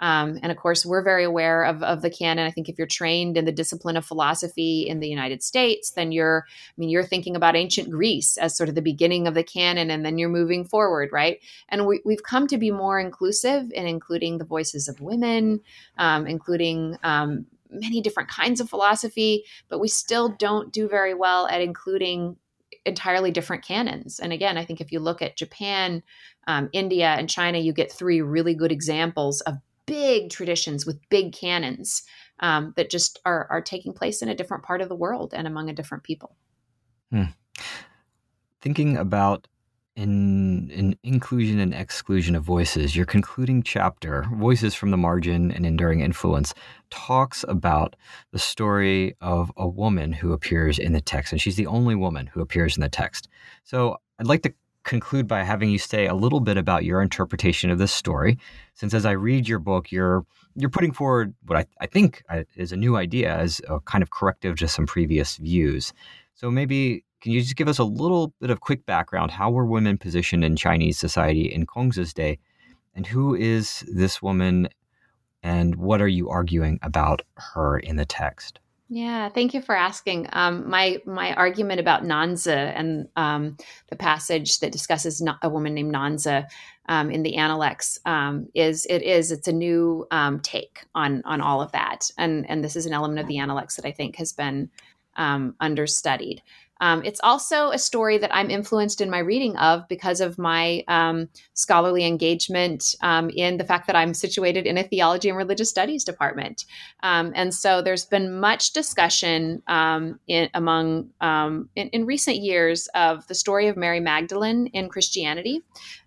Um, 0.02 0.40
and 0.42 0.52
of 0.52 0.58
course, 0.58 0.84
we're 0.84 1.04
very 1.04 1.24
aware 1.24 1.64
of, 1.64 1.84
of 1.84 2.02
the 2.02 2.10
canon. 2.10 2.48
I 2.48 2.52
think 2.52 2.68
if 2.68 2.78
you're 2.78 2.88
trained 2.88 3.38
in 3.38 3.46
the 3.46 3.52
discipline 3.52 3.96
of 3.96 4.04
philosophy 4.04 4.88
in 4.88 5.00
the 5.00 5.08
United 5.08 5.44
States, 5.44 5.92
then 5.92 6.12
you're, 6.12 6.46
I 6.48 6.74
mean, 6.76 6.90
you're 6.90 7.04
thinking 7.04 7.36
about 7.36 7.56
ancient 7.56 7.92
Greece 7.92 8.36
as 8.38 8.58
sort 8.58 8.68
of 8.68 8.74
the 8.74 8.82
beginning 8.82 9.28
of 9.28 9.36
the 9.36 9.44
canon, 9.44 9.92
and 9.92 10.04
then 10.04 10.18
you're 10.18 10.28
moving 10.28 10.66
forward, 10.66 11.10
right? 11.12 11.40
And 11.70 11.86
we, 11.86 12.02
have 12.10 12.24
come 12.24 12.48
to 12.48 12.58
be 12.58 12.72
more 12.72 13.00
inclusive 13.00 13.72
in 13.74 13.86
including 13.86 14.40
the 14.40 14.44
voices 14.44 14.88
of 14.88 15.00
women, 15.02 15.62
um, 16.00 16.26
including 16.26 16.98
um, 17.04 17.46
many 17.70 18.02
different 18.02 18.30
kinds 18.30 18.60
of 18.60 18.70
philosophy, 18.70 19.46
but 19.70 19.80
we 19.80 19.88
still 19.88 20.30
don't 20.30 20.74
do 20.74 20.90
very 20.90 21.14
well 21.14 21.48
at 21.48 21.62
including 21.62 22.38
entirely 22.86 23.32
different 23.32 23.64
canons. 23.64 24.20
And 24.20 24.34
again, 24.34 24.58
I 24.58 24.66
think 24.66 24.82
if 24.82 24.92
you 24.92 25.00
look 25.00 25.22
at 25.22 25.38
Japan, 25.38 26.04
um, 26.48 26.70
India, 26.74 27.08
and 27.08 27.30
China, 27.30 27.58
you 27.58 27.74
get 27.74 27.92
three 27.92 28.22
really 28.22 28.54
good 28.54 28.72
examples 28.72 29.42
of 29.42 29.56
big 29.86 30.30
traditions 30.30 30.86
with 30.86 30.98
big 31.10 31.34
canons 31.34 32.04
um, 32.40 32.74
that 32.78 32.90
just 32.90 33.20
are, 33.26 33.48
are 33.50 33.62
taking 33.62 33.94
place 33.94 34.22
in 34.22 34.30
a 34.30 34.36
different 34.36 34.64
part 34.64 34.82
of 34.82 34.90
the 34.90 34.96
world 34.96 35.34
and 35.34 35.48
among 35.48 35.70
a 35.70 35.74
different 35.74 36.04
people. 36.04 36.36
Hmm. 37.12 37.26
Thinking 38.62 38.98
about 38.98 39.48
in, 39.96 40.70
in 40.70 40.96
inclusion 41.04 41.60
and 41.60 41.74
exclusion 41.74 42.36
of 42.36 42.44
voices, 42.44 42.96
your 42.96 43.06
concluding 43.06 43.62
chapter, 43.62 44.26
Voices 44.34 44.74
from 44.74 44.92
the 44.92 44.98
Margin 44.98 45.52
and 45.52 45.66
Enduring 45.66 46.00
Influence, 46.00 46.54
talks 46.90 47.44
about 47.48 47.96
the 48.32 48.40
story 48.40 49.16
of 49.22 49.52
a 49.58 49.68
woman 49.68 50.14
who 50.14 50.34
appears 50.34 50.80
in 50.80 50.94
the 50.94 51.02
text, 51.02 51.32
and 51.32 51.42
she's 51.42 51.58
the 51.58 51.68
only 51.68 51.96
woman 51.96 52.28
who 52.28 52.42
appears 52.42 52.78
in 52.78 52.82
the 52.82 52.90
text. 52.90 53.28
So 53.64 53.98
I'd 54.20 54.28
like 54.28 54.44
to 54.44 54.54
conclude 54.84 55.28
by 55.28 55.44
having 55.44 55.70
you 55.70 55.78
say 55.78 56.08
a 56.08 56.16
little 56.16 56.40
bit 56.40 56.58
about 56.58 56.86
your 56.86 57.02
interpretation 57.02 57.70
of 57.70 57.78
this 57.78 57.92
story, 57.92 58.38
since 58.74 58.94
as 58.94 59.06
I 59.06 59.12
read 59.12 59.48
your 59.48 59.60
book, 59.60 59.92
you're 59.92 60.26
you're 60.56 60.70
putting 60.70 60.92
forward 60.92 61.34
what 61.46 61.58
I, 61.58 61.66
I 61.80 61.86
think 61.86 62.24
uh, 62.30 62.44
is 62.58 62.72
a 62.72 62.78
new 62.78 62.98
idea 62.98 63.34
as 63.34 63.62
a 63.70 63.80
kind 63.82 64.02
of 64.02 64.10
corrective 64.10 64.58
to 64.58 64.68
some 64.68 64.86
previous 64.86 65.38
views. 65.38 65.94
So 66.34 66.52
maybe 66.52 67.06
can 67.22 67.32
you 67.32 67.42
just 67.42 67.56
give 67.56 67.68
us 67.68 67.78
a 67.78 67.84
little 67.84 68.34
bit 68.42 68.50
of 68.50 68.60
quick 68.60 68.86
background? 68.86 69.32
How 69.32 69.52
were 69.52 69.66
women 69.66 69.98
positioned 69.98 70.44
in 70.44 70.56
Chinese 70.56 70.98
society 70.98 71.44
in 71.44 71.66
Kongzi's 71.66 72.14
day? 72.14 72.40
And 72.96 73.06
who 73.06 73.36
is 73.36 73.86
this 73.88 74.22
woman? 74.22 74.68
And 75.44 75.76
what 75.76 76.02
are 76.02 76.08
you 76.08 76.30
arguing 76.30 76.80
about 76.82 77.22
her 77.36 77.80
in 77.80 77.96
the 77.96 78.06
text? 78.06 78.60
Yeah, 78.94 79.30
thank 79.30 79.54
you 79.54 79.62
for 79.62 79.74
asking. 79.74 80.28
Um, 80.34 80.70
my 80.70 80.98
my 81.06 81.34
argument 81.36 81.80
about 81.80 82.04
Nanzi 82.04 82.52
and 82.52 83.08
um, 83.16 83.56
the 83.88 83.96
passage 83.96 84.60
that 84.60 84.74
discusses 84.74 85.24
a 85.42 85.50
woman 85.50 85.74
named 85.74 85.96
Nanzi 85.96 86.46
um, 86.90 87.10
in 87.10 87.24
the 87.24 87.38
Analects 87.38 88.00
um, 88.06 88.48
is 88.54 88.86
it 88.88 89.02
is 89.02 89.32
it's 89.32 89.48
a 89.48 89.54
new 89.54 90.06
um, 90.12 90.42
take 90.42 90.84
on 90.94 91.22
on 91.24 91.40
all 91.40 91.62
of 91.62 91.72
that, 91.72 92.12
and 92.18 92.50
and 92.50 92.66
this 92.66 92.76
is 92.76 92.86
an 92.86 92.92
element 92.92 93.22
of 93.22 93.28
the 93.28 93.38
Analects 93.38 93.78
that 93.78 93.86
I 93.86 93.94
think 93.94 94.18
has 94.18 94.34
been 94.34 94.70
um, 95.16 95.56
understudied. 95.62 96.42
Um, 96.82 97.04
it's 97.06 97.22
also 97.24 97.70
a 97.70 97.78
story 97.78 98.18
that 98.18 98.34
I'm 98.36 98.50
influenced 98.50 99.02
in 99.02 99.10
my 99.10 99.20
reading 99.20 99.56
of 99.58 99.88
because 99.88 100.20
of 100.20 100.40
my 100.40 100.84
um, 100.88 101.30
scholarly 101.54 102.06
engagement 102.06 102.96
um, 103.02 103.30
in 103.30 103.58
the 103.58 103.64
fact 103.64 103.86
that 103.88 103.96
I'm 103.96 104.16
situated 104.16 104.66
in 104.66 104.78
a 104.80 104.84
theology 104.84 105.30
and 105.30 105.38
religious 105.38 105.70
studies 105.70 106.04
department. 106.04 106.66
Um, 107.04 107.32
and 107.36 107.54
so 107.54 107.84
there's 107.84 108.06
been 108.06 108.40
much 108.40 108.74
discussion 108.74 109.62
um, 109.68 110.20
in, 110.28 110.50
among 110.56 111.10
in, 111.22 111.70
in, 111.76 112.06
recent 112.06 112.38
years 112.38 112.88
of 112.96 113.28
the 113.28 113.36
story 113.36 113.68
of 113.68 113.78
Mary 113.78 114.00
Magdalene 114.00 114.68
in 114.68 114.90
Christianity. 114.90 115.62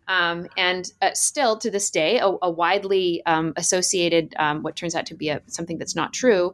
Um, 0.08 0.48
and 0.56 0.92
uh, 1.00 1.12
still 1.14 1.56
to 1.58 1.70
this 1.70 1.88
day, 1.88 2.18
a, 2.18 2.30
a 2.42 2.50
widely 2.50 3.24
um, 3.26 3.54
associated, 3.56 4.34
um, 4.38 4.62
what 4.62 4.76
turns 4.76 4.94
out 4.94 5.06
to 5.06 5.14
be 5.14 5.28
a, 5.28 5.40
something 5.46 5.78
that's 5.78 5.94
not 5.94 6.12
true, 6.12 6.52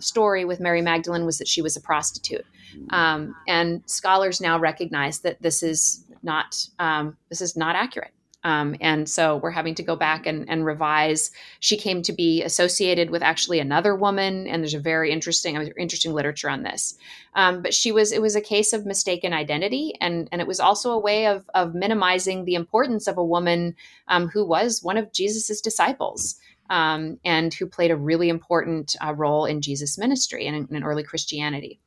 story 0.00 0.44
with 0.46 0.58
Mary 0.58 0.80
Magdalene 0.80 1.26
was 1.26 1.38
that 1.38 1.46
she 1.48 1.60
was 1.60 1.76
a 1.76 1.80
prostitute. 1.80 2.46
Um, 2.90 3.34
and 3.48 3.82
scholars 3.86 4.40
now 4.40 4.58
recognize 4.58 5.20
that 5.20 5.40
this 5.42 5.62
is 5.62 6.04
not 6.22 6.66
um, 6.78 7.16
this 7.28 7.40
is 7.40 7.56
not 7.56 7.76
accurate. 7.76 8.12
Um, 8.44 8.74
and 8.80 9.08
so 9.08 9.36
we're 9.36 9.50
having 9.50 9.74
to 9.76 9.82
go 9.82 9.94
back 9.94 10.26
and, 10.26 10.48
and, 10.50 10.64
revise. 10.64 11.30
She 11.60 11.76
came 11.76 12.02
to 12.02 12.12
be 12.12 12.42
associated 12.42 13.10
with 13.10 13.22
actually 13.22 13.60
another 13.60 13.94
woman, 13.94 14.48
and 14.48 14.62
there's 14.62 14.74
a 14.74 14.80
very 14.80 15.12
interesting, 15.12 15.54
interesting 15.78 16.12
literature 16.12 16.50
on 16.50 16.64
this. 16.64 16.96
Um, 17.34 17.62
but 17.62 17.72
she 17.72 17.92
was, 17.92 18.10
it 18.10 18.20
was 18.20 18.34
a 18.34 18.40
case 18.40 18.72
of 18.72 18.84
mistaken 18.84 19.32
identity, 19.32 19.94
and 20.00 20.28
and 20.32 20.40
it 20.40 20.48
was 20.48 20.58
also 20.58 20.90
a 20.90 20.98
way 20.98 21.26
of 21.26 21.48
of 21.54 21.74
minimizing 21.74 22.44
the 22.44 22.56
importance 22.56 23.06
of 23.06 23.16
a 23.16 23.24
woman 23.24 23.76
um, 24.08 24.28
who 24.28 24.44
was 24.44 24.82
one 24.82 24.96
of 24.96 25.12
Jesus's 25.12 25.60
disciples. 25.60 26.36
Um, 26.70 27.18
and 27.22 27.52
who 27.52 27.66
played 27.66 27.90
a 27.90 27.96
really 27.96 28.30
important 28.30 28.96
uh, 29.04 29.12
role 29.12 29.44
in 29.44 29.60
Jesus' 29.60 29.98
ministry 29.98 30.46
and 30.46 30.56
in, 30.56 30.76
in 30.76 30.84
early 30.84 31.02
Christianity. 31.02 31.80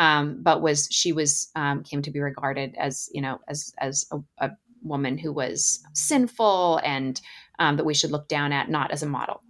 Um, 0.00 0.42
but 0.42 0.62
was 0.62 0.88
she 0.90 1.12
was 1.12 1.50
um, 1.54 1.82
came 1.82 2.00
to 2.02 2.10
be 2.10 2.20
regarded 2.20 2.74
as 2.78 3.08
you 3.12 3.20
know 3.20 3.38
as 3.48 3.72
as 3.78 4.06
a, 4.10 4.18
a 4.38 4.50
woman 4.82 5.18
who 5.18 5.32
was 5.32 5.80
sinful 5.92 6.80
and 6.82 7.20
um, 7.58 7.76
that 7.76 7.84
we 7.84 7.94
should 7.94 8.10
look 8.10 8.26
down 8.26 8.52
at, 8.52 8.70
not 8.70 8.90
as 8.90 9.02
a 9.02 9.06
model. 9.06 9.42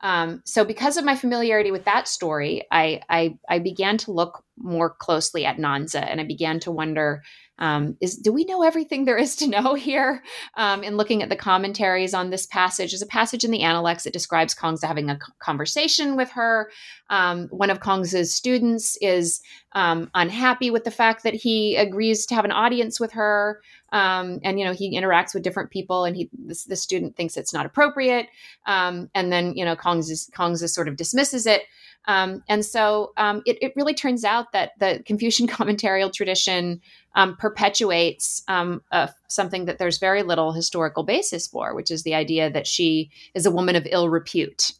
Um, 0.00 0.42
so, 0.44 0.64
because 0.64 0.98
of 0.98 1.04
my 1.04 1.16
familiarity 1.16 1.70
with 1.70 1.86
that 1.86 2.06
story, 2.06 2.62
I, 2.70 3.00
I, 3.08 3.38
I 3.48 3.58
began 3.58 3.96
to 3.98 4.12
look 4.12 4.44
more 4.58 4.90
closely 4.90 5.46
at 5.46 5.56
Nanzi, 5.56 6.06
and 6.06 6.20
I 6.20 6.24
began 6.24 6.60
to 6.60 6.70
wonder: 6.70 7.22
um, 7.58 7.96
is 8.00 8.16
do 8.16 8.32
we 8.32 8.44
know 8.44 8.62
everything 8.62 9.04
there 9.04 9.16
is 9.16 9.36
to 9.36 9.46
know 9.46 9.74
here? 9.74 10.22
Um, 10.56 10.82
in 10.82 10.96
looking 10.96 11.22
at 11.22 11.28
the 11.28 11.36
commentaries 11.36 12.14
on 12.14 12.30
this 12.30 12.46
passage, 12.46 12.90
there's 12.90 13.02
a 13.02 13.06
passage 13.06 13.44
in 13.44 13.50
the 13.50 13.62
Analects 13.62 14.04
that 14.04 14.12
describes 14.12 14.54
Kongzi 14.54 14.84
having 14.84 15.10
a 15.10 15.18
conversation 15.38 16.16
with 16.16 16.30
her. 16.30 16.70
Um, 17.10 17.48
one 17.48 17.70
of 17.70 17.80
Kongzi's 17.80 18.34
students 18.34 18.96
is 19.00 19.40
um, 19.72 20.10
unhappy 20.14 20.70
with 20.70 20.84
the 20.84 20.90
fact 20.90 21.22
that 21.22 21.34
he 21.34 21.76
agrees 21.76 22.26
to 22.26 22.34
have 22.34 22.44
an 22.44 22.52
audience 22.52 22.98
with 22.98 23.12
her. 23.12 23.60
Um, 23.92 24.40
and 24.42 24.58
you 24.58 24.64
know 24.64 24.72
he 24.72 24.98
interacts 24.98 25.34
with 25.34 25.44
different 25.44 25.70
people, 25.70 26.04
and 26.04 26.16
he 26.16 26.28
the 26.66 26.76
student 26.76 27.14
thinks 27.16 27.36
it's 27.36 27.54
not 27.54 27.66
appropriate, 27.66 28.26
um, 28.66 29.08
and 29.14 29.32
then 29.32 29.54
you 29.54 29.64
know 29.64 29.76
Kongzi 29.76 30.30
Kongzi 30.32 30.68
sort 30.68 30.88
of 30.88 30.96
dismisses 30.96 31.46
it. 31.46 31.62
And 32.06 32.64
so 32.64 33.12
it, 33.46 33.56
it, 33.62 33.72
really 33.76 33.94
turns 33.94 34.24
out 34.24 34.52
that 34.52 34.72
the 34.80 35.02
Confucian 35.06 35.46
commentarial 35.48 36.12
tradition 36.12 36.80
um, 37.14 37.36
perpetuates 37.36 38.42
um, 38.48 38.82
uh, 38.90 39.08
something 39.28 39.66
that 39.66 39.78
there's 39.78 39.98
very 39.98 40.22
little 40.22 40.52
historical 40.52 41.02
basis 41.02 41.46
for, 41.46 41.74
which 41.74 41.90
is 41.90 42.02
the 42.02 42.14
idea 42.14 42.50
that 42.50 42.66
she 42.66 43.10
is 43.34 43.46
a 43.46 43.50
woman 43.50 43.76
of 43.76 43.86
ill 43.90 44.08
repute. 44.08 44.72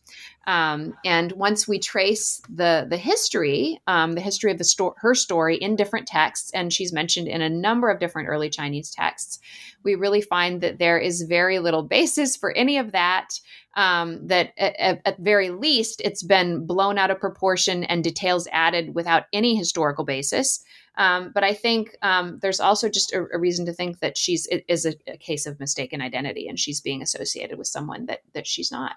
Um, 0.47 0.95
and 1.05 1.33
once 1.33 1.67
we 1.67 1.79
trace 1.79 2.43
the 2.55 2.87
the 2.89 2.99
history, 2.99 3.81
um, 3.87 4.13
the 4.13 4.21
history 4.21 4.53
of 4.53 4.59
the 4.59 4.65
sto- 4.65 4.95
her 4.99 5.15
story 5.15 5.57
in 5.57 5.75
different 5.75 6.07
texts, 6.07 6.51
and 6.53 6.73
she's 6.73 6.93
mentioned 6.93 7.29
in 7.29 7.41
a 7.41 7.49
number 7.49 7.89
of 7.89 7.99
different 7.99 8.29
early 8.29 8.51
Chinese 8.51 8.91
texts, 8.91 9.39
we 9.85 9.95
really 9.95 10.21
find 10.21 10.61
that 10.61 10.79
there 10.79 10.99
is 10.99 11.23
very 11.23 11.61
little 11.61 11.83
basis 11.83 12.37
for 12.37 12.53
any 12.53 12.79
of 12.79 12.93
that. 12.93 13.41
Um, 13.77 14.29
that 14.29 14.53
at, 14.57 15.01
at, 15.05 15.19
very 15.19 15.51
least, 15.51 16.01
it's 16.05 16.23
been 16.23 16.65
blown 16.65 16.97
out 16.97 17.11
of 17.11 17.19
proportion 17.19 17.83
and 17.83 18.05
details 18.05 18.47
added 18.53 18.95
without 18.95 19.25
any 19.33 19.57
historical 19.57 20.05
basis. 20.05 20.63
Um, 20.97 21.33
but 21.35 21.43
I 21.43 21.55
think 21.55 21.97
um, 22.03 22.39
there's 22.41 22.61
also 22.61 22.89
just 22.89 23.13
a, 23.13 23.27
a, 23.33 23.39
reason 23.39 23.67
to 23.67 23.73
think 23.73 23.99
that 23.99 24.17
she's 24.17 24.47
is 24.69 24.87
a, 24.87 24.95
a, 25.09 25.17
case 25.17 25.45
of 25.45 25.59
mistaken 25.59 26.01
identity, 26.01 26.47
and 26.47 26.59
she's 26.59 26.81
being 26.81 27.03
associated 27.03 27.59
with 27.59 27.67
someone 27.67 28.07
that 28.07 28.21
that 28.33 28.47
she's 28.47 28.71
not. 28.71 28.93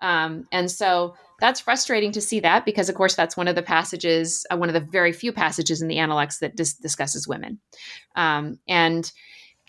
Um, 0.00 0.46
and 0.52 0.70
so 0.70 1.14
that's 1.40 1.60
frustrating 1.60 2.12
to 2.12 2.20
see 2.20 2.40
that 2.40 2.64
because, 2.64 2.88
of 2.88 2.94
course, 2.94 3.14
that's 3.14 3.36
one 3.36 3.48
of 3.48 3.54
the 3.54 3.62
passages, 3.62 4.46
uh, 4.50 4.56
one 4.56 4.68
of 4.68 4.74
the 4.74 4.80
very 4.80 5.12
few 5.12 5.32
passages 5.32 5.82
in 5.82 5.88
the 5.88 5.98
Analects 5.98 6.38
that 6.38 6.56
dis- 6.56 6.74
discusses 6.74 7.28
women. 7.28 7.58
Um, 8.14 8.58
and 8.68 9.10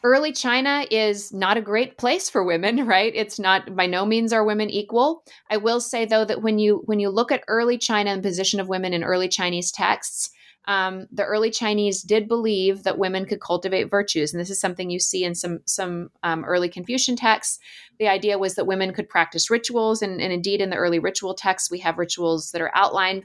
early 0.04 0.32
China 0.32 0.86
is 0.92 1.34
not 1.34 1.58
a 1.58 1.62
great 1.62 1.98
place 1.98 2.30
for 2.30 2.44
women, 2.44 2.86
right? 2.86 3.14
It's 3.16 3.40
not 3.40 3.76
by 3.76 3.88
no 3.88 4.06
means 4.06 4.34
are 4.34 4.46
women 4.46 4.70
equal. 4.70 5.24
I 5.50 5.58
will 5.58 5.82
say 5.82 6.06
though 6.06 6.26
that 6.26 6.42
when 6.42 6.60
you 6.60 6.84
when 6.86 7.00
you 7.00 7.10
look 7.10 7.32
at 7.32 7.44
early 7.48 7.78
China 7.78 8.12
and 8.12 8.24
position 8.24 8.60
of 8.60 8.70
women 8.70 8.94
in 8.94 9.04
early 9.04 9.28
Chinese 9.28 9.72
texts, 9.72 10.30
um, 10.68 11.08
the 11.12 11.24
early 11.24 11.50
Chinese 11.50 12.02
did 12.02 12.28
believe 12.28 12.84
that 12.84 12.98
women 12.98 13.26
could 13.26 13.40
cultivate 13.40 13.90
virtues, 13.90 14.34
and 14.34 14.40
this 14.40 14.50
is 14.50 14.60
something 14.60 14.90
you 14.90 15.00
see 15.00 15.24
in 15.24 15.34
some 15.34 15.60
some 15.66 16.10
um, 16.24 16.44
early 16.44 16.70
Confucian 16.70 17.16
texts. 17.16 17.60
The 18.00 18.10
idea 18.10 18.38
was 18.38 18.56
that 18.56 18.68
women 18.68 18.94
could 18.94 19.08
practice 19.08 19.50
rituals, 19.50 20.02
and, 20.02 20.22
and 20.22 20.34
indeed, 20.34 20.62
in 20.62 20.70
the 20.70 20.76
early 20.76 21.00
ritual 21.00 21.34
texts, 21.34 21.72
we 21.72 21.80
have 21.80 21.98
rituals 21.98 22.52
that 22.52 22.62
are 22.62 22.72
outlined 22.76 23.24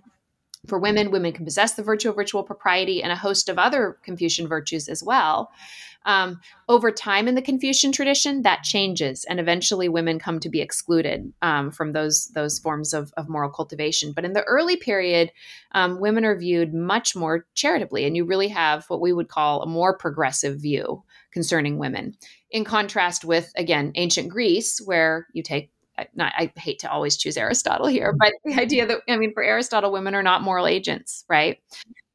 for 0.67 0.79
women. 0.79 1.11
Women 1.11 1.33
can 1.33 1.45
possess 1.45 1.75
the 1.75 1.83
virtue 1.83 2.09
of 2.09 2.17
ritual 2.17 2.45
propriety 2.45 3.03
and 3.03 3.13
a 3.13 3.17
host 3.17 3.49
of 3.49 3.59
other 3.59 3.99
Confucian 4.03 4.47
virtues 4.47 4.89
as 4.89 5.03
well. 5.03 5.51
Um, 6.05 6.41
over 6.69 6.91
time 6.91 7.29
in 7.29 7.37
the 7.37 7.43
Confucian 7.43 7.93
tradition, 7.93 8.43
that 8.43 8.65
changes, 8.65 9.25
and 9.25 9.39
eventually 9.39 9.89
women 9.89 10.19
come 10.19 10.41
to 10.41 10.49
be 10.49 10.61
excluded 10.61 11.33
um, 11.43 11.71
from 11.71 11.93
those 11.93 12.27
those 12.35 12.59
forms 12.59 12.93
of, 12.93 13.13
of, 13.17 13.29
moral 13.29 13.51
cultivation. 13.51 14.13
But 14.13 14.25
in 14.25 14.33
the 14.33 14.43
early 14.43 14.77
period, 14.77 15.31
um, 15.73 16.01
women 16.01 16.25
are 16.25 16.37
viewed 16.37 16.75
much 16.75 17.15
more 17.15 17.47
charitably, 17.55 18.05
and 18.05 18.17
you 18.17 18.25
really 18.25 18.49
have 18.49 18.85
what 18.89 19.01
we 19.01 19.13
would 19.13 19.29
call 19.29 19.63
a 19.63 19.67
more 19.67 19.97
progressive 19.97 20.61
view 20.61 21.05
concerning 21.31 21.79
women. 21.79 22.17
In 22.51 22.65
contrast 22.65 23.25
with 23.25 23.53
again 23.57 23.93
ancient 23.95 24.29
Greece, 24.29 24.81
where 24.85 25.29
you 25.33 25.45
take 25.45 25.71
not, 26.15 26.33
I 26.37 26.53
hate 26.57 26.81
to 26.81 26.91
always 26.91 27.17
choose 27.17 27.37
Aristotle 27.37 27.87
here, 27.87 28.15
but 28.19 28.33
the 28.45 28.55
idea 28.55 28.87
that 28.87 29.01
I 29.09 29.17
mean, 29.17 29.33
for 29.33 29.43
Aristotle, 29.43 29.93
women 29.93 30.15
are 30.15 30.23
not 30.23 30.43
moral 30.43 30.67
agents, 30.67 31.25
right? 31.29 31.59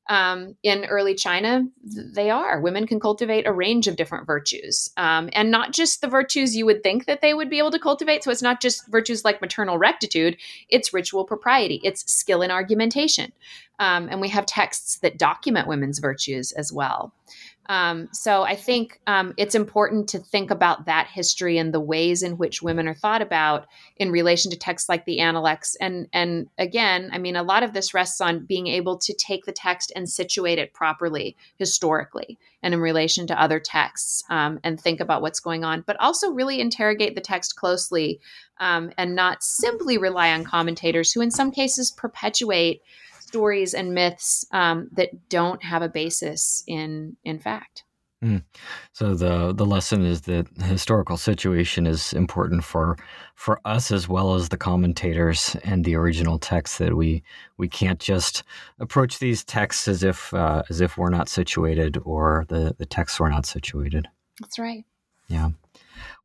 um, 0.09 0.55
in 0.63 0.86
early 0.86 1.15
China, 1.15 1.65
they 1.84 2.30
are. 2.30 2.61
Women 2.61 2.88
can 2.88 2.99
cultivate 2.99 3.45
a 3.45 3.51
range 3.51 3.88
of 3.88 3.97
different 3.97 4.25
virtues, 4.25 4.89
um, 4.97 5.30
and 5.34 5.51
not 5.51 5.73
just 5.73 6.01
the 6.01 6.07
virtues 6.07 6.55
you 6.55 6.65
would 6.65 6.82
think 6.82 7.05
that 7.05 7.21
they 7.21 7.34
would 7.34 7.49
be 7.49 7.57
able 7.57 7.71
to 7.71 7.80
cultivate. 7.80 8.23
So 8.23 8.32
it's 8.32 8.41
not 8.41 8.61
just 8.61 8.88
virtues 8.88 9.25
like 9.25 9.41
maternal 9.41 9.78
rectitude; 9.78 10.38
it's 10.69 10.93
ritual 10.93 11.25
propriety, 11.25 11.82
it's 11.84 12.09
skill 12.11 12.41
in 12.41 12.51
argumentation, 12.51 13.34
um, 13.80 14.07
and 14.09 14.21
we 14.21 14.30
have 14.30 14.45
texts 14.45 14.97
that 14.99 15.17
document 15.17 15.67
women's 15.67 15.99
virtues 15.99 16.51
as 16.51 16.71
well. 16.71 17.13
Um, 17.69 18.07
so 18.13 18.43
I 18.43 18.55
think 18.55 18.99
um, 19.07 19.34
it's 19.38 19.55
important 19.55 20.07
to 20.09 20.19
think 20.19 20.51
about 20.51 20.86
that 20.86 21.07
history 21.07 21.57
and 21.57 21.73
the 21.73 21.82
ways 21.82 22.23
in 22.23 22.38
which 22.38 22.61
women 22.61 22.88
are 22.88 22.93
thought 22.93 23.21
about 23.21 23.67
in 23.97 24.11
relation 24.11 24.51
to 24.51 24.57
texts 24.57 24.88
like 24.88 25.05
the 25.05 25.19
Analects. 25.19 25.75
And 25.75 26.07
and 26.13 26.47
again, 26.57 27.09
I 27.11 27.17
mean, 27.17 27.36
a 27.36 27.43
lot 27.43 27.63
of 27.63 27.73
this 27.73 27.93
rests 27.93 28.21
on 28.21 28.45
being 28.45 28.67
able 28.67 28.97
to 28.99 29.13
take 29.13 29.45
the 29.45 29.51
text 29.51 29.91
and 29.95 30.09
situate 30.09 30.59
it 30.59 30.73
properly 30.73 31.36
historically 31.57 32.38
and 32.63 32.73
in 32.73 32.80
relation 32.80 33.28
to 33.28 33.41
other 33.41 33.59
texts, 33.59 34.23
um, 34.30 34.59
and 34.63 34.80
think 34.80 34.99
about 34.99 35.21
what's 35.21 35.39
going 35.39 35.63
on, 35.63 35.84
but 35.86 35.99
also 35.99 36.32
really 36.32 36.59
interrogate 36.59 37.15
the 37.15 37.21
text 37.21 37.55
closely 37.55 38.19
um, 38.59 38.91
and 38.97 39.13
not 39.13 39.43
simply 39.43 39.97
rely 39.97 40.32
on 40.32 40.43
commentators 40.43 41.11
who, 41.11 41.21
in 41.21 41.32
some 41.32 41.51
cases, 41.51 41.91
perpetuate 41.91 42.82
stories 43.28 43.73
and 43.73 43.93
myths 43.93 44.45
um, 44.51 44.89
that 44.93 45.30
don't 45.30 45.63
have 45.63 45.82
a 45.82 45.89
basis 45.89 46.63
in 46.67 47.17
in 47.23 47.39
fact. 47.39 47.84
Mm. 48.23 48.43
So 48.93 49.13
the 49.13 49.53
the 49.53 49.65
lesson 49.65 50.03
is 50.03 50.21
that 50.21 50.47
the 50.55 50.63
historical 50.63 51.17
situation 51.17 51.86
is 51.86 52.13
important 52.13 52.63
for 52.63 52.97
for 53.36 53.61
us 53.63 53.91
as 53.91 54.09
well 54.09 54.34
as 54.34 54.49
the 54.49 54.57
commentators 54.57 55.55
and 55.63 55.86
the 55.86 55.95
original 55.95 56.39
texts. 56.39 56.80
That 56.80 56.95
we 56.95 57.21
we 57.57 57.67
can't 57.67 57.99
just 57.99 58.43
approach 58.80 59.19
these 59.19 59.43
texts 59.43 59.88
as 59.88 60.01
if 60.01 60.34
uh, 60.34 60.63
as 60.69 60.82
if 60.82 60.97
we're 60.97 61.11
not 61.11 61.30
situated 61.30 61.99
or 62.05 62.45
the 62.47 62.75
the 62.80 62.88
texts 62.88 63.19
were 63.19 63.30
not 63.30 63.45
situated. 63.45 64.07
That's 64.39 64.57
right. 64.57 64.84
Yeah. 65.28 65.51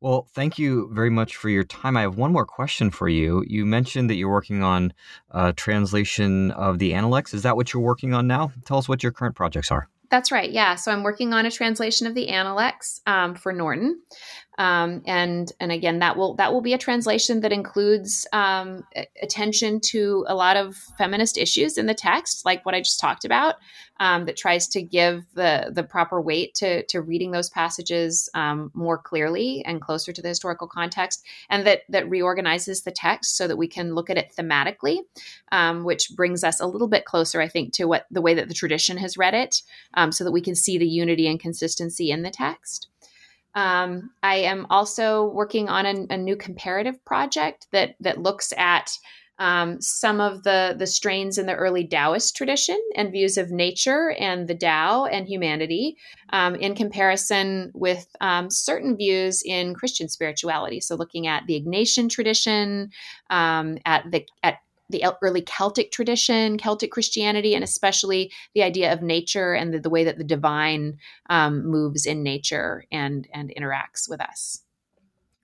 Well, 0.01 0.27
thank 0.33 0.59
you 0.59 0.89
very 0.93 1.09
much 1.09 1.35
for 1.35 1.49
your 1.49 1.63
time. 1.63 1.97
I 1.97 2.01
have 2.01 2.17
one 2.17 2.31
more 2.31 2.45
question 2.45 2.91
for 2.91 3.07
you. 3.09 3.43
You 3.47 3.65
mentioned 3.65 4.09
that 4.09 4.15
you're 4.15 4.29
working 4.29 4.63
on 4.63 4.93
a 5.31 5.53
translation 5.53 6.51
of 6.51 6.79
the 6.79 6.93
Analects. 6.93 7.33
Is 7.33 7.43
that 7.43 7.55
what 7.55 7.73
you're 7.73 7.83
working 7.83 8.13
on 8.13 8.27
now? 8.27 8.51
Tell 8.65 8.77
us 8.77 8.89
what 8.89 9.03
your 9.03 9.11
current 9.11 9.35
projects 9.35 9.71
are. 9.71 9.87
That's 10.09 10.31
right. 10.31 10.51
Yeah. 10.51 10.75
So 10.75 10.91
I'm 10.91 11.01
working 11.01 11.33
on 11.33 11.47
a 11.47 11.51
translation 11.51 12.05
of 12.05 12.13
the 12.13 12.29
Analects 12.29 13.01
um, 13.07 13.33
for 13.33 13.51
Norton. 13.51 13.99
Um, 14.57 15.01
and 15.07 15.51
and 15.59 15.71
again 15.71 15.99
that 15.99 16.15
will 16.15 16.35
that 16.35 16.53
will 16.53 16.61
be 16.61 16.73
a 16.73 16.77
translation 16.77 17.41
that 17.41 17.51
includes 17.51 18.27
um, 18.33 18.83
attention 19.21 19.79
to 19.91 20.25
a 20.27 20.35
lot 20.35 20.57
of 20.57 20.75
feminist 20.97 21.37
issues 21.37 21.77
in 21.77 21.87
the 21.87 21.95
text, 21.95 22.45
like 22.45 22.65
what 22.65 22.75
I 22.75 22.81
just 22.81 22.99
talked 22.99 23.25
about, 23.25 23.55
um, 23.99 24.25
that 24.25 24.37
tries 24.37 24.67
to 24.69 24.81
give 24.81 25.25
the 25.33 25.71
the 25.73 25.83
proper 25.83 26.21
weight 26.21 26.53
to 26.55 26.83
to 26.85 27.01
reading 27.01 27.31
those 27.31 27.49
passages 27.49 28.29
um, 28.35 28.69
more 28.75 28.97
clearly 28.97 29.63
and 29.65 29.81
closer 29.81 30.13
to 30.13 30.21
the 30.21 30.27
historical 30.29 30.67
context, 30.67 31.25
and 31.49 31.65
that 31.65 31.81
that 31.89 32.09
reorganizes 32.09 32.83
the 32.83 32.91
text 32.91 33.35
so 33.35 33.47
that 33.47 33.57
we 33.57 33.67
can 33.67 33.95
look 33.95 34.09
at 34.09 34.17
it 34.17 34.33
thematically, 34.37 34.99
um, 35.51 35.83
which 35.83 36.11
brings 36.15 36.43
us 36.43 36.59
a 36.59 36.67
little 36.67 36.87
bit 36.87 37.05
closer, 37.05 37.41
I 37.41 37.47
think, 37.47 37.73
to 37.73 37.85
what 37.85 38.05
the 38.11 38.21
way 38.21 38.35
that 38.35 38.49
the 38.49 38.53
tradition 38.53 38.97
has 38.97 39.17
read 39.17 39.33
it, 39.33 39.63
um, 39.95 40.11
so 40.11 40.23
that 40.23 40.31
we 40.31 40.41
can 40.41 40.55
see 40.55 40.77
the 40.77 40.87
unity 40.87 41.27
and 41.27 41.39
consistency 41.39 42.11
in 42.11 42.21
the 42.21 42.29
text. 42.31 42.89
Um, 43.55 44.11
I 44.23 44.35
am 44.37 44.65
also 44.69 45.27
working 45.27 45.69
on 45.69 45.85
a, 45.85 46.13
a, 46.13 46.17
new 46.17 46.35
comparative 46.35 47.03
project 47.05 47.67
that 47.71 47.95
that 47.99 48.19
looks 48.19 48.51
at 48.57 48.97
um, 49.39 49.81
some 49.81 50.19
of 50.19 50.43
the 50.43 50.75
the 50.77 50.87
strains 50.87 51.37
in 51.37 51.45
the 51.45 51.55
early 51.55 51.85
Taoist 51.87 52.35
tradition 52.35 52.79
and 52.95 53.11
views 53.11 53.37
of 53.37 53.51
nature 53.51 54.15
and 54.19 54.47
the 54.47 54.55
Tao 54.55 55.05
and 55.05 55.27
humanity, 55.27 55.97
um, 56.29 56.55
in 56.55 56.75
comparison 56.75 57.71
with 57.75 58.07
um, 58.21 58.49
certain 58.49 58.95
views 58.95 59.43
in 59.45 59.75
Christian 59.75 60.09
spirituality. 60.09 60.79
So, 60.79 60.95
looking 60.95 61.27
at 61.27 61.45
the 61.45 61.61
Ignatian 61.61 62.09
tradition, 62.09 62.91
um, 63.29 63.77
at 63.85 64.09
the 64.09 64.25
at 64.41 64.59
the 64.89 65.05
early 65.21 65.41
Celtic 65.41 65.91
tradition, 65.91 66.57
Celtic 66.57 66.91
Christianity, 66.91 67.55
and 67.55 67.63
especially 67.63 68.31
the 68.53 68.63
idea 68.63 68.93
of 68.93 69.01
nature 69.01 69.53
and 69.53 69.73
the, 69.73 69.79
the 69.79 69.89
way 69.89 70.03
that 70.03 70.17
the 70.17 70.23
divine 70.23 70.97
um, 71.29 71.65
moves 71.65 72.05
in 72.05 72.23
nature 72.23 72.85
and 72.91 73.27
and 73.33 73.53
interacts 73.57 74.09
with 74.09 74.21
us. 74.21 74.63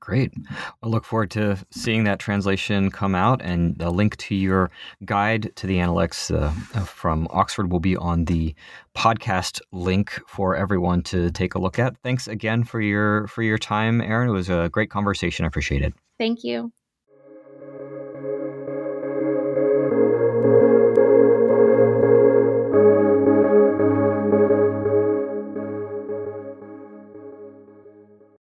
Great. 0.01 0.33
I 0.81 0.87
look 0.87 1.03
forward 1.03 1.29
to 1.31 1.57
seeing 1.71 2.05
that 2.05 2.19
translation 2.19 2.89
come 2.89 3.15
out, 3.15 3.41
and 3.41 3.79
a 3.81 3.89
link 3.89 4.15
to 4.17 4.35
your 4.35 4.71
guide 5.03 5.51
to 5.57 5.67
the 5.67 5.79
Analects 5.79 6.31
uh, 6.31 6.51
from 6.85 7.27
Oxford 7.31 7.69
will 7.69 7.81
be 7.81 7.97
on 7.97 8.25
the 8.25 8.55
podcast 8.95 9.59
link 9.73 10.19
for 10.25 10.55
everyone 10.55 11.03
to 11.03 11.31
take 11.31 11.53
a 11.53 11.59
look 11.59 11.79
at. 11.79 11.97
Thanks 11.97 12.27
again 12.27 12.63
for 12.63 12.79
your 12.79 13.27
for 13.27 13.43
your 13.43 13.57
time, 13.57 14.01
Erin. 14.01 14.29
It 14.29 14.33
was 14.33 14.49
a 14.49 14.69
great 14.71 14.89
conversation. 14.89 15.43
I 15.43 15.49
appreciate 15.49 15.81
it. 15.81 15.93
Thank 16.17 16.43
you. 16.43 16.71
thank 20.49 20.63
you. 20.63 20.78